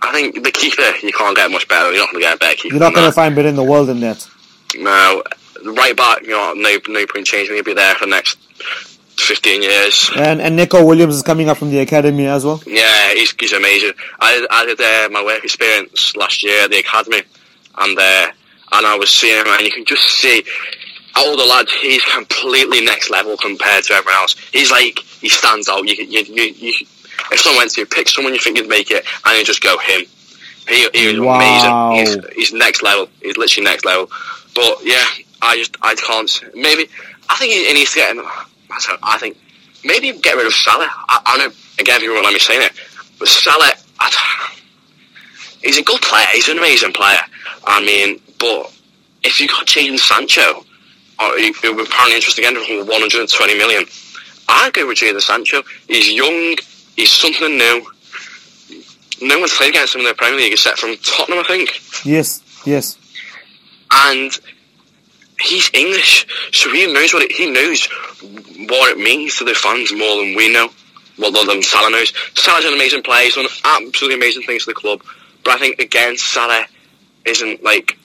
I 0.00 0.12
think 0.12 0.42
the 0.42 0.50
keeper 0.50 0.82
you 1.02 1.12
can't 1.12 1.36
get 1.36 1.50
much 1.50 1.68
better. 1.68 1.92
You're 1.92 2.00
not 2.00 2.12
going 2.12 2.22
to 2.22 2.28
get 2.28 2.36
a 2.36 2.38
better 2.38 2.56
keeper. 2.56 2.74
You're 2.74 2.84
not 2.84 2.94
going 2.94 3.06
to 3.06 3.12
find 3.12 3.36
better 3.36 3.48
in 3.48 3.56
the 3.56 3.62
world 3.62 3.88
than 3.88 4.00
that. 4.00 4.26
No, 4.76 5.22
right 5.64 5.96
back. 5.96 6.22
You 6.22 6.30
know, 6.30 6.54
no, 6.54 6.78
no 6.88 7.06
point 7.06 7.26
changing. 7.26 7.54
He'll 7.54 7.64
be 7.64 7.74
there 7.74 7.94
for 7.94 8.06
the 8.06 8.10
next 8.10 8.38
fifteen 9.18 9.62
years. 9.62 10.10
And 10.16 10.40
and 10.40 10.56
Neco 10.56 10.84
Williams 10.84 11.14
is 11.14 11.22
coming 11.22 11.48
up 11.48 11.58
from 11.58 11.70
the 11.70 11.78
academy 11.80 12.26
as 12.26 12.44
well. 12.44 12.62
Yeah, 12.66 13.12
he's, 13.14 13.32
he's 13.38 13.52
amazing. 13.52 13.92
I, 14.18 14.46
I 14.50 14.66
did 14.66 14.80
uh, 14.80 15.08
my 15.10 15.22
work 15.22 15.44
experience 15.44 16.16
last 16.16 16.42
year 16.42 16.64
at 16.64 16.70
the 16.70 16.78
academy, 16.78 17.22
and 17.78 17.98
uh, 17.98 18.32
and 18.72 18.86
I 18.86 18.96
was 18.96 19.10
seeing 19.10 19.38
him, 19.38 19.46
and 19.46 19.62
you 19.62 19.70
can 19.70 19.84
just 19.84 20.04
see 20.08 20.42
all 21.16 21.36
the 21.36 21.44
lads. 21.44 21.72
He's 21.72 22.04
completely 22.04 22.80
next 22.84 23.10
level 23.10 23.36
compared 23.36 23.84
to 23.84 23.94
everyone 23.94 24.20
else. 24.20 24.34
He's 24.52 24.70
like 24.70 24.98
he 24.98 25.28
stands 25.28 25.68
out. 25.68 25.86
You, 25.88 25.94
you, 26.04 26.20
you, 26.22 26.42
you 26.54 26.86
if 27.30 27.40
someone 27.40 27.60
went 27.62 27.70
to 27.72 27.86
pick 27.86 28.08
someone 28.08 28.32
you 28.32 28.40
think 28.40 28.58
you'd 28.58 28.68
make 28.68 28.90
it, 28.90 29.04
and 29.26 29.38
you 29.38 29.44
just 29.44 29.62
go 29.62 29.78
him. 29.78 30.02
He, 30.68 30.88
he 30.94 31.06
was 31.08 31.20
Wow. 31.20 31.92
amazing. 31.92 32.22
He's, 32.32 32.34
he's 32.36 32.52
next 32.52 32.82
level. 32.82 33.08
He's 33.20 33.36
literally 33.36 33.64
next 33.64 33.84
level. 33.84 34.10
But 34.54 34.78
yeah, 34.84 35.04
I 35.40 35.56
just 35.56 35.76
I 35.82 35.94
can't. 35.94 36.30
Maybe 36.54 36.88
I 37.28 37.36
think 37.36 37.52
he, 37.52 37.66
he 37.66 37.74
needs 37.74 37.92
to 37.92 37.98
get. 38.00 38.16
him- 38.16 38.24
I 39.02 39.18
think 39.18 39.36
maybe 39.84 40.12
get 40.18 40.34
rid 40.36 40.46
of 40.46 40.54
Salah. 40.54 40.88
I, 41.08 41.20
I 41.26 41.38
know 41.38 41.52
again 41.78 42.00
you 42.00 42.12
won't 42.12 42.24
let 42.24 42.32
me 42.32 42.38
say 42.38 42.56
it, 42.56 42.72
but 43.18 43.28
Salah, 43.28 43.70
I 44.00 44.48
he's 45.62 45.78
a 45.78 45.82
good 45.82 46.00
player. 46.00 46.26
He's 46.32 46.48
an 46.48 46.58
amazing 46.58 46.92
player. 46.92 47.18
I 47.66 47.84
mean, 47.84 48.20
but 48.38 48.72
if 49.22 49.40
you 49.40 49.48
got 49.48 49.66
Jadon 49.66 49.98
Sancho, 49.98 50.64
or 51.22 51.38
you, 51.38 51.54
you 51.62 51.70
apparently 51.80 52.16
interested 52.16 52.44
again 52.44 52.54
for 52.64 52.84
120 52.84 53.58
million, 53.58 53.84
I'd 54.48 54.72
go 54.72 54.86
with 54.86 54.98
Jadon 54.98 55.20
Sancho. 55.20 55.62
He's 55.88 56.12
young. 56.12 56.56
He's 56.96 57.12
something 57.12 57.56
new. 57.56 57.86
No 59.22 59.38
one's 59.38 59.54
played 59.56 59.70
against 59.70 59.94
him 59.94 60.00
in 60.00 60.06
the 60.08 60.14
Premier 60.14 60.38
League 60.40 60.52
except 60.52 60.78
from 60.78 60.96
Tottenham, 60.96 61.38
I 61.38 61.46
think 61.46 61.70
Yes, 62.04 62.42
yes. 62.66 62.98
and 63.92 64.36
he's 65.40 65.70
English, 65.72 66.26
so 66.52 66.72
he 66.72 66.92
knows 66.92 67.14
what 67.14 67.22
it, 67.22 67.32
he 67.32 67.50
knows 67.50 67.86
what 68.68 68.90
it 68.90 68.98
means 68.98 69.36
to 69.38 69.44
the 69.44 69.54
fans 69.54 69.92
more 69.92 70.16
than 70.16 70.34
we 70.34 70.52
know. 70.52 70.70
Well, 71.18 71.30
than 71.46 71.62
Salah 71.62 71.90
knows. 71.90 72.12
Salah's 72.34 72.64
an 72.64 72.72
amazing 72.74 73.02
player. 73.02 73.24
He's 73.24 73.34
done 73.34 73.46
absolutely 73.64 74.16
amazing 74.16 74.42
things 74.42 74.64
for 74.64 74.70
the 74.70 74.74
club. 74.74 75.02
But 75.44 75.54
I 75.54 75.58
think 75.58 75.78
again, 75.78 76.16
Salah 76.16 76.64
isn't 77.24 77.62
like 77.62 77.98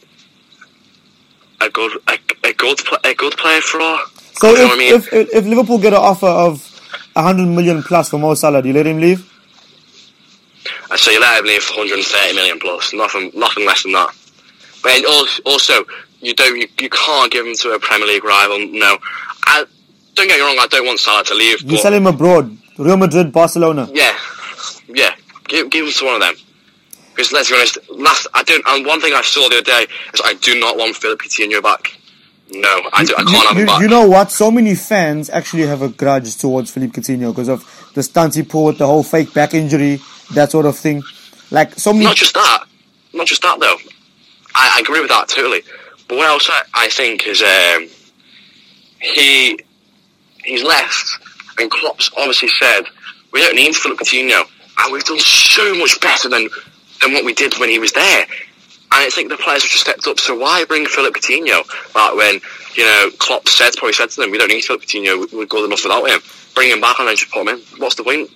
a 1.61 1.69
good 1.69 1.97
a 2.07 2.17
good 2.57 2.79
a 3.03 3.13
good 3.13 3.37
player 3.37 3.61
for. 3.61 3.81
all. 3.81 3.99
So 4.33 4.49
you 4.49 4.65
if, 4.65 4.71
I 4.71 4.77
mean? 4.77 4.93
if, 4.95 5.13
if 5.13 5.45
Liverpool 5.45 5.79
get 5.79 5.93
an 5.93 5.99
offer 5.99 6.27
of 6.27 6.63
hundred 7.15 7.47
million 7.47 7.81
plus 7.83 8.09
for 8.09 8.19
Mo 8.19 8.33
Salah, 8.35 8.61
do 8.61 8.67
you 8.67 8.73
let 8.73 8.85
him 8.87 8.99
leave? 8.99 9.33
so 10.95 11.11
you 11.11 11.19
let 11.19 11.39
him 11.39 11.45
leave 11.45 11.63
for 11.63 11.77
130 11.77 12.35
million 12.35 12.59
plus, 12.59 12.93
nothing 12.93 13.31
nothing 13.35 13.65
less 13.65 13.83
than 13.83 13.93
that. 13.93 14.13
But 14.83 15.05
also, 15.05 15.41
also 15.45 15.85
you 16.21 16.33
don't 16.33 16.57
you, 16.57 16.67
you 16.79 16.89
can't 16.89 17.31
give 17.31 17.45
him 17.45 17.55
to 17.55 17.71
a 17.71 17.79
Premier 17.79 18.07
League 18.07 18.23
rival. 18.23 18.59
No, 18.59 18.97
I 19.43 19.65
don't 20.15 20.27
get 20.27 20.39
me 20.39 20.45
wrong. 20.45 20.57
I 20.59 20.67
don't 20.67 20.85
want 20.85 20.99
Salah 20.99 21.23
to 21.25 21.35
leave. 21.35 21.61
You 21.61 21.77
sell 21.77 21.93
him 21.93 22.07
abroad, 22.07 22.55
Real 22.77 22.97
Madrid, 22.97 23.31
Barcelona. 23.31 23.89
Yeah, 23.91 24.17
yeah. 24.87 25.15
Give, 25.47 25.69
give 25.69 25.85
him 25.85 25.91
to 25.91 26.05
one 26.05 26.15
of 26.15 26.21
them. 26.21 26.35
Because 27.15 27.31
let's 27.31 27.49
be 27.49 27.55
honest, 27.55 27.77
last 27.89 28.27
I 28.33 28.43
don't. 28.43 28.63
And 28.67 28.85
one 28.85 29.01
thing 29.01 29.13
I 29.13 29.21
saw 29.21 29.49
the 29.49 29.57
other 29.57 29.63
day 29.63 29.87
is 30.13 30.21
I 30.23 30.33
do 30.35 30.59
not 30.59 30.77
want 30.77 30.95
Philip 30.95 31.19
Coutinho 31.19 31.63
back. 31.63 31.96
No, 32.49 32.89
I, 32.93 33.03
do, 33.03 33.13
I 33.17 33.23
can't 33.23 33.57
you, 33.57 33.65
you- 33.73 33.81
you 33.81 33.87
know 33.89 34.07
what? 34.07 34.31
So 34.31 34.49
many 34.49 34.73
fans 34.75 35.29
actually 35.29 35.67
have 35.67 35.81
a 35.81 35.89
grudge 35.89 36.35
towards 36.37 36.71
Philippe 36.71 36.93
Coutinho 36.99 37.31
because 37.31 37.49
of 37.49 37.65
the 37.93 38.01
stunts 38.03 38.35
he 38.37 38.43
pulled, 38.43 38.77
the 38.77 38.85
whole 38.87 39.03
fake 39.03 39.33
back 39.33 39.53
injury, 39.53 39.99
that 40.33 40.51
sort 40.51 40.65
of 40.65 40.77
thing. 40.77 41.03
Like 41.51 41.73
so 41.75 41.91
many. 41.93 42.05
not 42.05 42.15
just 42.15 42.33
that, 42.33 42.63
not 43.13 43.27
just 43.27 43.41
that 43.41 43.59
though. 43.59 43.75
I, 44.55 44.75
I 44.77 44.79
agree 44.79 45.01
with 45.01 45.09
that 45.09 45.27
totally. 45.27 45.61
But 46.07 46.17
what 46.17 46.27
else 46.27 46.49
I, 46.49 46.61
I 46.73 46.89
think 46.89 47.27
is 47.27 47.41
um, 47.41 47.87
he 49.01 49.59
he's 50.43 50.63
left, 50.63 51.05
and 51.59 51.69
Klopp's 51.69 52.09
obviously 52.17 52.47
said 52.49 52.83
we 53.33 53.41
don't 53.41 53.55
need 53.55 53.75
Philippe 53.75 54.03
Coutinho, 54.03 54.43
and 54.79 54.93
we've 54.93 55.03
done 55.03 55.19
so 55.19 55.75
much 55.75 55.99
better 56.01 56.29
than 56.29 56.47
than 57.01 57.13
what 57.13 57.25
we 57.25 57.33
did 57.33 57.57
when 57.59 57.69
he 57.69 57.79
was 57.79 57.91
there. 57.91 58.25
And 58.91 59.05
it's 59.05 59.17
like 59.17 59.27
the 59.29 59.37
players 59.37 59.63
have 59.63 59.71
just 59.71 59.83
stepped 59.83 60.07
up. 60.07 60.19
So 60.19 60.37
why 60.37 60.65
bring 60.65 60.85
Philip 60.85 61.13
Coutinho 61.13 61.61
back 61.93 62.15
when 62.15 62.39
you 62.75 62.83
know 62.85 63.09
Klopp 63.19 63.47
said 63.47 63.73
probably 63.75 63.93
said 63.93 64.09
to 64.11 64.21
them 64.21 64.31
we 64.31 64.37
don't 64.37 64.47
need 64.49 64.63
Philip 64.63 64.81
Coutinho, 64.81 65.19
we- 65.31 65.37
we're 65.39 65.45
good 65.45 65.65
enough 65.65 65.83
without 65.83 66.05
him. 66.09 66.19
Bring 66.55 66.71
him 66.71 66.81
back 66.81 66.97
and 66.99 67.07
then 67.07 67.15
just 67.15 67.31
put 67.31 67.41
him 67.41 67.49
in. 67.49 67.59
What's 67.77 67.95
the 67.95 68.03
point? 68.03 68.29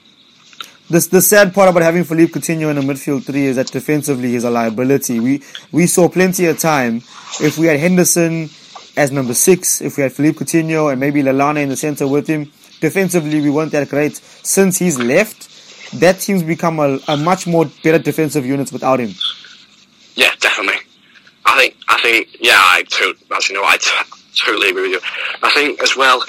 The, 0.89 0.99
the 1.09 1.21
sad 1.21 1.53
part 1.53 1.69
about 1.69 1.83
having 1.83 2.03
Philippe 2.03 2.33
Coutinho 2.33 2.69
in 2.69 2.75
the 2.75 2.81
midfield 2.81 3.23
three 3.23 3.45
is 3.45 3.55
that 3.55 3.67
defensively 3.67 4.31
he's 4.31 4.43
a 4.43 4.49
liability. 4.51 5.19
We 5.21 5.41
we 5.71 5.87
saw 5.87 6.09
plenty 6.09 6.45
of 6.47 6.59
time 6.59 6.97
if 7.39 7.57
we 7.57 7.67
had 7.67 7.79
Henderson 7.79 8.49
as 8.97 9.09
number 9.11 9.33
six, 9.33 9.81
if 9.81 9.95
we 9.95 10.03
had 10.03 10.11
Philippe 10.11 10.37
Coutinho 10.39 10.91
and 10.91 10.99
maybe 10.99 11.23
Lallana 11.23 11.63
in 11.63 11.69
the 11.69 11.77
centre 11.77 12.07
with 12.07 12.27
him. 12.27 12.51
Defensively, 12.81 13.39
we 13.39 13.49
weren't 13.49 13.71
that 13.71 13.87
great. 13.89 14.17
Since 14.17 14.77
he's 14.79 14.99
left, 14.99 15.47
that 16.01 16.19
team's 16.19 16.43
become 16.43 16.79
a, 16.79 16.99
a 17.07 17.15
much 17.15 17.47
more 17.47 17.65
better 17.83 17.99
defensive 17.99 18.45
unit 18.45 18.71
without 18.73 18.99
him. 18.99 19.11
Yeah, 20.15 20.33
definitely. 20.39 20.81
I 21.45 21.57
think, 21.59 21.75
I 21.87 22.01
think, 22.01 22.27
yeah, 22.39 22.57
I 22.57 22.83
to, 22.83 23.15
actually 23.33 23.55
no, 23.55 23.63
I 23.63 23.77
t- 23.77 23.91
totally 24.35 24.69
agree 24.69 24.83
with 24.83 24.91
you. 24.91 24.99
I 25.41 25.51
think 25.51 25.81
as 25.81 25.95
well, 25.95 26.23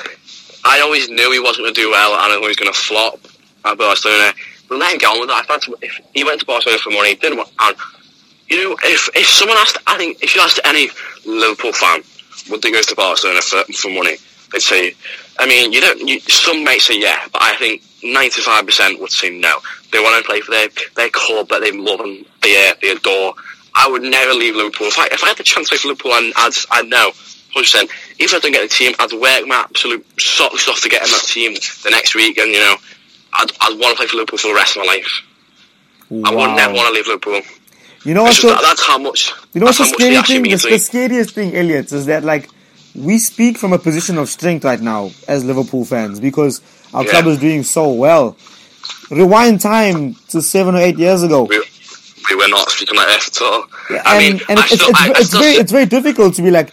I 0.65 0.81
always 0.81 1.09
knew 1.09 1.33
he 1.33 1.41
wasn't 1.41 1.65
going 1.65 1.75
to 1.75 1.81
do 1.81 1.91
well 1.91 2.15
and 2.15 2.33
I 2.33 2.37
knew 2.37 2.43
he 2.43 2.49
was 2.49 2.57
going 2.57 2.73
to 2.73 2.79
flop 2.79 3.21
at 3.65 3.79
Barcelona. 3.79 4.33
But 4.69 4.79
let 4.79 4.93
him 4.93 4.99
get 4.99 5.11
on 5.11 5.21
with 5.21 5.29
that. 5.29 5.43
If, 5.43 5.49
that's, 5.49 5.69
if 5.83 6.01
he 6.15 6.25
went 6.25 6.41
to 6.41 6.47
Barcelona 6.47 6.79
for 6.79 6.91
money, 6.91 7.15
didn't 7.17 7.39
want, 7.39 7.51
and 7.61 7.77
you 8.49 8.69
know, 8.69 8.77
if 8.85 9.09
if 9.15 9.27
someone 9.27 9.57
asked, 9.59 9.79
I 9.87 9.97
think 9.97 10.23
if 10.23 10.35
you 10.35 10.41
asked 10.41 10.61
any 10.65 10.91
Liverpool 11.25 11.73
fan, 11.73 12.03
would 12.51 12.63
they 12.63 12.71
go 12.71 12.83
to 12.83 12.95
Barcelona 12.95 13.41
for 13.41 13.65
for 13.73 13.89
money? 13.91 14.17
They'd 14.53 14.61
say, 14.61 14.95
I 15.39 15.47
mean, 15.47 15.73
you 15.73 15.81
don't. 15.81 16.07
You, 16.07 16.21
some 16.21 16.63
may 16.63 16.79
say 16.79 16.99
yeah, 17.01 17.29
but 17.33 17.43
I 17.43 17.57
think 17.57 17.83
ninety 18.03 18.41
five 18.43 18.67
percent 18.67 19.01
would 19.01 19.11
say 19.11 19.31
no. 19.31 19.59
They 19.91 20.01
want 20.01 20.23
to 20.23 20.29
play 20.29 20.41
for 20.41 20.51
their 20.51 20.69
their 20.97 21.09
club 21.11 21.49
that 21.49 21.63
they 21.63 21.73
love 21.73 22.01
and 22.01 22.25
they 22.43 22.73
they 22.83 22.91
adore. 22.91 23.35
I 23.75 23.89
would 23.91 24.03
never 24.03 24.33
leave 24.35 24.55
Liverpool. 24.55 24.87
If 24.89 24.99
I 24.99 25.07
if 25.13 25.23
I 25.25 25.29
had 25.29 25.37
the 25.39 25.43
chance 25.45 25.69
to 25.69 25.73
play 25.73 25.79
for 25.79 25.89
Liverpool, 25.89 26.13
I'd 26.13 26.55
I'd 26.71 26.89
know. 26.89 27.13
100%. 27.55 27.83
Even 27.83 27.91
if 28.19 28.35
I 28.35 28.39
don't 28.39 28.53
get 28.53 28.63
the 28.63 28.75
team, 28.75 28.95
I'd 28.99 29.13
work 29.13 29.47
my 29.47 29.57
absolute 29.69 30.07
socks 30.19 30.67
off 30.71 30.81
to 30.83 30.89
get 30.89 31.03
in 31.05 31.11
that 31.11 31.25
team 31.27 31.53
the 31.85 31.91
next 31.91 32.15
week, 32.15 32.39
and 32.39 32.51
you 32.51 32.59
know, 32.59 32.77
I'd, 33.35 33.51
I'd 33.61 33.79
want 33.79 33.93
to 33.93 33.97
play 33.99 34.07
for 34.07 34.17
Liverpool 34.17 34.39
for 34.39 34.49
the 34.49 34.55
rest 34.55 34.75
of 34.77 34.87
my 34.87 34.87
life. 34.87 35.23
I 36.25 36.35
would 36.35 36.57
never 36.57 36.73
want 36.73 36.89
to 36.89 36.95
leave 36.95 37.07
Liverpool. 37.07 37.43
You 38.05 38.15
know 38.15 38.23
what's 38.23 38.41
that, 38.43 38.61
that's 38.63 38.85
how 38.87 38.97
much. 38.99 39.33
you 39.53 39.61
know 39.61 39.67
what's 39.67 39.79
the 39.79 39.85
that's 39.85 39.93
how 39.93 39.99
much 39.99 39.99
they 39.99 40.23
scary 40.23 40.41
thing? 40.41 40.51
The, 40.51 40.69
the 40.71 40.79
scariest 40.79 41.35
thing, 41.35 41.55
Elliot, 41.55 41.93
is 41.93 42.07
that 42.07 42.25
like 42.25 42.49
we 42.95 43.19
speak 43.19 43.59
from 43.59 43.73
a 43.75 43.79
position 43.79 44.17
of 44.19 44.29
strength 44.31 44.65
right 44.65 44.81
now 44.81 45.11
as 45.29 45.45
Liverpool 45.45 45.85
fans 45.85 46.21
because 46.21 46.63
our 46.95 47.05
Yeah. 47.05 47.11
club 47.11 47.27
is 47.27 47.39
doing 47.39 47.63
so 47.65 47.93
well. 47.93 48.37
Rewind 49.11 49.61
time 49.61 50.15
to 50.29 50.41
seven 50.43 50.75
or 50.75 50.79
eight 50.79 50.97
years 50.99 51.23
ago. 51.23 51.45
We, 51.45 51.63
we 52.31 52.37
were 52.37 52.49
not 52.49 52.71
speaking 52.71 52.97
like 52.97 53.07
this 53.09 53.29
at 53.29 53.43
all. 53.43 53.65
Yeah, 53.91 54.03
I 54.05 54.17
and, 54.23 54.35
mean, 54.35 54.43
um, 54.43 54.47
and 54.51 54.59
I 54.59 54.63
it's, 54.65 54.75
still, 54.75 54.89
it's, 54.91 55.01
I, 55.01 55.11
it's 55.11 55.29
still 55.29 55.41
very 55.41 55.53
it's 55.55 55.73
very 55.73 55.87
difficult 55.87 56.35
to 56.35 56.43
be 56.43 56.51
like 56.51 56.71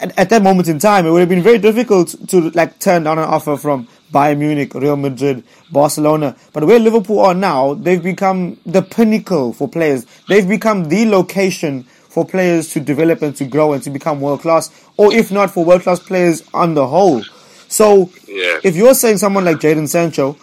at, 0.00 0.18
at 0.18 0.30
that 0.30 0.42
moment 0.42 0.68
in 0.68 0.78
time. 0.78 1.06
It 1.06 1.10
would 1.10 1.20
have 1.20 1.28
been 1.28 1.42
very 1.42 1.58
difficult 1.58 2.14
to 2.28 2.50
like 2.50 2.78
turn 2.78 3.04
down 3.04 3.18
an 3.18 3.24
offer 3.24 3.56
from 3.56 3.88
Bayern 4.12 4.38
Munich, 4.38 4.74
Real 4.74 4.96
Madrid, 4.96 5.42
Barcelona. 5.72 6.36
But 6.52 6.64
where 6.64 6.78
Liverpool 6.78 7.20
are 7.20 7.34
now, 7.34 7.74
they've 7.74 8.02
become 8.02 8.58
the 8.64 8.82
pinnacle 8.82 9.52
for 9.52 9.68
players. 9.68 10.06
They've 10.28 10.48
become 10.48 10.88
the 10.88 11.06
location 11.06 11.84
for 11.84 12.24
players 12.24 12.72
to 12.72 12.80
develop 12.80 13.22
and 13.22 13.34
to 13.36 13.44
grow 13.44 13.72
and 13.72 13.82
to 13.82 13.90
become 13.90 14.20
world 14.20 14.40
class, 14.40 14.70
or 14.96 15.12
if 15.12 15.32
not 15.32 15.50
for 15.50 15.64
world 15.64 15.82
class 15.82 15.98
players 15.98 16.44
on 16.54 16.74
the 16.74 16.86
whole. 16.86 17.24
So 17.66 18.10
Yeah. 18.28 18.60
if 18.62 18.76
you're 18.76 18.94
saying 18.94 19.18
someone 19.18 19.44
like 19.44 19.56
Jadon 19.56 19.88
Sancho, 19.88 20.36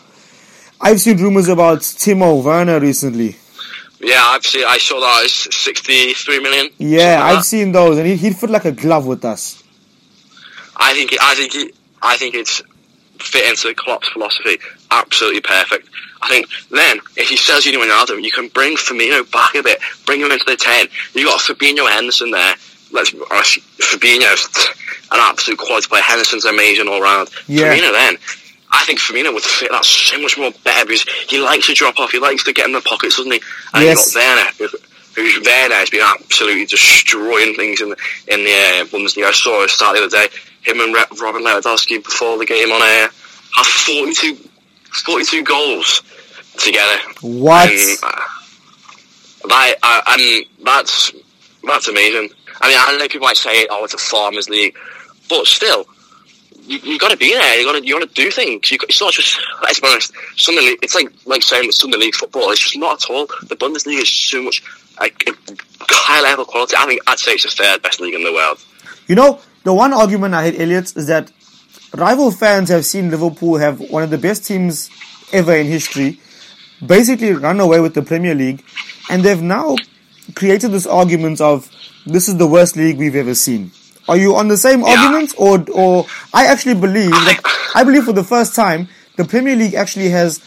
I've 0.81 0.99
seen 0.99 1.17
rumors 1.17 1.47
about 1.47 1.79
Timo 1.79 2.43
Werner 2.43 2.79
recently. 2.79 3.37
Yeah, 4.03 4.23
I've 4.23 4.45
seen. 4.45 4.65
I 4.67 4.77
saw 4.77 4.99
that 4.99 5.21
it's 5.23 5.55
sixty-three 5.55 6.39
million. 6.39 6.69
Yeah, 6.77 7.19
like 7.19 7.23
I've 7.23 7.35
that. 7.37 7.43
seen 7.43 7.71
those, 7.71 7.97
and 7.97 8.07
he, 8.07 8.15
he'd 8.15 8.35
fit 8.35 8.49
like 8.49 8.65
a 8.65 8.71
glove 8.71 9.05
with 9.05 9.23
us. 9.23 9.61
I 10.75 10.93
think. 10.93 11.15
I 11.21 11.35
think. 11.35 11.75
I 12.01 12.17
think 12.17 12.33
it's 12.33 12.63
fit 13.19 13.47
into 13.49 13.73
Klopp's 13.75 14.09
philosophy. 14.09 14.57
Absolutely 14.89 15.41
perfect. 15.41 15.87
I 16.23 16.29
think 16.29 16.47
then, 16.69 16.99
if 17.15 17.29
he 17.29 17.37
sells 17.37 17.65
you 17.65 17.71
to 17.73 17.77
Ronaldo, 17.77 18.21
you 18.23 18.31
can 18.31 18.47
bring 18.47 18.75
Firmino 18.75 19.29
back 19.31 19.55
a 19.55 19.61
bit, 19.61 19.79
bring 20.05 20.21
him 20.21 20.31
into 20.31 20.45
the 20.45 20.55
ten. 20.55 20.87
You 21.13 21.25
got 21.25 21.39
Fabinho 21.39 21.89
Henderson 21.89 22.31
there. 22.31 22.55
Let's 22.91 23.11
be 23.11 23.21
honest, 23.31 23.59
Fabinho's 23.77 24.47
an 25.11 25.19
absolute 25.19 25.59
quality 25.59 25.87
player. 25.87 26.01
Henderson's 26.01 26.45
amazing 26.45 26.87
all 26.87 27.01
round. 27.01 27.29
Yeah. 27.47 27.75
Firmino 27.75 27.91
then. 27.91 28.17
I 28.73 28.83
think 28.85 28.99
Firmino 28.99 29.33
would 29.33 29.43
fit 29.43 29.69
that 29.71 29.83
so 29.85 30.19
much 30.21 30.37
more 30.37 30.51
better 30.63 30.85
because 30.85 31.03
he 31.27 31.39
likes 31.39 31.67
to 31.67 31.73
drop 31.73 31.99
off. 31.99 32.11
He 32.11 32.19
likes 32.19 32.43
to 32.45 32.53
get 32.53 32.65
in 32.67 32.71
the 32.73 32.81
pockets, 32.81 33.17
doesn't 33.17 33.31
he? 33.31 33.41
And 33.73 33.83
Yes. 33.83 34.13
you 34.15 34.21
got 34.21 34.37
Werner, 34.37 34.51
who- 34.69 34.77
who's 35.15 35.39
Werner 35.45 35.75
has 35.75 35.89
been 35.89 36.01
absolutely 36.01 36.65
destroying 36.65 37.53
things 37.55 37.81
in 37.81 37.89
the, 37.89 37.97
in 38.27 38.43
the 38.45 38.51
uh, 38.53 38.85
Bundesliga. 38.85 39.25
I 39.27 39.31
saw 39.33 39.63
a 39.63 39.67
start 39.69 39.97
the 39.97 40.03
other 40.05 40.17
day. 40.27 40.29
Him 40.61 40.79
and 40.79 40.93
Re- 40.93 41.03
Robin 41.19 41.41
Lewandowski 41.43 42.01
before 42.03 42.37
the 42.37 42.45
game 42.45 42.71
on 42.71 42.81
air 42.81 43.09
have 43.55 43.65
42, 43.65 44.37
42 45.05 45.43
goals 45.43 46.01
together. 46.57 46.97
What? 47.21 47.69
And, 47.69 47.97
uh, 48.03 48.21
that, 49.49 49.75
uh, 49.83 50.01
and 50.07 50.45
that's 50.63 51.11
that's 51.63 51.87
amazing. 51.87 52.29
I 52.61 52.67
mean, 52.69 52.77
I 52.79 52.97
know 52.97 53.07
people 53.07 53.27
might 53.27 53.37
say, 53.37 53.67
"Oh, 53.69 53.83
it's 53.83 53.93
a 53.93 53.97
farmers 53.97 54.49
league," 54.49 54.75
but 55.29 55.45
still, 55.47 55.87
you, 56.71 56.93
you 56.93 56.99
got 56.99 57.11
to 57.11 57.17
be 57.17 57.33
there. 57.33 57.59
You 57.59 57.65
got 57.65 57.79
to 57.79 57.85
you 57.85 57.99
got 57.99 58.07
to 58.07 58.13
do 58.13 58.31
things. 58.31 58.71
You, 58.71 58.77
it's 58.87 59.01
not 59.01 59.13
just. 59.13 59.39
Let's 59.61 59.79
be 59.79 59.87
honest. 59.87 60.13
Sunday 60.37 60.61
league. 60.61 60.79
It's 60.81 60.95
like 60.95 61.11
like 61.25 61.43
saying 61.43 61.65
it's 61.65 61.79
Sunday 61.79 61.97
league 61.97 62.15
football. 62.15 62.49
It's 62.51 62.61
just 62.61 62.77
not 62.77 63.03
at 63.03 63.09
all. 63.09 63.27
The 63.43 63.55
Bundesliga 63.55 64.01
is 64.01 64.09
so 64.09 64.41
much 64.41 64.63
like 64.99 65.23
high 65.89 66.21
level 66.21 66.45
quality. 66.45 66.75
I 66.77 66.85
think 66.85 67.01
I'd 67.07 67.19
say 67.19 67.33
it's 67.33 67.43
the 67.43 67.63
third 67.63 67.81
best 67.81 67.99
league 67.99 68.13
in 68.13 68.23
the 68.23 68.33
world. 68.33 68.63
You 69.07 69.15
know, 69.15 69.41
the 69.63 69.73
one 69.73 69.93
argument 69.93 70.33
I 70.33 70.43
had, 70.45 70.55
Elliot, 70.55 70.95
is 70.95 71.07
that 71.07 71.31
rival 71.95 72.31
fans 72.31 72.69
have 72.69 72.85
seen 72.85 73.11
Liverpool 73.11 73.57
have 73.57 73.79
one 73.79 74.03
of 74.03 74.09
the 74.09 74.17
best 74.17 74.45
teams 74.45 74.89
ever 75.33 75.55
in 75.55 75.67
history, 75.67 76.19
basically 76.85 77.33
run 77.33 77.59
away 77.59 77.79
with 77.79 77.93
the 77.93 78.01
Premier 78.01 78.35
League, 78.35 78.63
and 79.09 79.23
they've 79.23 79.41
now 79.41 79.75
created 80.35 80.71
this 80.71 80.85
argument 80.85 81.41
of 81.41 81.69
this 82.05 82.27
is 82.27 82.37
the 82.37 82.47
worst 82.47 82.75
league 82.77 82.97
we've 82.97 83.15
ever 83.15 83.35
seen. 83.35 83.71
Are 84.09 84.17
you 84.17 84.35
on 84.35 84.47
the 84.47 84.57
same 84.57 84.83
argument, 84.83 85.33
or 85.37 85.63
or 85.73 86.05
I 86.33 86.47
actually 86.47 86.75
believe 86.75 87.11
that 87.11 87.71
I 87.75 87.83
believe 87.83 88.03
for 88.05 88.13
the 88.13 88.23
first 88.23 88.55
time 88.55 88.87
the 89.15 89.25
Premier 89.25 89.55
League 89.55 89.73
actually 89.75 90.09
has 90.09 90.39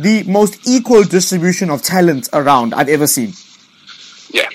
the 0.00 0.22
most 0.24 0.66
equal 0.66 1.02
distribution 1.04 1.70
of 1.70 1.82
talent 1.82 2.28
around 2.32 2.74
I've 2.74 2.88
ever 2.88 3.06
seen. 3.06 3.32
Yeah. 4.30 4.48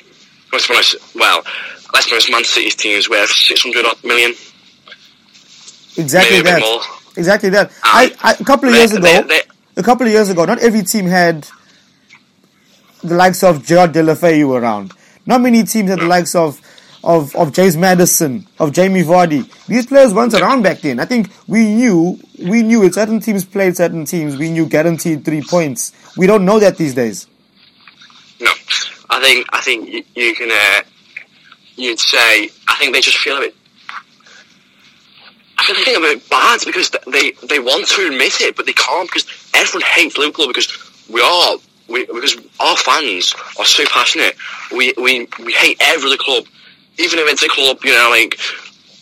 Let's 0.51 0.67
be 0.67 0.73
honest. 0.73 0.95
Well, 1.15 1.41
be 1.43 2.11
honest. 2.11 2.31
Man 2.31 2.43
City's 2.43 2.75
team 2.75 2.97
is 2.97 3.09
worth 3.09 3.29
six 3.29 3.61
hundred 3.63 3.85
million. 4.03 4.33
Exactly 5.97 6.39
a 6.39 6.43
that. 6.43 6.99
Exactly 7.15 7.49
that. 7.49 7.67
Um, 7.69 7.73
I, 7.83 8.15
I 8.21 8.33
a 8.39 8.43
couple 8.43 8.69
of 8.69 8.73
they- 8.73 8.79
years 8.79 8.91
ago, 8.93 9.01
they- 9.01 9.21
they- 9.21 9.41
a 9.77 9.83
couple 9.83 10.05
of 10.07 10.11
years 10.13 10.29
ago, 10.29 10.45
not 10.45 10.59
every 10.59 10.83
team 10.83 11.05
had 11.05 11.47
the 13.03 13.15
likes 13.15 13.43
of 13.43 13.63
Gerard 13.65 13.93
Deulofeu 13.93 14.59
around. 14.59 14.91
Not 15.25 15.41
many 15.41 15.63
teams 15.63 15.89
had 15.89 15.99
the 15.99 16.05
likes 16.07 16.33
of 16.35 16.59
of 17.07 17.33
of 17.37 17.53
James 17.53 17.77
Maddison, 17.77 18.45
of 18.59 18.73
Jamie 18.73 19.01
Vardy. 19.01 19.49
These 19.65 19.87
players 19.87 20.13
weren't 20.13 20.33
around 20.33 20.61
back 20.61 20.81
then. 20.81 20.99
I 20.99 21.05
think 21.05 21.31
we 21.47 21.73
knew 21.73 22.19
we 22.37 22.61
knew 22.63 22.83
it. 22.83 22.93
Certain 22.93 23.21
teams 23.21 23.45
played 23.45 23.77
certain 23.77 24.03
teams. 24.03 24.37
We 24.37 24.51
knew 24.51 24.67
guaranteed 24.67 25.23
three 25.23 25.41
points. 25.41 25.93
We 26.17 26.27
don't 26.27 26.43
know 26.43 26.59
that 26.59 26.77
these 26.77 26.93
days. 26.93 27.27
No, 28.41 28.51
I 29.09 29.21
think 29.21 29.47
I 29.53 29.61
think 29.61 29.89
you, 29.89 30.03
you 30.15 30.35
can. 30.35 30.51
Uh, 30.51 30.83
you'd 31.77 31.99
say 31.99 32.49
I 32.67 32.75
think 32.77 32.93
they 32.93 33.01
just 33.01 33.17
feel 33.17 33.37
a 33.37 33.39
bit. 33.39 33.55
I 35.59 35.73
think 35.85 35.97
a 35.97 36.01
bit 36.01 36.29
bad 36.29 36.59
because 36.65 36.91
they 37.07 37.31
they 37.47 37.59
want 37.59 37.87
to 37.87 38.07
admit 38.07 38.41
it, 38.41 38.57
but 38.57 38.65
they 38.65 38.73
can't 38.73 39.09
because 39.09 39.25
everyone 39.55 39.87
hates 39.87 40.17
Liverpool 40.17 40.47
because 40.47 40.67
we 41.09 41.21
are 41.21 41.55
we 41.87 42.05
because 42.05 42.35
our 42.59 42.75
fans 42.75 43.33
are 43.57 43.65
so 43.65 43.85
passionate. 43.85 44.35
We 44.75 44.93
we 44.97 45.27
we 45.39 45.53
hate 45.53 45.77
every 45.79 46.09
other 46.09 46.17
club, 46.17 46.45
even 46.99 47.19
if 47.19 47.27
it's 47.29 47.43
a 47.43 47.47
club 47.47 47.77
you 47.83 47.93
know 47.93 48.09
like 48.09 48.37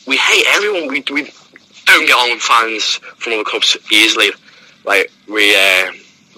we 0.08 0.17
hate 0.17 0.45
everyone. 0.47 0.88
We 0.88 1.03
we 1.12 1.31
don't 1.86 2.05
get 2.05 2.15
on 2.15 2.31
with 2.31 2.41
fans 2.41 2.95
from 3.17 3.34
other 3.34 3.43
clubs 3.43 3.77
easily. 3.91 4.31
Like 4.84 5.12
we. 5.27 5.55
Uh, 5.55 5.91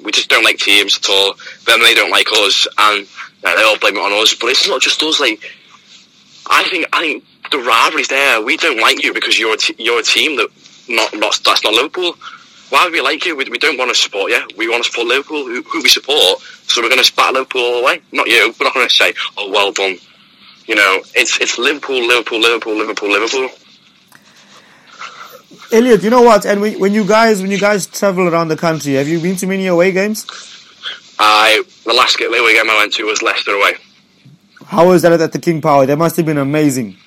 we 0.03 0.11
just 0.11 0.29
don't 0.29 0.43
like 0.43 0.57
teams 0.57 0.97
at 0.97 1.09
all. 1.09 1.33
Then 1.65 1.81
they 1.81 1.95
don't 1.95 2.11
like 2.11 2.27
us, 2.31 2.67
and 2.77 3.07
they 3.43 3.63
all 3.63 3.79
blame 3.79 3.97
it 3.97 3.99
on 3.99 4.13
us. 4.21 4.35
But 4.35 4.47
it's 4.51 4.67
not 4.67 4.79
just 4.79 5.01
us. 5.01 5.19
Like 5.19 5.41
I 6.49 6.63
think, 6.69 6.87
I 6.93 7.01
think 7.01 7.23
the 7.51 7.57
rivalry's 7.57 8.07
there. 8.07 8.41
We 8.41 8.57
don't 8.57 8.79
like 8.79 9.03
you 9.03 9.13
because 9.13 9.39
you're 9.39 9.55
a 9.55 9.57
t- 9.57 9.75
you're 9.77 9.99
a 9.99 10.03
team 10.03 10.37
that 10.37 10.49
not, 10.87 11.13
not 11.15 11.39
that's 11.43 11.63
not 11.63 11.73
Liverpool. 11.73 12.13
Why 12.69 12.83
would 12.83 12.93
we 12.93 13.01
like 13.01 13.25
you? 13.25 13.35
We, 13.35 13.45
we 13.45 13.57
don't 13.57 13.77
want 13.77 13.89
to 13.89 13.95
support 13.95 14.29
you. 14.31 14.45
We 14.55 14.69
want 14.69 14.83
to 14.83 14.89
support 14.89 15.07
Liverpool, 15.07 15.45
who, 15.45 15.61
who 15.63 15.81
we 15.81 15.89
support. 15.89 16.41
So 16.67 16.81
we're 16.81 16.89
going 16.89 16.99
to 16.99 17.05
spat 17.05 17.33
Liverpool 17.33 17.61
all 17.61 17.79
the 17.79 17.85
way. 17.85 18.01
Not 18.11 18.27
you. 18.27 18.53
We're 18.59 18.65
not 18.65 18.73
going 18.73 18.87
to 18.87 18.93
say, 18.93 19.13
"Oh, 19.37 19.49
well 19.49 19.71
done." 19.71 19.97
You 20.67 20.75
know, 20.75 21.01
it's 21.15 21.39
it's 21.39 21.57
Liverpool, 21.57 22.05
Liverpool, 22.05 22.39
Liverpool, 22.39 22.75
Liverpool, 22.77 23.09
Liverpool. 23.09 23.49
Elliot, 25.71 26.03
you 26.03 26.09
know 26.09 26.21
what? 26.21 26.45
And 26.45 26.61
when, 26.61 26.79
when 26.79 26.93
you 26.93 27.05
guys 27.05 27.41
when 27.41 27.51
you 27.51 27.59
guys 27.59 27.87
travel 27.87 28.27
around 28.27 28.49
the 28.49 28.57
country, 28.57 28.93
have 28.93 29.07
you 29.07 29.19
been 29.19 29.35
to 29.37 29.47
many 29.47 29.67
away 29.67 29.91
games? 29.91 30.25
I 31.19 31.63
the 31.85 31.93
last 31.93 32.19
away 32.19 32.53
game 32.53 32.69
I 32.69 32.77
went 32.77 32.93
to 32.93 33.05
was 33.05 33.21
Leicester 33.21 33.51
away. 33.51 33.75
How 34.65 34.89
was 34.89 35.01
that 35.03 35.13
at 35.13 35.31
the 35.31 35.39
King 35.39 35.61
Power? 35.61 35.85
That 35.85 35.97
must 35.97 36.17
have 36.17 36.25
been 36.25 36.37
amazing. 36.37 36.97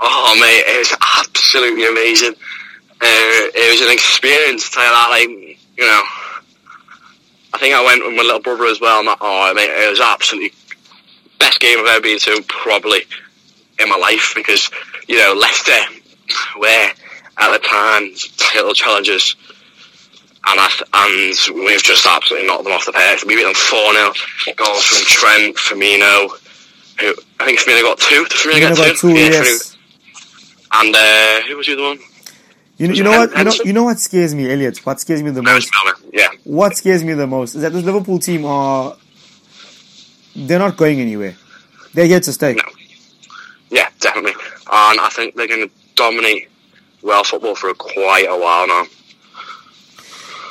Oh 0.00 0.36
mate, 0.40 0.62
it 0.66 0.78
was 0.78 0.96
absolutely 1.18 1.88
amazing. 1.88 2.34
Uh, 3.00 3.50
it 3.54 3.70
was 3.72 3.86
an 3.86 3.92
experience. 3.92 4.70
to 4.70 4.76
Tell 4.76 4.84
you 4.84 4.90
that, 4.90 5.08
like 5.10 5.28
you 5.76 5.84
know, 5.84 6.02
I 7.52 7.58
think 7.58 7.74
I 7.74 7.84
went 7.84 8.04
with 8.04 8.14
my 8.14 8.22
little 8.22 8.40
brother 8.40 8.66
as 8.66 8.80
well. 8.80 9.00
And 9.00 9.08
that, 9.08 9.18
oh 9.20 9.52
mate, 9.54 9.70
it 9.70 9.90
was 9.90 10.00
absolutely 10.00 10.52
best 11.38 11.60
game 11.60 11.78
I've 11.78 11.86
ever 11.86 12.00
been 12.00 12.18
to, 12.20 12.42
probably 12.48 13.02
in 13.78 13.88
my 13.88 13.96
life 13.96 14.32
because 14.36 14.70
you 15.08 15.18
know 15.18 15.34
Leicester 15.34 15.72
were 16.58 16.90
at 17.38 17.52
the 17.52 17.58
time 17.58 18.10
title 18.36 18.74
challengers. 18.74 19.36
And, 20.46 20.60
and 20.92 21.34
we've 21.64 21.82
just 21.82 22.04
absolutely 22.04 22.46
knocked 22.46 22.64
them 22.64 22.74
off 22.74 22.84
the 22.84 22.92
pace. 22.92 23.24
We 23.24 23.34
beat 23.34 23.44
them 23.44 23.54
4 23.54 23.94
0. 23.94 24.12
Goals 24.56 24.84
from 24.84 25.06
Trent, 25.06 25.56
Firmino, 25.56 26.28
who 27.00 27.14
I 27.40 27.46
think 27.46 27.60
Firmino 27.60 27.80
got 27.80 27.98
two. 27.98 28.24
Did 28.24 28.32
Firmino, 28.32 28.58
get 28.60 28.76
know 28.76 28.84
about 28.84 28.96
two, 28.98 29.08
Yeah, 29.08 29.14
yes. 29.30 29.40
Firmino- 29.40 29.74
and 30.76 30.94
uh, 30.96 31.40
who 31.48 31.56
was 31.56 31.66
the 31.66 31.72
other 31.74 31.82
one? 31.82 31.98
You 32.76 32.88
know, 32.88 32.94
you 32.94 33.04
know 33.04 33.10
what? 33.10 33.36
You 33.38 33.44
know, 33.44 33.52
you 33.64 33.72
know 33.72 33.84
what 33.84 34.00
scares 34.00 34.34
me, 34.34 34.50
Elliot. 34.50 34.84
What 34.84 35.00
scares 35.00 35.22
me 35.22 35.30
the 35.30 35.42
most? 35.42 35.70
Yeah. 36.12 36.28
What 36.42 36.76
scares 36.76 37.04
me 37.04 37.14
the 37.14 37.26
most 37.26 37.54
is 37.54 37.62
that 37.62 37.72
this 37.72 37.84
Liverpool 37.84 38.18
team 38.18 38.44
are 38.44 38.96
they're 40.36 40.58
not 40.58 40.76
going 40.76 41.00
anywhere. 41.00 41.36
They're 41.92 42.06
here 42.06 42.20
to 42.20 42.32
stay. 42.32 42.54
No. 42.54 42.62
Yeah, 43.70 43.88
definitely. 44.00 44.32
And 44.72 45.00
I 45.00 45.08
think 45.12 45.34
they're 45.36 45.48
going 45.48 45.68
to 45.68 45.74
dominate 45.94 46.48
world 47.02 47.26
football 47.26 47.54
for 47.54 47.72
quite 47.74 48.26
a 48.28 48.36
while 48.38 48.66
now. 48.66 48.84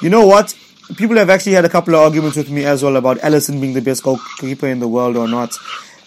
You 0.02 0.10
know 0.10 0.26
what? 0.26 0.56
People 0.98 1.18
have 1.18 1.30
actually 1.30 1.54
had 1.54 1.66
a 1.66 1.70
couple 1.70 1.96
of 1.96 2.02
arguments 2.02 2.38
with 2.38 2.50
me 2.50 2.66
as 2.66 2.84
well 2.84 2.96
about 2.98 3.18
Alisson 3.20 3.60
being 3.62 3.74
the 3.74 3.82
best 3.82 4.04
goalkeeper 4.04 4.68
in 4.68 4.80
the 4.80 4.88
world 4.88 5.16
or 5.18 5.28
not. 5.28 5.56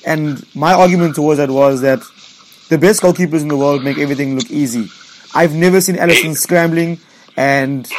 And 0.04 0.44
my 0.54 0.72
argument 0.74 1.14
towards 1.16 1.38
that 1.38 1.50
was 1.50 1.80
that 1.80 2.00
the 2.68 2.78
best 2.78 3.00
goalkeepers 3.02 3.40
in 3.42 3.48
the 3.48 3.56
world 3.56 3.82
make 3.82 3.98
everything 3.98 4.36
look 4.36 4.50
easy. 4.50 4.88
I've 5.34 5.54
never 5.54 5.80
seen 5.80 5.96
Alisson 5.96 6.24
He- 6.28 6.34
scrambling 6.34 6.98
and 7.36 7.90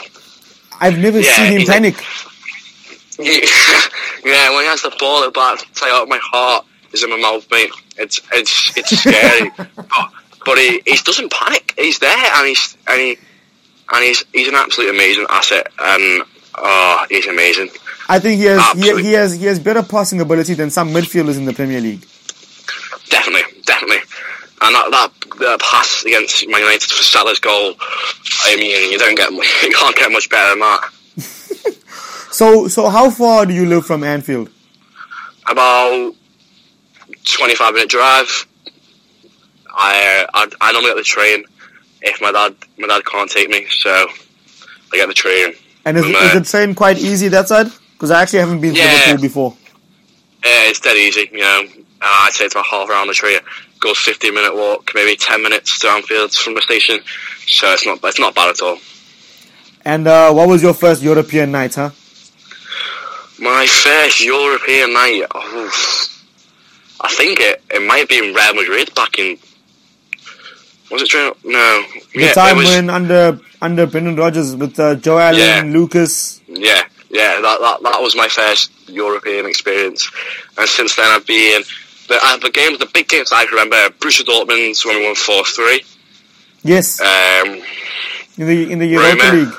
I've 0.80 0.98
never 0.98 1.20
Yeah, 1.20 1.36
seen 1.36 1.60
him 1.62 1.68
panic. 1.68 1.96
yeah, 4.28 4.50
when 4.52 4.64
he 4.64 4.68
has 4.68 4.82
the 4.82 4.96
ball 5.00 5.24
at 5.24 5.28
the 5.28 5.32
back, 5.32 5.60
tell 5.74 5.88
you 5.88 5.94
what, 5.94 6.10
my 6.10 6.20
heart 6.22 6.66
is 6.94 7.04
in 7.04 7.10
my 7.10 7.18
mouth, 7.18 7.46
mate. 7.52 7.72
It's 7.98 8.22
it's 8.34 8.78
it's 8.78 8.98
scary, 8.98 9.52
but 9.76 10.12
but 10.46 10.58
he, 10.58 10.82
he 10.86 10.98
doesn't 11.04 11.32
panic. 11.32 11.74
He's 11.78 12.00
there, 12.00 12.32
and 12.36 12.48
he's 12.48 12.78
and 12.88 13.02
he 13.02 13.18
and 13.92 14.04
he's 14.04 14.24
he's 14.34 14.48
an 14.48 14.56
absolute 14.56 14.90
amazing 14.90 15.26
asset, 15.30 15.68
and 15.80 16.24
oh, 16.56 17.06
he's 17.10 17.28
amazing. 17.28 17.70
I 18.10 18.20
think 18.20 18.40
he 18.40 18.46
has 18.46 18.72
he, 18.74 19.04
he 19.04 19.14
has 19.14 19.34
he 19.34 19.46
has 19.46 19.60
better 19.60 19.84
passing 19.84 20.22
ability 20.22 20.54
than 20.54 20.70
some 20.70 20.90
midfielders 20.90 21.38
in 21.38 21.46
the 21.46 21.54
Premier 21.54 21.82
League. 21.82 22.06
Definitely, 23.10 23.62
definitely. 23.64 24.04
And 24.60 24.74
that, 24.74 24.90
that, 24.90 25.40
that 25.40 25.60
pass 25.60 26.04
against 26.04 26.48
Man 26.50 26.62
United 26.62 26.90
for 26.90 27.04
Salah's 27.04 27.40
goal, 27.40 27.76
I 28.44 28.56
mean, 28.56 28.92
you 28.92 28.98
don't 28.98 29.16
get 29.16 29.32
you 29.64 29.76
can't 29.76 29.96
get 29.96 30.12
much 30.12 30.30
better 30.30 30.50
than 30.52 30.60
that. 30.60 30.90
So 32.32 32.68
so 32.68 32.90
how 32.90 33.10
far 33.10 33.46
do 33.46 33.54
you 33.54 33.66
live 33.66 33.86
from 33.86 34.04
Anfield? 34.04 34.50
About 35.50 36.14
twenty-five 37.26 37.74
minute 37.74 37.90
drive. 37.90 38.48
I 39.70 40.26
I, 40.34 40.48
I 40.62 40.72
normally 40.72 40.92
get 40.92 40.98
the 40.98 41.04
train 41.04 41.46
if 42.02 42.22
my 42.22 42.32
dad 42.32 42.56
my 42.78 42.88
dad 42.88 43.06
can't 43.06 43.30
take 43.30 43.50
me, 43.50 43.66
so 43.70 43.92
I 43.92 44.98
get 44.98 45.08
the 45.08 45.14
train. 45.14 45.54
And 45.86 45.98
is, 45.98 46.06
is 46.06 46.16
uh, 46.16 46.40
the 46.40 46.46
train 46.46 46.76
quite 46.76 46.98
easy 47.00 47.30
that 47.30 47.48
side? 47.48 47.68
Because 47.94 48.12
I 48.12 48.22
actually 48.22 48.40
haven't 48.40 48.62
been 48.62 48.74
to 48.74 48.80
Yeah. 48.80 48.94
Liverpool 48.94 49.22
before. 49.22 49.58
Yeah, 50.44 50.70
it's 50.70 50.80
dead 50.80 50.98
easy. 50.98 51.30
You 51.32 51.40
know, 51.40 51.64
uh, 52.02 52.26
I'd 52.26 52.34
say 52.34 52.46
it's 52.46 52.54
about 52.54 52.66
half 52.68 52.90
around 52.90 53.08
the 53.08 53.14
train. 53.14 53.40
Goes 53.80 53.98
15 54.00 54.34
minute 54.34 54.56
walk, 54.56 54.92
maybe 54.94 55.16
10 55.16 55.42
minutes 55.42 55.80
to 55.80 55.88
Anfield 55.90 56.34
from 56.34 56.56
the 56.56 56.62
station. 56.62 57.00
So 57.48 57.72
it's 57.72 57.86
not 57.86 58.00
it's 58.04 58.20
not 58.20 58.36
bad 58.36 58.50
at 58.50 58.62
all. 58.62 58.80
And 59.86 60.08
uh, 60.08 60.34
what 60.34 60.50
was 60.50 60.62
your 60.62 60.74
first 60.74 61.02
European 61.02 61.52
night, 61.52 61.76
huh? 61.76 61.92
My 63.40 63.66
first 63.68 64.24
European 64.24 64.94
night, 64.94 65.24
oh, 65.34 66.08
I 67.02 67.10
think 67.14 67.40
it 67.40 67.62
it 67.70 67.82
might 67.88 68.00
have 68.00 68.10
been 68.10 68.34
Real 68.34 68.54
Madrid 68.56 68.94
back 68.96 69.20
in. 69.20 69.38
Was 70.92 71.02
it? 71.04 71.14
Real- 71.14 71.38
No. 71.44 71.84
The 72.14 72.20
yeah, 72.22 72.34
time 72.34 72.58
was, 72.58 72.66
when 72.66 72.90
under 72.90 73.40
under 73.62 73.86
Brendan 73.86 74.16
Rodgers 74.16 74.56
with 74.56 74.80
uh, 74.80 74.96
Joe 74.96 75.20
Allen, 75.20 75.40
Yeah. 75.40 75.64
Lucas. 75.66 76.42
Yeah, 76.48 76.84
yeah, 77.10 77.40
that, 77.42 77.60
that 77.60 77.84
that 77.84 78.02
was 78.02 78.16
my 78.16 78.28
first 78.28 78.72
European 78.90 79.46
experience, 79.46 80.10
and 80.58 80.68
since 80.68 80.96
then 80.96 81.06
I've 81.08 81.26
been 81.28 81.62
the 82.08 82.18
uh, 82.24 82.38
the 82.38 82.50
games, 82.50 82.80
the 82.80 82.88
big 82.88 83.08
games 83.08 83.32
I 83.32 83.46
can 83.46 83.54
remember: 83.54 83.90
Borussia 84.00 84.24
Dortmund 84.24 84.84
when 84.86 84.98
we 84.98 85.06
won 85.06 85.16
four 85.16 85.44
three. 85.46 85.84
Yes, 86.64 87.00
Um, 87.00 87.62
in 88.38 88.48
the 88.48 88.72
in 88.72 88.80
the 88.80 88.88
Europa 88.88 89.24
Roma. 89.24 89.38
League. 89.38 89.54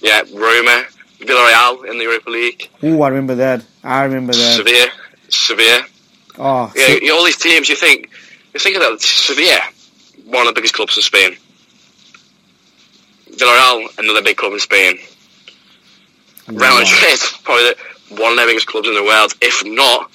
yeah, 0.00 0.22
Roma, 0.34 0.84
Villarreal 1.20 1.84
in 1.90 1.98
the 1.98 2.04
Europa 2.04 2.30
League, 2.30 2.68
Oh, 2.82 3.02
I 3.02 3.08
remember 3.08 3.34
that. 3.36 3.64
I 3.82 4.04
remember 4.04 4.32
that. 4.32 4.54
Sevilla, 4.56 4.86
Sevilla. 5.28 5.82
Oh, 6.38 6.72
Yeah, 6.76 6.86
so- 6.86 6.98
you 7.02 7.14
all 7.14 7.24
these 7.24 7.36
teams. 7.36 7.68
You 7.68 7.74
think 7.76 8.10
you 8.54 8.60
think 8.60 8.76
of 8.76 8.82
that 8.82 9.00
Sevilla, 9.00 9.60
one 10.24 10.46
of 10.46 10.54
the 10.54 10.58
biggest 10.60 10.74
clubs 10.74 10.96
in 10.96 11.02
Spain. 11.02 11.36
Villarreal, 13.30 13.98
another 13.98 14.22
big 14.22 14.36
club 14.36 14.52
in 14.52 14.60
Spain. 14.60 14.98
Real 16.48 16.58
Wow. 16.60 16.78
Madrid, 16.80 17.18
probably 17.44 17.64
the, 17.64 17.76
one 18.22 18.32
of 18.32 18.38
the 18.38 18.46
biggest 18.46 18.66
clubs 18.66 18.88
in 18.88 18.94
the 18.94 19.02
world, 19.04 19.34
if 19.42 19.62
not, 19.64 20.10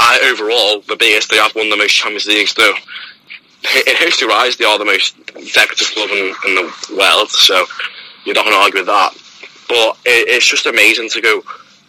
I, 0.00 0.18
overall, 0.32 0.80
the 0.88 0.96
biggest. 0.96 1.30
They 1.30 1.36
have 1.36 1.54
won 1.54 1.70
the 1.70 1.76
most 1.76 1.92
Champions 1.94 2.26
Leagues, 2.26 2.54
though. 2.54 2.74
In 3.86 3.94
history 3.96 4.26
wise, 4.26 4.56
they 4.56 4.64
are 4.64 4.78
the 4.78 4.84
most 4.86 5.14
decorative 5.54 5.90
club 5.92 6.08
in, 6.10 6.34
in 6.46 6.54
the 6.56 6.94
world, 6.96 7.28
so 7.30 7.66
you're 8.24 8.34
not 8.34 8.44
going 8.44 8.56
to 8.56 8.60
argue 8.62 8.80
with 8.80 8.86
that. 8.86 9.14
But 9.70 9.96
it, 10.04 10.28
it's 10.28 10.46
just 10.46 10.66
amazing 10.66 11.08
to 11.10 11.20
go. 11.22 11.42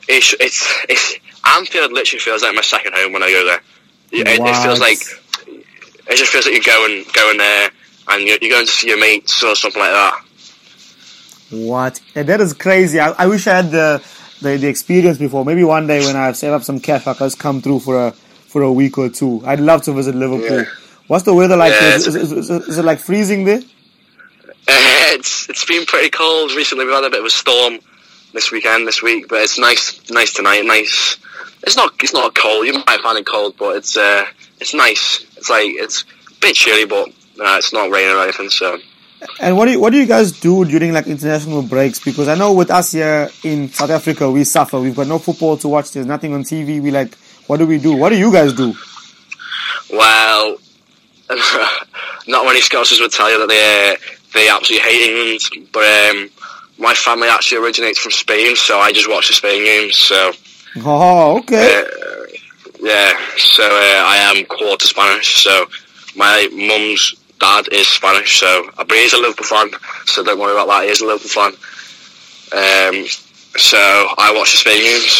It's, 0.08 0.34
it's, 0.39 0.62
it's, 0.88 1.15
Anfield 1.46 1.91
literally 1.91 2.20
feels 2.20 2.44
like 2.44 2.54
my 2.56 2.62
second 2.62 2.94
home 2.94 3.12
when 3.12 3.24
I 3.24 3.32
go 3.32 3.44
there. 3.46 3.62
It, 4.12 4.28
it 4.30 4.56
feels 4.63 4.80
like, 4.80 5.00
it 6.08 6.15
just 6.15 6.32
feels 6.32 6.46
like 6.46 6.54
you're 6.54 6.63
going, 6.63 7.04
going 7.12 7.38
there 7.38 7.72
and 8.10 8.28
you're, 8.28 8.38
you're 8.39 8.52
going 8.52 8.67
to 8.67 8.72
see 8.72 8.88
your 8.88 9.00
mates 9.00 9.44
or 9.44 9.56
something 9.56 9.82
like 9.82 9.91
that. 9.91 10.24
What? 11.50 12.00
Yeah, 12.15 12.24
that 12.24 12.39
is 12.39 12.54
crazy. 12.54 13.00
I, 13.00 13.10
I 13.17 13.28
wish 13.28 13.48
I 13.48 13.56
had 13.58 13.72
the, 13.72 14.02
the 14.41 14.58
the 14.58 14.67
experience 14.67 15.17
before. 15.17 15.44
Maybe 15.44 15.63
one 15.63 15.86
day 15.86 16.00
when 16.00 16.15
I've 16.15 16.38
saved 16.38 16.54
up 16.54 16.63
some 16.63 16.80
cash, 16.80 17.06
I 17.08 17.13
can 17.13 17.26
just 17.26 17.39
come 17.39 17.62
through 17.62 17.80
for 17.80 18.08
a 18.08 18.12
for 18.13 18.62
a 18.62 18.72
week 18.72 18.98
or 18.98 19.10
two. 19.10 19.41
I'd 19.46 19.60
love 19.60 19.82
to 19.84 19.94
visit 19.94 20.15
Liverpool. 20.15 20.60
Yeah. 20.60 20.65
What's 21.08 21.26
the 21.26 21.34
weather 21.34 21.58
like? 21.58 21.74
Yeah? 21.74 21.96
Is, 21.96 22.08
is, 22.08 22.32
is, 22.32 22.50
is 22.50 22.78
it 22.78 22.86
like 22.86 23.00
freezing 23.00 23.44
there? 23.44 23.62
Uh, 24.67 25.17
it's 25.17 25.50
it's 25.50 25.65
been 25.65 25.86
pretty 25.86 26.10
cold 26.10 26.52
recently. 26.54 26.86
We've 26.86 26.93
had 26.93 27.04
a 27.04 27.10
bit 27.10 27.19
of 27.19 27.26
a 27.26 27.30
storm 27.30 27.80
this 28.34 28.52
weekend, 28.52 28.88
this 28.88 29.02
week, 29.02 29.28
but 29.28 29.41
it's 29.41 29.60
nice, 29.60 30.10
nice 30.10 30.34
tonight. 30.34 30.63
Nice. 30.65 31.17
It's 31.63 31.76
not 31.76 31.93
it's 32.02 32.13
not 32.13 32.36
cold. 32.36 32.65
You 32.65 32.74
might 32.74 33.02
find 33.02 33.17
it 33.17 33.26
cold, 33.26 33.56
but 33.58 33.76
it's 33.78 33.97
uh 33.97 34.26
it's 34.60 34.74
nice. 34.74 35.26
It's 35.38 35.50
like 35.50 35.67
it's 35.67 36.04
a 36.04 36.34
bit 36.39 36.56
chilly, 36.56 36.86
but 36.86 37.10
uh, 37.39 37.58
it's 37.58 37.74
not 37.74 37.89
raining 37.91 38.15
or 38.15 38.24
anything. 38.24 38.50
So 38.50 38.78
And 39.39 39.58
what 39.58 39.65
do 39.65 39.71
you, 39.71 39.80
what 39.80 39.91
do 39.91 39.97
you 40.00 40.06
guys 40.06 40.32
do 40.32 40.65
during 40.65 40.93
like 40.93 41.08
international 41.08 41.62
breaks? 41.63 42.00
Because 42.00 42.28
I 42.28 42.36
know 42.36 42.54
with 42.54 42.71
us 42.71 42.91
here 42.91 43.30
in 43.43 43.69
South 43.69 43.89
Africa, 43.89 44.30
we 44.30 44.43
suffer. 44.43 44.80
We've 44.80 44.95
got 44.95 45.08
no 45.08 45.19
football 45.19 45.58
to 45.58 45.67
watch. 45.67 45.91
There's 45.91 46.06
nothing 46.06 46.34
on 46.34 46.43
TV. 46.43 46.82
We 46.82 46.91
like, 46.91 47.15
what 47.47 47.58
do 47.58 47.67
we 47.67 47.80
do? 47.80 47.95
What 47.95 48.10
do 48.10 48.17
you 48.17 48.32
guys 48.32 48.54
do? 48.54 48.74
well, 49.91 50.58
not 52.28 52.45
many 52.45 52.62
Scousers 52.62 53.00
would 53.02 53.12
tell 53.12 53.30
you 53.32 53.39
that 53.39 53.47
they 53.47 53.93
uh, 53.93 53.95
they 54.34 54.50
absolutely 54.50 54.89
hate 54.89 55.10
England, 55.10 55.70
but 55.72 55.84
um, 55.84 56.30
my 56.78 56.94
family 56.94 57.28
actually 57.28 57.63
originates 57.63 58.00
from 58.00 58.12
Spain, 58.12 58.56
so 58.56 58.80
I 58.80 58.91
just 58.91 59.10
watch 59.10 59.28
the 59.28 59.34
Spain 59.34 59.63
games. 59.63 59.98
So. 59.98 60.32
Oh, 60.78 61.38
okay. 61.39 61.84
Uh, 61.84 62.22
yeah, 62.82 63.13
so 63.38 63.63
uh, 63.63 64.04
I 64.06 64.34
am 64.34 64.46
quarter 64.46 64.88
Spanish. 64.88 65.44
So 65.44 65.67
my 66.15 66.50
mum's 66.52 67.15
dad 67.39 67.67
is 67.72 67.88
Spanish, 67.88 68.39
so 68.39 68.70
but 68.76 68.91
he's 68.91 69.13
a 69.13 69.17
Liverpool 69.17 69.46
fan. 69.46 69.70
So 70.06 70.24
don't 70.24 70.39
worry 70.39 70.54
about 70.54 70.67
that. 70.67 70.84
He 70.86 70.89
is 70.89 71.02
a 71.02 71.06
Liverpool 71.06 71.30
fan. 71.30 71.52
Um, 72.54 73.06
so 73.58 73.78
I 73.78 74.34
watch 74.36 74.52
the 74.52 74.58
Spain 74.58 74.82
games. 74.82 75.12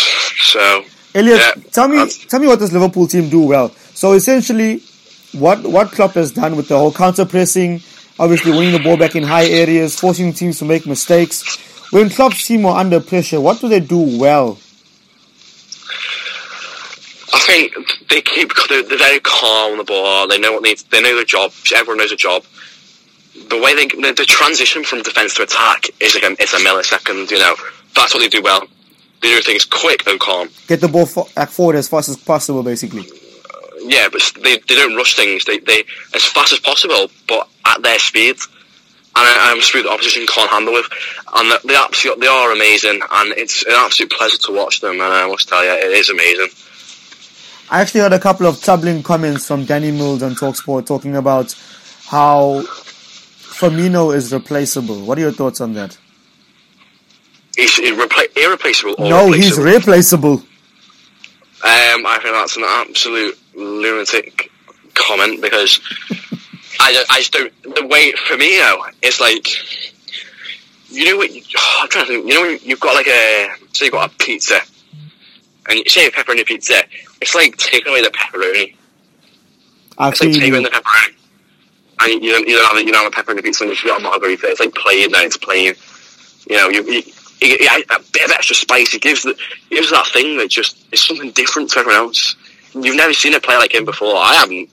So 0.52 0.84
Elliot, 1.13 1.39
yeah, 1.39 1.63
tell 1.71 1.88
me, 1.88 2.00
um, 2.00 2.10
tell 2.30 2.39
me 2.39 2.47
what 2.47 2.60
this 2.60 2.71
Liverpool 2.71 3.08
team 3.08 3.30
do 3.30 3.41
well. 3.41 3.69
So 3.93 4.13
essentially, 4.13 4.82
what 5.34 5.62
what 5.63 5.91
Klopp 5.91 6.13
has 6.13 6.32
done 6.32 6.56
with 6.56 6.67
the 6.67 6.78
whole 6.78 6.91
counter 6.91 7.26
pressing, 7.26 7.82
obviously 8.21 8.51
winning 8.51 8.71
the 8.71 8.79
ball 8.79 8.95
back 8.95 9.15
in 9.15 9.23
high 9.23 9.47
areas, 9.47 9.99
forcing 9.99 10.31
teams 10.31 10.60
to 10.60 10.65
make 10.65 10.86
mistakes. 10.86 11.57
When 11.91 12.10
Klopp's 12.10 12.47
team 12.47 12.65
are 12.65 12.79
under 12.79 13.01
pressure, 13.01 13.41
what 13.41 13.60
do 13.60 13.67
they 13.67 13.79
do 13.79 14.19
well? 14.19 14.60
I 17.34 17.39
think 17.39 17.73
they 18.10 18.21
keep 18.21 18.51
they're, 18.69 18.84
they're 18.84 18.97
very 18.97 19.19
calm 19.19 19.73
on 19.73 19.77
the 19.79 19.84
ball. 19.84 20.27
They 20.27 20.38
know 20.38 20.53
what 20.53 20.63
needs. 20.63 20.84
They 20.84 21.01
know 21.01 21.15
their 21.15 21.25
job. 21.25 21.51
Everyone 21.73 21.97
knows 21.97 22.12
their 22.12 22.17
job. 22.17 22.43
The 23.49 23.60
way 23.60 23.73
they 23.73 23.88
the, 23.88 24.13
the 24.15 24.25
transition 24.25 24.84
from 24.84 25.01
defense 25.01 25.34
to 25.36 25.43
attack 25.43 25.88
is 25.99 26.13
like 26.15 26.23
a, 26.23 26.31
it's 26.41 26.53
a 26.53 26.57
millisecond. 26.57 27.31
You 27.31 27.39
know 27.39 27.55
that's 27.95 28.13
what 28.13 28.19
they 28.19 28.29
do 28.29 28.41
well. 28.41 28.67
They 29.21 29.29
do 29.29 29.41
things 29.41 29.65
quick 29.65 30.07
and 30.07 30.19
calm. 30.19 30.49
Get 30.67 30.81
the 30.81 30.88
ball 30.88 31.05
fo- 31.05 31.27
back 31.36 31.49
forward 31.49 31.75
as 31.75 31.88
fast 31.88 32.10
as 32.10 32.17
possible, 32.17 32.63
basically. 32.63 33.05
Yeah, 33.84 34.10
but 34.12 34.22
they, 34.44 34.58
they 34.58 34.76
don't 34.76 34.96
rush 34.96 35.15
things. 35.15 35.46
They 35.46 35.60
they 35.60 35.84
as 36.13 36.26
fast 36.26 36.54
as 36.54 36.60
possible, 36.60 37.12
but 37.28 37.48
at 37.65 37.82
their 37.82 38.00
speed, 38.00 38.36
and 38.36 39.28
I, 39.28 39.52
I'm 39.52 39.62
speed 39.62 39.86
the 39.86 39.89
opposition 39.91 40.26
can't 40.28 40.50
handle 40.50 40.74
with. 40.74 40.88
And 41.34 41.52
they 41.65 41.76
absolutely 41.76 42.22
they 42.22 42.32
are 42.32 42.52
amazing, 42.52 43.02
and 43.12 43.34
it's 43.38 43.63
an 43.65 43.74
absolute 43.74 44.12
pleasure 44.12 44.38
to 44.38 44.54
watch 44.54 44.82
them. 44.82 44.94
And 44.94 45.04
I 45.04 45.28
must 45.28 45.50
tell 45.50 45.63
you, 45.63 45.72
it 45.72 45.91
is 45.91 46.10
amazing. 46.10 46.50
I 47.70 47.82
actually 47.82 48.02
heard 48.02 48.13
a 48.13 48.20
couple 48.20 48.46
of 48.48 48.62
troubling 48.62 49.02
comments 49.02 49.48
from 49.48 49.65
Danny 49.65 49.91
Mills 49.91 50.22
on 50.24 50.36
Talksport 50.36 50.86
talking 50.86 51.15
about 51.15 51.54
how 52.08 52.63
Firmino 52.63 54.13
is 54.13 54.34
replaceable. 54.34 55.06
What 55.06 55.17
are 55.17 55.22
your 55.22 55.32
thoughts 55.32 55.62
on 55.62 55.74
that? 55.74 55.98
He's 57.56 57.80
irrepla- 57.80 58.36
irreplaceable. 58.38 58.96
No, 59.00 59.32
he's 59.32 59.58
replaceable. 59.58 60.32
replaceable. 60.32 60.34
Um, 61.63 62.06
I 62.08 62.20
think 62.22 62.34
that's 62.34 62.58
an 62.58 62.63
absolute 62.65 63.38
lunatic 63.56 64.52
comment 64.94 65.42
because 65.42 65.80
I, 66.80 67.04
I 67.10 67.18
just 67.20 67.34
don't. 67.34 67.64
The 67.64 67.86
way 67.86 68.12
Firmino 68.14 68.92
is 69.02 69.20
like, 69.20 69.48
you 70.90 71.06
know 71.06 71.18
what? 71.18 71.32
You, 71.32 71.42
I'm 71.80 71.90
trying 71.90 72.06
to 72.06 72.12
think. 72.12 72.28
You 72.28 72.34
know 72.34 72.42
when 72.42 72.60
you've 72.62 72.80
got 72.80 72.96
like 72.96 73.08
a 73.08 73.50
so 73.74 73.86
you've 73.86 73.94
got 73.94 74.12
a 74.12 74.16
pizza, 74.18 74.60
and 75.70 75.80
you 75.80 75.86
say 75.88 76.08
a 76.08 76.12
pepperoni 76.12 76.46
pizza. 76.46 76.84
It's 77.22 77.36
like 77.36 77.58
taking 77.58 77.90
away 77.90 78.02
the 78.02 78.10
pepperoni. 78.10 78.76
I 79.98 80.10
It's 80.10 80.22
like 80.22 80.34
taking 80.34 80.56
away 80.56 80.64
the 80.64 80.70
pepperoni, 80.70 81.16
and 82.02 82.24
you 82.24 82.32
don't 82.32 82.48
you 82.48 82.58
don't 82.58 82.76
have 82.76 82.86
you 82.86 82.92
don't 82.92 83.14
have 83.14 83.26
a 83.28 83.32
pepperoni 83.34 83.44
pizza. 83.44 83.64
and 83.64 83.72
You've 83.72 83.84
got 83.84 84.00
a 84.00 84.04
margarita. 84.04 84.48
It's 84.48 84.60
like 84.60 84.74
plain. 84.74 85.12
Now 85.12 85.22
it's 85.22 85.38
plain. 85.38 85.76
You 86.50 86.58
know, 86.58 86.70
you, 86.70 86.84
you, 86.84 87.04
a 87.42 88.00
bit 88.12 88.26
of 88.26 88.32
extra 88.32 88.56
spice. 88.56 88.94
It 88.94 89.02
gives 89.02 89.24
the, 89.24 89.32
it 89.32 89.70
gives 89.70 89.92
that 89.92 90.08
thing 90.08 90.38
that 90.38 90.50
just 90.50 90.78
is 90.92 91.02
something 91.02 91.32
different 91.32 91.70
to 91.72 91.80
everyone 91.80 92.02
else. 92.02 92.36
You've 92.73 92.95
never 92.95 93.13
seen 93.13 93.34
a 93.34 93.39
player 93.39 93.60
like 93.60 93.73
him 93.73 93.86
before. 93.86 94.15
I 94.15 94.36
haven't. 94.36 94.69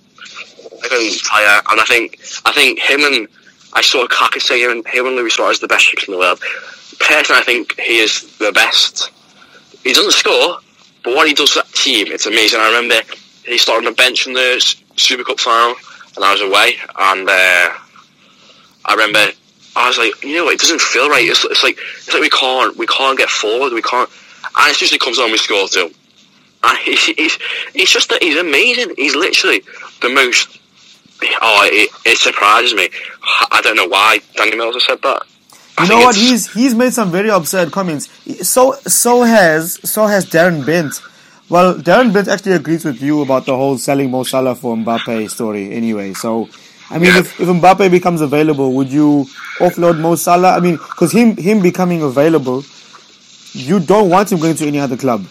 I 0.83 0.89
couldn't 0.89 1.19
tell 1.25 1.41
you. 1.43 1.61
And 1.71 1.81
I 1.81 1.85
think 1.85 2.21
I 2.45 2.53
think 2.53 2.79
him 2.79 3.01
and 3.01 3.29
I 3.73 3.83
saw 3.83 4.07
Kaka 4.07 4.41
say 4.41 4.63
him, 4.63 4.85
him 4.85 5.07
and 5.07 5.17
Luis 5.17 5.35
Suarez 5.35 5.59
are 5.59 5.61
the 5.61 5.69
best 5.69 5.85
strikers 5.85 6.09
in 6.09 6.13
the 6.13 6.19
world. 6.19 6.41
Personally, 7.01 7.41
I 7.41 7.45
think 7.45 7.79
he 7.81 7.99
is 7.99 8.37
the 8.39 8.53
best. 8.53 9.11
He 9.85 9.93
doesn't 9.93 10.13
score, 10.13 10.59
but 11.05 11.15
what 11.15 11.29
he 11.29 11.35
does 11.35 11.53
to 11.53 11.61
that 11.61 11.73
team, 11.73 12.09
it's 12.09 12.27
amazing. 12.27 12.61
I 12.61 12.69
remember 12.69 12.97
he 13.45 13.59
started 13.59 13.87
on 13.87 13.93
the 13.93 13.97
bench 13.97 14.27
in 14.27 14.33
the 14.33 14.77
Super 14.97 15.25
Cup 15.25 15.39
final, 15.39 15.77
and 16.17 16.25
I 16.25 16.33
was 16.33 16.41
away, 16.41 16.77
and 16.99 17.29
uh, 17.29 17.75
I 18.85 18.95
remember 18.95 19.33
I 19.77 19.87
was 19.87 19.99
like, 19.99 20.25
you 20.25 20.35
know, 20.35 20.49
it 20.49 20.59
doesn't 20.59 20.81
feel 20.81 21.09
right. 21.09 21.29
It's, 21.29 21.45
it's 21.45 21.63
like 21.63 21.79
it's 21.99 22.13
like 22.13 22.23
we 22.23 22.31
can't 22.31 22.77
we 22.77 22.87
can't 22.87 23.17
get 23.19 23.29
forward. 23.29 23.73
We 23.73 23.83
can't. 23.83 24.11
And 24.57 24.71
as 24.71 24.81
usually 24.81 24.99
comes 24.99 25.19
on, 25.19 25.31
we 25.31 25.39
score 25.39 25.69
too. 25.69 25.93
He's, 26.85 27.05
he's, 27.07 27.39
he's 27.73 27.91
just 27.91 28.13
he's 28.21 28.37
amazing. 28.37 28.95
He's 28.97 29.15
literally 29.15 29.63
the 30.03 30.09
most. 30.11 30.59
Oh, 31.41 31.69
it, 31.71 31.91
it 32.05 32.19
surprises 32.19 32.75
me. 32.75 32.89
I 33.51 33.61
don't 33.63 33.77
know 33.77 33.87
why 33.89 34.21
Danny 34.37 34.57
Mills 34.57 34.75
has 34.75 34.85
said 34.87 35.03
that. 35.03 35.23
I 35.77 35.85
You 35.85 35.89
know 35.91 35.99
what? 35.99 36.17
He's 36.17 36.53
he's 36.53 36.75
made 36.75 36.93
some 36.93 37.11
very 37.11 37.29
absurd 37.29 37.71
comments. 37.73 38.09
So 38.47 38.73
so 38.87 39.23
has 39.23 39.79
so 39.89 40.07
has 40.07 40.27
Darren 40.27 40.65
Bent. 40.67 41.01
Well, 41.49 41.75
Darren 41.77 42.13
Bent 42.13 42.29
actually 42.29 42.53
agrees 42.53 42.85
with 42.85 43.01
you 43.01 43.23
about 43.23 43.47
the 43.47 43.57
whole 43.57 43.79
selling 43.79 44.11
Mo 44.11 44.23
Salah 44.25 44.55
for 44.55 44.77
Mbappe 44.77 45.31
story. 45.31 45.73
Anyway, 45.73 46.13
so 46.15 46.49
I 46.91 46.99
mean, 46.99 47.13
Yeah. 47.13 47.21
if, 47.21 47.41
if 47.41 47.49
Mbappe 47.49 47.91
becomes 47.91 48.21
available, 48.21 48.73
would 48.75 48.91
you 48.91 49.27
offload 49.59 49.99
Mo 49.99 50.15
Salah? 50.17 50.57
I 50.57 50.61
mean, 50.61 50.77
because 50.77 51.13
him 51.13 51.37
him 51.37 51.61
becoming 51.63 52.03
available, 52.03 52.65
you 53.53 53.81
don't 53.81 54.11
want 54.11 54.31
him 54.33 54.39
going 54.41 54.57
to 54.57 54.67
any 54.67 54.79
other 54.81 54.97
club. 54.97 55.25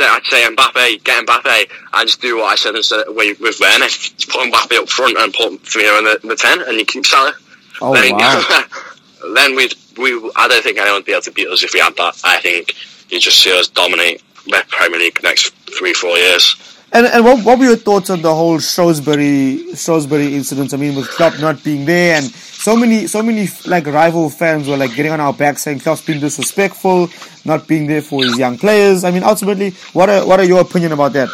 Uh, 0.00 0.04
I'd 0.04 0.24
say 0.24 0.42
I'd 0.42 0.48
say 0.48 0.54
Mbappe, 0.54 1.04
get 1.04 1.26
Mbappe, 1.26 1.70
and 1.94 2.08
just 2.08 2.20
do 2.20 2.38
what 2.38 2.52
I 2.52 2.56
said 2.56 2.74
instead 2.74 3.04
with, 3.08 3.40
with 3.40 3.58
Werner. 3.60 3.86
Just 3.86 4.28
put 4.28 4.50
Mbappe 4.50 4.78
up 4.78 4.88
front 4.88 5.18
and 5.18 5.32
put 5.32 5.62
Firmino 5.62 5.98
in 5.98 6.04
the, 6.04 6.20
in 6.22 6.28
the 6.28 6.36
ten, 6.36 6.62
and 6.62 6.78
you 6.78 6.84
keep 6.84 7.06
Salah. 7.06 7.34
Oh 7.80 7.94
then, 7.94 8.14
wow! 8.14 8.64
then 9.34 9.56
we'd 9.56 9.74
we. 9.96 10.12
I 10.36 10.48
don't 10.48 10.62
think 10.62 10.78
anyone 10.78 10.98
would 10.98 11.04
be 11.04 11.12
able 11.12 11.22
to 11.22 11.32
beat 11.32 11.48
us 11.48 11.62
if 11.62 11.72
we 11.74 11.80
had 11.80 11.96
that. 11.96 12.20
I 12.24 12.40
think 12.40 12.74
you 13.08 13.20
just 13.20 13.40
see 13.42 13.56
us 13.58 13.68
dominate 13.68 14.22
the 14.46 14.64
Premier 14.68 14.98
League 14.98 15.22
next 15.22 15.54
three 15.78 15.94
four 15.94 16.16
years. 16.16 16.56
And 16.92 17.06
and 17.06 17.24
what, 17.24 17.44
what 17.44 17.58
were 17.58 17.66
your 17.66 17.76
thoughts 17.76 18.10
on 18.10 18.22
the 18.22 18.34
whole 18.34 18.58
Shrewsbury 18.58 19.74
Shrewsbury 19.74 20.34
incident? 20.34 20.72
I 20.72 20.78
mean, 20.78 20.96
with 20.96 21.08
Klopp 21.08 21.38
not 21.38 21.62
being 21.62 21.84
there, 21.84 22.16
and 22.16 22.26
so 22.58 22.76
many 22.76 23.06
so 23.06 23.22
many 23.22 23.48
like 23.66 23.86
rival 23.86 24.28
fans 24.28 24.68
were 24.68 24.76
like 24.76 24.94
getting 24.94 25.12
on 25.12 25.20
our 25.20 25.32
back 25.32 25.58
saying 25.58 25.78
Klopp's 25.78 26.02
being 26.02 26.18
disrespectful, 26.18 27.08
not 27.44 27.68
being 27.68 27.86
there 27.86 28.02
for 28.02 28.22
his 28.24 28.36
young 28.36 28.58
players. 28.58 29.04
I 29.04 29.12
mean, 29.12 29.22
ultimately, 29.22 29.70
what 29.92 30.10
are 30.10 30.26
what 30.26 30.40
are 30.40 30.44
your 30.44 30.60
opinion 30.60 30.92
about 30.92 31.12
that? 31.12 31.28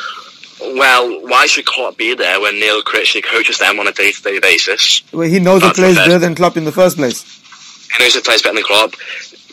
Well, 0.61 1.27
why 1.27 1.47
should 1.47 1.65
Klopp 1.65 1.97
be 1.97 2.15
there 2.15 2.41
when 2.41 2.61
Neil 2.61 2.83
Critchley 2.83 3.25
coaches 3.25 3.59
them 3.59 3.79
on 3.81 3.89
a 3.89 3.93
day 3.93 4.13
to 4.13 4.23
day 4.23 4.39
basis? 4.39 5.03
Well, 5.13 5.29
he 5.29 5.41
knows 5.41 5.63
the 5.63 5.69
That's 5.69 5.79
players 5.79 5.97
better 5.97 6.19
than 6.19 6.35
Klopp 6.35 6.57
in 6.57 6.65
the 6.65 6.73
first 6.73 6.97
place. 6.97 7.23
He 7.97 8.03
knows 8.03 8.15
the 8.15 8.21
players 8.21 8.43
better 8.43 8.57
than 8.57 8.65
Klopp. 8.65 8.93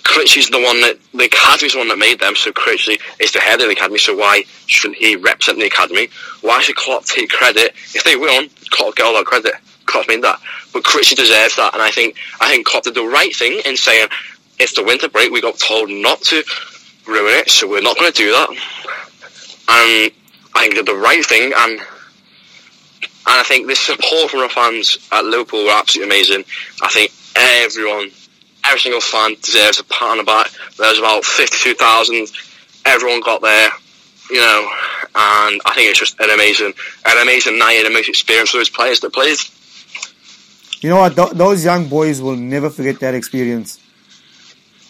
Critchley's 0.04 0.50
the 0.50 0.60
one 0.60 0.82
that 0.82 0.98
the 1.14 1.26
academy's 1.26 1.74
the 1.74 1.78
one 1.78 1.88
that 1.88 1.98
made 1.98 2.20
them, 2.20 2.36
so 2.36 2.52
Critchley 2.52 3.00
is 3.20 3.32
the 3.32 3.40
head 3.40 3.62
of 3.62 3.68
the 3.68 3.74
academy. 3.74 4.00
So 4.00 4.16
why 4.16 4.44
shouldn't 4.66 4.98
he 4.98 5.16
represent 5.16 5.60
the 5.60 5.68
academy? 5.68 6.10
Why 6.42 6.60
should 6.60 6.76
Klopp 6.76 7.06
take 7.06 7.30
credit 7.30 7.74
if 7.94 8.04
they 8.04 8.18
won? 8.18 8.50
Klopp 8.72 8.96
get 8.96 9.06
all 9.06 9.14
that 9.14 9.26
credit. 9.26 9.54
Klopp 9.92 10.08
made 10.08 10.24
that, 10.24 10.40
but 10.74 10.84
Critchley 10.84 11.16
deserves 11.16 11.56
that, 11.58 11.74
and 11.74 11.82
I 11.82 11.92
think 11.92 12.18
I 12.40 12.50
think 12.50 12.66
Klopp 12.66 12.84
did 12.84 12.96
the 12.96 13.04
right 13.04 13.36
thing 13.36 13.62
in 13.66 13.78
saying 13.78 14.08
it's 14.60 14.74
the 14.74 14.84
winter 14.84 15.10
break. 15.10 15.32
We 15.32 15.42
got 15.42 15.60
told 15.60 15.90
not 15.90 16.22
to 16.24 16.44
ruin 17.08 17.34
it, 17.40 17.50
so 17.50 17.68
we're 17.68 17.82
not 17.82 17.98
going 17.98 18.12
to 18.12 18.18
do 18.18 18.32
that. 18.32 18.50
And 18.50 20.12
I 20.56 20.62
think 20.62 20.76
did 20.76 20.86
the 20.86 20.96
right 20.96 21.26
thing, 21.26 21.54
and 21.56 21.80
and 21.80 23.40
I 23.40 23.44
think 23.44 23.68
the 23.68 23.76
support 23.76 24.32
from 24.32 24.42
our 24.42 24.50
fans 24.50 24.98
at 25.12 25.26
Liverpool 25.26 25.66
were 25.66 25.72
absolutely 25.72 26.16
amazing. 26.16 26.44
I 26.82 26.90
think 26.90 27.12
everyone, 27.36 28.10
every 28.66 28.80
single 28.80 29.00
fan 29.00 29.36
deserves 29.42 29.80
a 29.80 29.84
pat 29.84 30.10
on 30.10 30.18
the 30.18 30.24
back. 30.24 30.50
There's 30.78 30.98
about 30.98 31.24
52,000. 31.24 32.28
Everyone 32.86 33.22
got 33.22 33.42
there, 33.42 33.70
you 34.32 34.38
know, 34.38 34.70
and 35.14 35.62
I 35.66 35.74
think 35.76 35.90
it's 35.92 36.00
just 36.00 36.20
an 36.20 36.32
amazing, 36.32 36.74
an 37.06 37.22
amazing 37.22 37.60
night 37.60 37.80
an 37.80 37.92
amazing 37.92 38.12
experience 38.12 38.50
for 38.50 38.58
those 38.58 38.70
players 38.70 39.00
that 39.02 39.14
played. 39.14 39.38
You 40.82 40.90
know 40.90 40.98
what? 40.98 41.16
Th- 41.16 41.32
those 41.32 41.64
young 41.64 41.88
boys 41.88 42.22
will 42.22 42.36
never 42.36 42.70
forget 42.70 43.00
that 43.00 43.14
experience. 43.14 43.80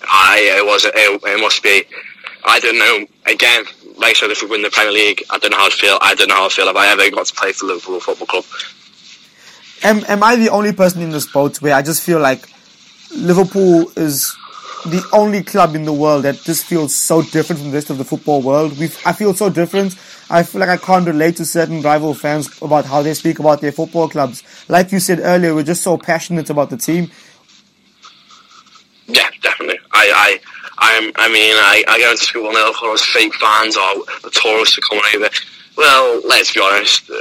I, 0.04 0.52
uh, 0.54 0.64
it 0.64 0.66
was, 0.66 0.86
it, 0.86 0.94
it 0.96 1.42
must 1.42 1.62
be, 1.62 1.84
I 2.46 2.60
don't 2.60 2.80
know, 2.80 3.06
again, 3.32 3.66
like 3.98 4.12
I 4.12 4.14
said, 4.14 4.32
if 4.32 4.42
we 4.42 4.48
win 4.50 4.62
the 4.62 4.70
Premier 4.70 4.94
League, 4.94 5.24
I 5.30 5.38
don't 5.38 5.52
know 5.52 5.58
how 5.58 5.66
I'd 5.66 5.74
feel. 5.74 5.98
I 6.02 6.16
don't 6.16 6.28
know 6.30 6.36
how 6.36 6.46
I'd 6.46 6.52
feel 6.52 6.68
if 6.68 6.76
I 6.76 6.88
ever 6.88 7.10
got 7.12 7.28
to 7.28 7.36
play 7.36 7.52
for 7.52 7.68
Liverpool 7.68 8.00
Football 8.00 8.28
Club. 8.28 8.46
Am 9.84 10.04
am 10.08 10.24
I 10.24 10.36
the 10.36 10.50
only 10.50 10.74
person 10.74 11.02
in 11.02 11.10
this 11.10 11.26
boat 11.26 11.62
where 11.62 11.74
I 11.74 11.82
just 11.82 12.04
feel 12.04 12.20
like 12.20 12.48
Liverpool 13.16 13.92
is 13.96 14.36
the 14.86 15.04
only 15.12 15.44
club 15.44 15.76
in 15.76 15.86
the 15.86 15.94
world 15.94 16.24
that 16.24 16.36
just 16.44 16.66
feels 16.66 16.96
so 16.96 17.22
different 17.22 17.62
from 17.62 17.72
the 17.72 17.76
rest 17.76 17.90
of 17.90 17.98
the 17.98 18.06
football 18.06 18.42
world? 18.42 18.78
We 18.78 18.86
I 19.06 19.14
feel 19.14 19.34
so 19.34 19.50
different. 19.50 19.96
I 20.32 20.44
feel 20.44 20.62
like 20.62 20.70
I 20.70 20.78
can't 20.78 21.06
relate 21.06 21.36
to 21.38 21.46
certain 21.46 21.82
rival 21.82 22.14
fans 22.14 22.62
about 22.62 22.86
how 22.86 23.02
they 23.02 23.14
speak 23.14 23.40
about 23.40 23.60
their 23.60 23.74
football 23.74 24.08
clubs. 24.08 24.44
Like 24.70 24.92
you 24.94 25.00
said 25.00 25.20
earlier, 25.20 25.54
we're 25.54 25.64
just 25.64 25.84
so 25.84 25.98
passionate 25.98 26.50
about 26.50 26.70
the 26.70 26.78
team. 26.78 27.12
Yeah, 29.08 29.30
definitely. 29.42 29.80
I, 29.92 30.08
I, 30.16 30.40
I'm, 30.78 31.12
I 31.18 31.28
mean, 31.28 31.56
I, 31.58 31.84
I 31.86 32.00
go 32.00 32.12
into 32.12 32.54
they'll 32.54 32.74
call 32.74 32.94
us 32.94 33.06
fake 33.06 33.34
fans 33.36 33.76
or 33.76 34.06
the 34.24 34.32
tourists 34.32 34.78
are 34.78 34.82
coming 34.82 35.04
over. 35.16 35.30
Well, 35.76 36.22
let's 36.26 36.54
be 36.54 36.62
honest. 36.62 37.12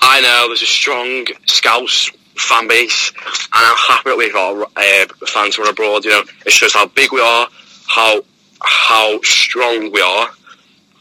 I 0.00 0.20
know 0.20 0.44
there's 0.46 0.62
a 0.62 0.66
strong 0.66 1.26
Scouse 1.46 2.10
fan 2.36 2.68
base, 2.68 3.10
and 3.10 3.42
I'm 3.52 3.76
happy 3.76 4.10
that 4.10 4.16
we've 4.16 4.32
got 4.32 4.70
uh, 4.76 5.26
fans 5.26 5.56
from 5.56 5.66
abroad. 5.66 6.04
You 6.04 6.12
know, 6.12 6.22
it 6.46 6.52
shows 6.52 6.74
how 6.74 6.86
big 6.86 7.12
we 7.12 7.20
are, 7.20 7.48
how 7.88 8.22
how 8.60 9.20
strong 9.22 9.92
we 9.92 10.00
are, 10.00 10.28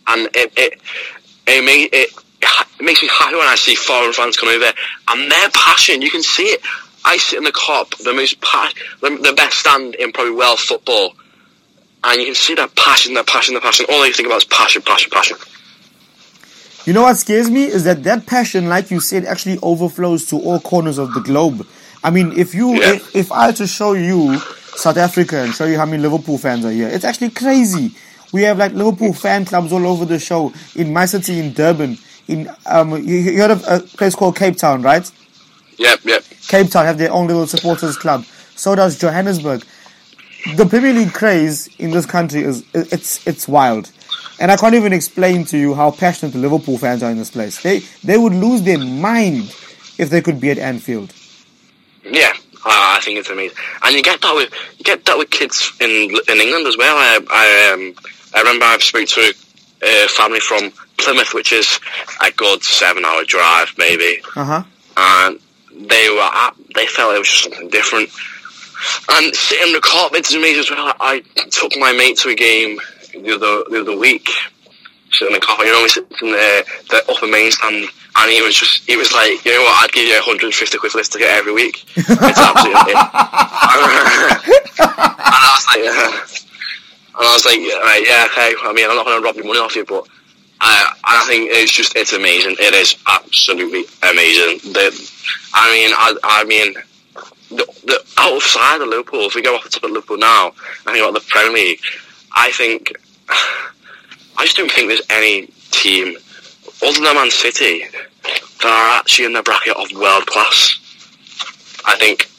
and 0.08 0.30
it 0.36 0.54
it 0.58 0.82
it, 1.46 1.64
make, 1.66 1.90
it, 1.94 2.10
it 2.80 2.84
makes 2.84 3.02
me 3.02 3.10
happy 3.10 3.36
when 3.36 3.48
I 3.48 3.56
see 3.56 3.76
foreign 3.76 4.14
fans 4.14 4.38
come 4.38 4.50
over 4.50 4.72
and 5.10 5.32
their 5.32 5.50
passion. 5.50 6.02
You 6.02 6.10
can 6.10 6.24
see 6.24 6.44
it. 6.44 6.62
I 7.06 7.18
sit 7.18 7.38
in 7.38 7.44
the 7.44 7.52
Kop, 7.52 7.98
the 8.04 8.14
most 8.14 8.40
pa- 8.40 8.72
the, 9.02 9.10
the 9.10 9.34
best 9.36 9.58
stand 9.60 9.96
in 9.96 10.14
probably 10.14 10.34
Welsh 10.34 10.66
football, 10.68 11.16
and 12.04 12.20
you 12.20 12.28
can 12.28 12.36
see 12.36 12.56
that 12.56 12.76
passion, 12.76 13.14
that 13.16 13.28
passion, 13.28 13.56
that 13.56 13.64
passion. 13.64 13.86
All 13.90 14.02
they 14.02 14.14
think 14.14 14.28
about 14.28 14.38
is 14.38 14.46
passion, 14.46 14.82
passion, 14.82 15.12
passion. 15.12 15.38
You 16.86 16.94
know 16.94 17.04
what 17.04 17.18
scares 17.18 17.50
me 17.50 17.64
is 17.64 17.84
that 17.86 18.04
that 18.04 18.26
passion, 18.26 18.68
like 18.68 18.92
you 18.92 19.00
said, 19.00 19.26
actually 19.26 19.58
overflows 19.62 20.26
to 20.28 20.38
all 20.40 20.60
corners 20.60 20.98
of 20.98 21.14
the 21.14 21.22
globe. 21.22 21.66
I 22.04 22.10
mean, 22.10 22.34
if 22.38 22.54
you, 22.54 22.74
Yeah. 22.82 22.94
if, 22.94 23.16
if 23.16 23.32
I 23.32 23.46
had 23.48 23.56
to 23.58 23.68
show 23.68 23.94
you 23.94 24.38
South 24.76 24.98
Africa 24.98 25.38
and 25.44 25.54
show 25.54 25.66
you 25.66 25.78
how 25.78 25.86
many 25.86 26.02
Liverpool 26.04 26.38
fans 26.38 26.66
are 26.66 26.72
here, 26.72 26.90
it's 26.90 27.06
actually 27.06 27.30
crazy. 27.32 27.96
We 28.34 28.42
have 28.42 28.58
like 28.58 28.74
Liverpool 28.74 29.14
fan 29.14 29.46
clubs 29.46 29.72
all 29.72 29.86
over 29.88 30.06
the 30.06 30.20
show. 30.20 30.52
In 30.76 30.92
my 30.92 31.06
city, 31.06 31.40
in 31.40 31.54
Durban, 31.54 31.98
in 32.28 32.50
um, 32.66 32.92
you, 32.92 33.18
you 33.18 33.40
heard 33.40 33.52
of 33.52 33.64
a 33.68 33.80
place 33.80 34.16
called 34.16 34.36
Cape 34.36 34.58
Town, 34.58 34.82
right? 34.82 35.10
Yep, 35.78 36.00
yep. 36.04 36.24
Cape 36.48 36.70
Town 36.70 36.86
have 36.86 36.98
their 36.98 37.12
own 37.12 37.28
little 37.28 37.48
supporters 37.48 37.96
club. 37.96 38.26
So 38.56 38.76
does 38.76 38.98
Johannesburg. 39.00 39.64
The 40.56 40.66
Premier 40.66 40.94
League 40.94 41.14
craze 41.14 41.70
in 41.80 41.92
this 41.92 42.06
country 42.06 42.42
is 42.42 42.66
it's 42.74 43.26
it's 43.26 43.48
wild, 43.48 43.92
and 44.40 44.52
I 44.52 44.58
can't 44.58 44.76
even 44.76 44.92
explain 44.92 45.46
to 45.46 45.58
you 45.58 45.74
how 45.74 45.92
passionate 45.92 46.34
the 46.34 46.40
Liverpool 46.40 46.78
fans 46.78 47.02
are 47.02 47.12
in 47.12 47.18
this 47.18 47.32
place. 47.32 47.62
They 47.62 47.80
they 48.04 48.18
would 48.18 48.34
lose 48.34 48.62
their 48.64 48.78
mind 48.78 49.56
if 49.98 50.10
they 50.10 50.22
could 50.22 50.42
be 50.42 50.52
at 50.52 50.58
Anfield. 50.58 51.14
Yeah, 52.04 52.34
I, 52.66 52.98
I 52.98 53.00
think 53.02 53.20
it's 53.20 53.30
amazing, 53.30 53.58
and 53.84 53.96
you 53.96 54.04
get 54.04 54.20
that 54.22 54.36
with 54.36 54.52
you 54.78 54.84
get 54.84 55.06
that 55.06 55.18
with 55.18 55.30
kids 55.30 55.72
in 55.80 55.90
in 55.90 56.42
England 56.42 56.68
as 56.68 56.76
well. 56.78 56.96
I 56.98 57.20
I 57.30 57.74
um 57.74 57.96
I 58.34 58.40
remember 58.40 58.66
I've 58.66 58.84
spoke 58.84 59.08
to 59.10 59.34
a 59.84 60.08
family 60.08 60.40
from 60.40 60.72
Plymouth, 60.98 61.34
which 61.34 61.52
is 61.54 61.80
a 62.22 62.32
good 62.32 62.64
seven 62.64 63.04
hour 63.06 63.24
drive 63.26 63.74
maybe, 63.78 64.22
Uh 64.36 64.44
huh. 64.46 64.64
and 64.98 65.40
they 65.90 66.10
were 66.10 66.22
at, 66.22 66.54
they 66.76 66.86
felt 66.88 67.16
it 67.16 67.20
was 67.20 67.28
just 67.28 67.44
something 67.44 67.70
different. 67.70 68.10
And 69.12 69.34
sitting 69.36 69.68
in 69.68 69.74
the 69.74 69.80
cockpit 69.82 70.28
is 70.30 70.36
amazing 70.36 70.60
as 70.62 70.70
well. 70.70 70.94
I 71.00 71.24
took 71.52 71.76
my 71.78 71.92
mate 71.94 72.18
to 72.20 72.30
a 72.30 72.36
game 72.36 72.80
the 73.14 73.36
other 73.36 73.64
the 73.70 73.82
other 73.82 73.98
week. 73.98 74.30
Sitting 75.12 75.34
in 75.36 75.40
the 75.40 75.46
cockpit, 75.46 75.68
you 75.68 75.74
know, 75.74 75.84
we 75.84 75.90
sit 75.90 76.06
in 76.22 76.32
the 76.32 76.66
the 76.90 77.04
upper 77.12 77.28
main 77.28 77.52
stand, 77.52 77.86
and 78.18 78.32
he 78.32 78.42
was 78.42 78.56
just 78.56 78.84
he 78.90 78.98
was 78.98 79.14
like, 79.14 79.44
you 79.46 79.52
know 79.54 79.62
what, 79.64 79.84
I'd 79.84 79.92
give 79.94 80.08
you 80.08 80.14
150 80.16 80.78
quid 80.78 80.92
for 80.92 80.98
this 80.98 81.08
get 81.10 81.30
every 81.30 81.54
week. 81.54 81.84
It's 81.96 82.10
absolutely. 82.10 82.94
and 84.80 85.42
I 85.42 85.52
was 85.56 85.66
like, 85.70 85.86
uh, 85.88 86.53
and 87.16 87.28
I 87.28 87.34
was 87.34 87.46
like, 87.46 87.60
yeah, 87.60 87.78
right, 87.78 88.04
yeah, 88.06 88.26
okay. 88.32 88.54
I 88.64 88.74
mean, 88.74 88.90
I'm 88.90 88.96
not 88.96 89.06
going 89.06 89.22
to 89.22 89.26
rob 89.26 89.36
your 89.36 89.46
money 89.46 89.60
off 89.60 89.76
you, 89.76 89.86
but 89.86 90.08
uh, 90.62 90.86
I 91.04 91.26
think 91.28 91.50
it's 91.52 91.72
just 91.72 91.96
it's 91.96 92.14
amazing. 92.14 92.56
It 92.60 92.74
is 92.74 92.96
absolutely 93.08 93.84
amazing. 94.02 94.72
The, 94.74 94.90
I 95.54 95.72
mean, 95.72 95.92
I, 95.94 96.16
I 96.24 96.44
mean, 96.46 96.74
the, 97.50 97.66
the 97.86 98.04
outside 98.18 98.82
of 98.82 98.88
Liverpool. 98.88 99.22
If 99.28 99.36
we 99.36 99.42
go 99.42 99.56
off 99.56 99.64
the 99.64 99.70
top 99.70 99.84
of 99.84 99.92
Liverpool 99.92 100.18
now, 100.18 100.54
I 100.88 100.94
think 100.94 101.04
about 101.04 101.14
the 101.14 101.26
Premier 101.28 101.54
League. 101.54 101.80
I 102.32 102.52
think 102.52 102.94
I 103.30 104.44
just 104.46 104.58
don't 104.58 104.72
think 104.72 104.88
there's 104.88 105.06
any 105.10 105.48
team 105.70 106.16
other 106.82 107.00
than 107.00 107.16
Man 107.16 107.30
City 107.30 107.86
that 108.24 108.66
are 108.66 109.00
actually 109.00 109.26
in 109.26 109.34
the 109.34 109.44
bracket 109.44 109.76
of 109.76 109.92
world 109.94 110.26
class. 110.26 110.80
I 111.86 111.96
think 111.98 112.30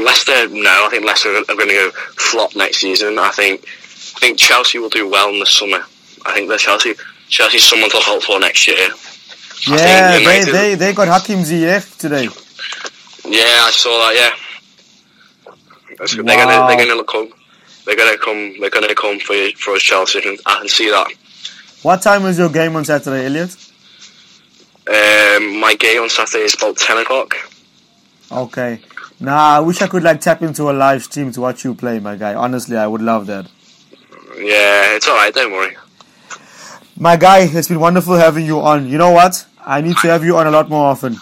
Leicester. 0.00 0.48
No, 0.48 0.86
I 0.86 0.88
think 0.90 1.04
Leicester 1.04 1.34
are 1.34 1.44
going 1.44 1.68
to 1.68 1.74
go 1.74 1.90
flop 2.16 2.54
next 2.54 2.78
season. 2.78 3.18
I 3.18 3.30
think 3.30 3.64
I 3.64 3.81
think 4.22 4.38
Chelsea 4.38 4.78
will 4.78 4.88
do 4.88 5.08
well 5.08 5.28
in 5.30 5.40
the 5.40 5.46
summer. 5.46 5.80
I 6.24 6.34
think 6.34 6.48
that 6.48 6.60
Chelsea 6.60 6.94
Chelsea's 7.28 7.64
someone 7.68 7.90
to 7.90 7.96
hope 7.98 8.22
for 8.22 8.38
next 8.38 8.68
year. 8.68 8.88
Yeah, 9.66 10.18
they, 10.18 10.44
they 10.44 10.74
they 10.76 10.92
got 10.92 11.08
Hakim 11.08 11.40
Ziyech 11.40 11.98
today. 11.98 12.24
Yeah, 13.24 13.66
I 13.68 13.70
saw 13.72 13.90
that. 14.02 14.14
Yeah, 14.20 14.32
That's 15.98 16.14
good. 16.14 16.24
they're 16.26 16.36
gonna 16.44 16.66
they're 16.68 16.86
gonna 16.86 17.04
come. 17.04 17.28
They're 17.84 17.96
gonna 17.96 18.16
come. 18.18 18.60
They're 18.60 18.70
gonna 18.70 18.94
come 18.94 19.18
for 19.18 19.34
for 19.58 19.74
us, 19.74 19.82
Chelsea. 19.82 20.20
and 20.28 20.38
I 20.46 20.54
can 20.60 20.68
see 20.68 20.88
that. 20.90 21.08
What 21.82 22.00
time 22.02 22.24
is 22.26 22.38
your 22.38 22.48
game 22.48 22.76
on 22.76 22.84
Saturday, 22.84 23.26
Elliot? 23.26 23.56
Um, 24.86 25.60
my 25.60 25.74
game 25.78 26.02
on 26.02 26.10
Saturday 26.10 26.44
is 26.44 26.54
about 26.54 26.76
ten 26.76 26.98
o'clock. 26.98 27.34
Okay. 28.30 28.80
Nah, 29.20 29.56
I 29.56 29.60
wish 29.60 29.82
I 29.82 29.86
could 29.88 30.02
like 30.02 30.20
tap 30.20 30.42
into 30.42 30.70
a 30.70 30.72
live 30.72 31.02
stream 31.04 31.30
to 31.32 31.40
watch 31.40 31.64
you 31.64 31.74
play, 31.74 31.98
my 32.00 32.16
guy. 32.16 32.34
Honestly, 32.34 32.76
I 32.76 32.86
would 32.86 33.02
love 33.02 33.26
that. 33.26 33.46
Yeah, 34.36 34.96
it's 34.96 35.08
all 35.08 35.16
right. 35.16 35.32
Don't 35.34 35.52
worry. 35.52 35.76
My 36.96 37.16
guy, 37.16 37.40
it's 37.50 37.68
been 37.68 37.80
wonderful 37.80 38.14
having 38.14 38.46
you 38.46 38.60
on. 38.60 38.88
You 38.88 38.98
know 38.98 39.10
what? 39.10 39.46
I 39.64 39.80
need 39.80 39.96
to 39.98 40.08
have 40.08 40.24
you 40.24 40.36
on 40.36 40.46
a 40.46 40.50
lot 40.50 40.68
more 40.68 40.86
often. 40.86 41.16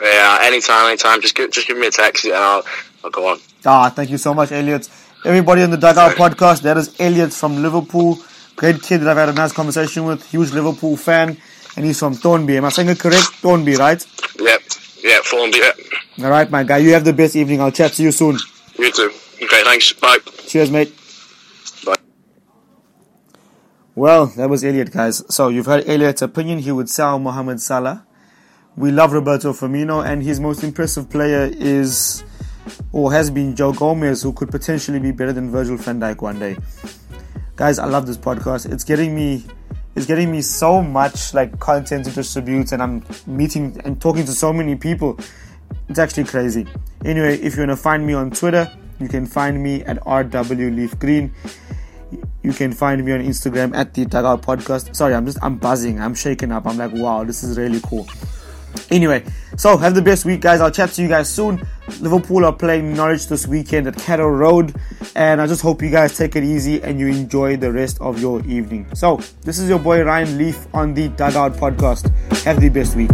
Yeah, 0.00 0.38
anytime, 0.42 0.86
anytime. 0.88 1.20
Just 1.20 1.34
give, 1.34 1.50
just 1.50 1.66
give 1.66 1.76
me 1.76 1.86
a 1.86 1.90
text 1.90 2.24
and 2.24 2.34
I'll, 2.34 2.62
I'll 3.04 3.10
go 3.10 3.28
on. 3.28 3.38
Ah, 3.64 3.90
thank 3.90 4.10
you 4.10 4.18
so 4.18 4.32
much, 4.34 4.52
Elliot. 4.52 4.88
Everybody 5.24 5.62
on 5.62 5.70
the 5.70 5.76
Dugout 5.76 6.16
podcast, 6.16 6.62
that 6.62 6.76
is 6.78 6.98
Elliot 6.98 7.32
from 7.32 7.62
Liverpool. 7.62 8.18
Great 8.56 8.82
kid 8.82 8.98
that 8.98 9.08
I've 9.08 9.16
had 9.16 9.28
a 9.28 9.32
nice 9.32 9.52
conversation 9.52 10.04
with. 10.04 10.28
Huge 10.30 10.52
Liverpool 10.52 10.96
fan. 10.96 11.36
And 11.76 11.84
he's 11.86 11.98
from 11.98 12.14
Thornby. 12.14 12.56
Am 12.56 12.64
I 12.64 12.70
saying 12.70 12.88
it 12.88 12.98
correct? 12.98 13.24
Thornby, 13.42 13.78
right? 13.78 14.04
Yep, 14.38 14.60
Yeah, 15.04 15.18
Thornby, 15.20 15.56
yep. 15.58 15.78
All 16.22 16.30
right, 16.30 16.50
my 16.50 16.62
guy. 16.64 16.78
You 16.78 16.92
have 16.94 17.04
the 17.04 17.12
best 17.12 17.36
evening. 17.36 17.60
I'll 17.60 17.70
chat 17.70 17.92
to 17.94 18.02
you 18.02 18.12
soon. 18.12 18.38
You 18.78 18.90
too. 18.90 19.10
Okay, 19.42 19.62
thanks. 19.64 19.92
Bye. 19.92 20.18
Cheers, 20.46 20.70
mate. 20.70 20.94
Well, 23.96 24.26
that 24.26 24.48
was 24.48 24.64
Elliot, 24.64 24.92
guys. 24.92 25.24
So 25.34 25.48
you've 25.48 25.66
heard 25.66 25.84
Elliot's 25.88 26.22
opinion. 26.22 26.60
He 26.60 26.70
would 26.70 26.88
sell 26.88 27.18
Mohamed 27.18 27.60
Salah. 27.60 28.06
We 28.76 28.92
love 28.92 29.12
Roberto 29.12 29.52
Firmino, 29.52 30.04
and 30.04 30.22
his 30.22 30.38
most 30.38 30.62
impressive 30.62 31.10
player 31.10 31.50
is 31.52 32.22
or 32.92 33.12
has 33.12 33.30
been 33.30 33.56
Joe 33.56 33.72
Gomez, 33.72 34.22
who 34.22 34.32
could 34.32 34.50
potentially 34.50 35.00
be 35.00 35.10
better 35.10 35.32
than 35.32 35.50
Virgil 35.50 35.76
van 35.76 35.98
Dijk 36.00 36.22
one 36.22 36.38
day. 36.38 36.56
Guys, 37.56 37.78
I 37.78 37.86
love 37.86 38.06
this 38.06 38.16
podcast. 38.16 38.70
It's 38.70 38.84
getting 38.84 39.14
me 39.14 39.44
it's 39.96 40.06
getting 40.06 40.30
me 40.30 40.40
so 40.40 40.80
much 40.80 41.34
like 41.34 41.58
content 41.58 42.04
to 42.04 42.12
distribute 42.12 42.70
and 42.70 42.80
I'm 42.80 43.04
meeting 43.26 43.80
and 43.84 44.00
talking 44.00 44.24
to 44.24 44.32
so 44.32 44.52
many 44.52 44.76
people. 44.76 45.18
It's 45.88 45.98
actually 45.98 46.24
crazy. 46.24 46.66
Anyway, 47.04 47.38
if 47.40 47.56
you 47.56 47.62
want 47.62 47.70
to 47.70 47.76
find 47.76 48.06
me 48.06 48.14
on 48.14 48.30
Twitter, 48.30 48.70
you 49.00 49.08
can 49.08 49.26
find 49.26 49.60
me 49.60 49.82
at 49.82 49.98
rwleafgreen. 50.04 51.32
You 52.42 52.52
can 52.52 52.72
find 52.72 53.04
me 53.04 53.12
on 53.12 53.20
Instagram 53.20 53.74
at 53.74 53.94
the 53.94 54.06
Dugout 54.06 54.42
Podcast. 54.42 54.96
Sorry, 54.96 55.14
I'm 55.14 55.26
just 55.26 55.38
I'm 55.42 55.56
buzzing. 55.56 56.00
I'm 56.00 56.14
shaking 56.14 56.52
up. 56.52 56.66
I'm 56.66 56.78
like, 56.78 56.92
wow, 56.92 57.24
this 57.24 57.42
is 57.42 57.58
really 57.58 57.80
cool. 57.82 58.08
Anyway, 58.90 59.24
so 59.56 59.76
have 59.76 59.94
the 59.94 60.02
best 60.02 60.24
week, 60.24 60.40
guys. 60.40 60.60
I'll 60.60 60.70
chat 60.70 60.90
to 60.90 61.02
you 61.02 61.08
guys 61.08 61.28
soon. 61.28 61.66
Liverpool 62.00 62.44
are 62.44 62.52
playing 62.52 62.94
Norwich 62.94 63.26
this 63.26 63.46
weekend 63.46 63.86
at 63.86 63.96
Carrow 63.96 64.28
Road, 64.28 64.74
and 65.14 65.40
I 65.40 65.46
just 65.46 65.62
hope 65.62 65.82
you 65.82 65.90
guys 65.90 66.16
take 66.16 66.36
it 66.36 66.44
easy 66.44 66.82
and 66.82 66.98
you 66.98 67.08
enjoy 67.08 67.56
the 67.56 67.72
rest 67.72 68.00
of 68.00 68.20
your 68.20 68.44
evening. 68.46 68.86
So, 68.94 69.20
this 69.42 69.58
is 69.58 69.68
your 69.68 69.78
boy 69.78 70.02
Ryan 70.02 70.38
Leaf 70.38 70.66
on 70.72 70.94
the 70.94 71.08
Dugout 71.08 71.54
Podcast. 71.54 72.10
Have 72.44 72.60
the 72.60 72.68
best 72.68 72.96
week. 72.96 73.10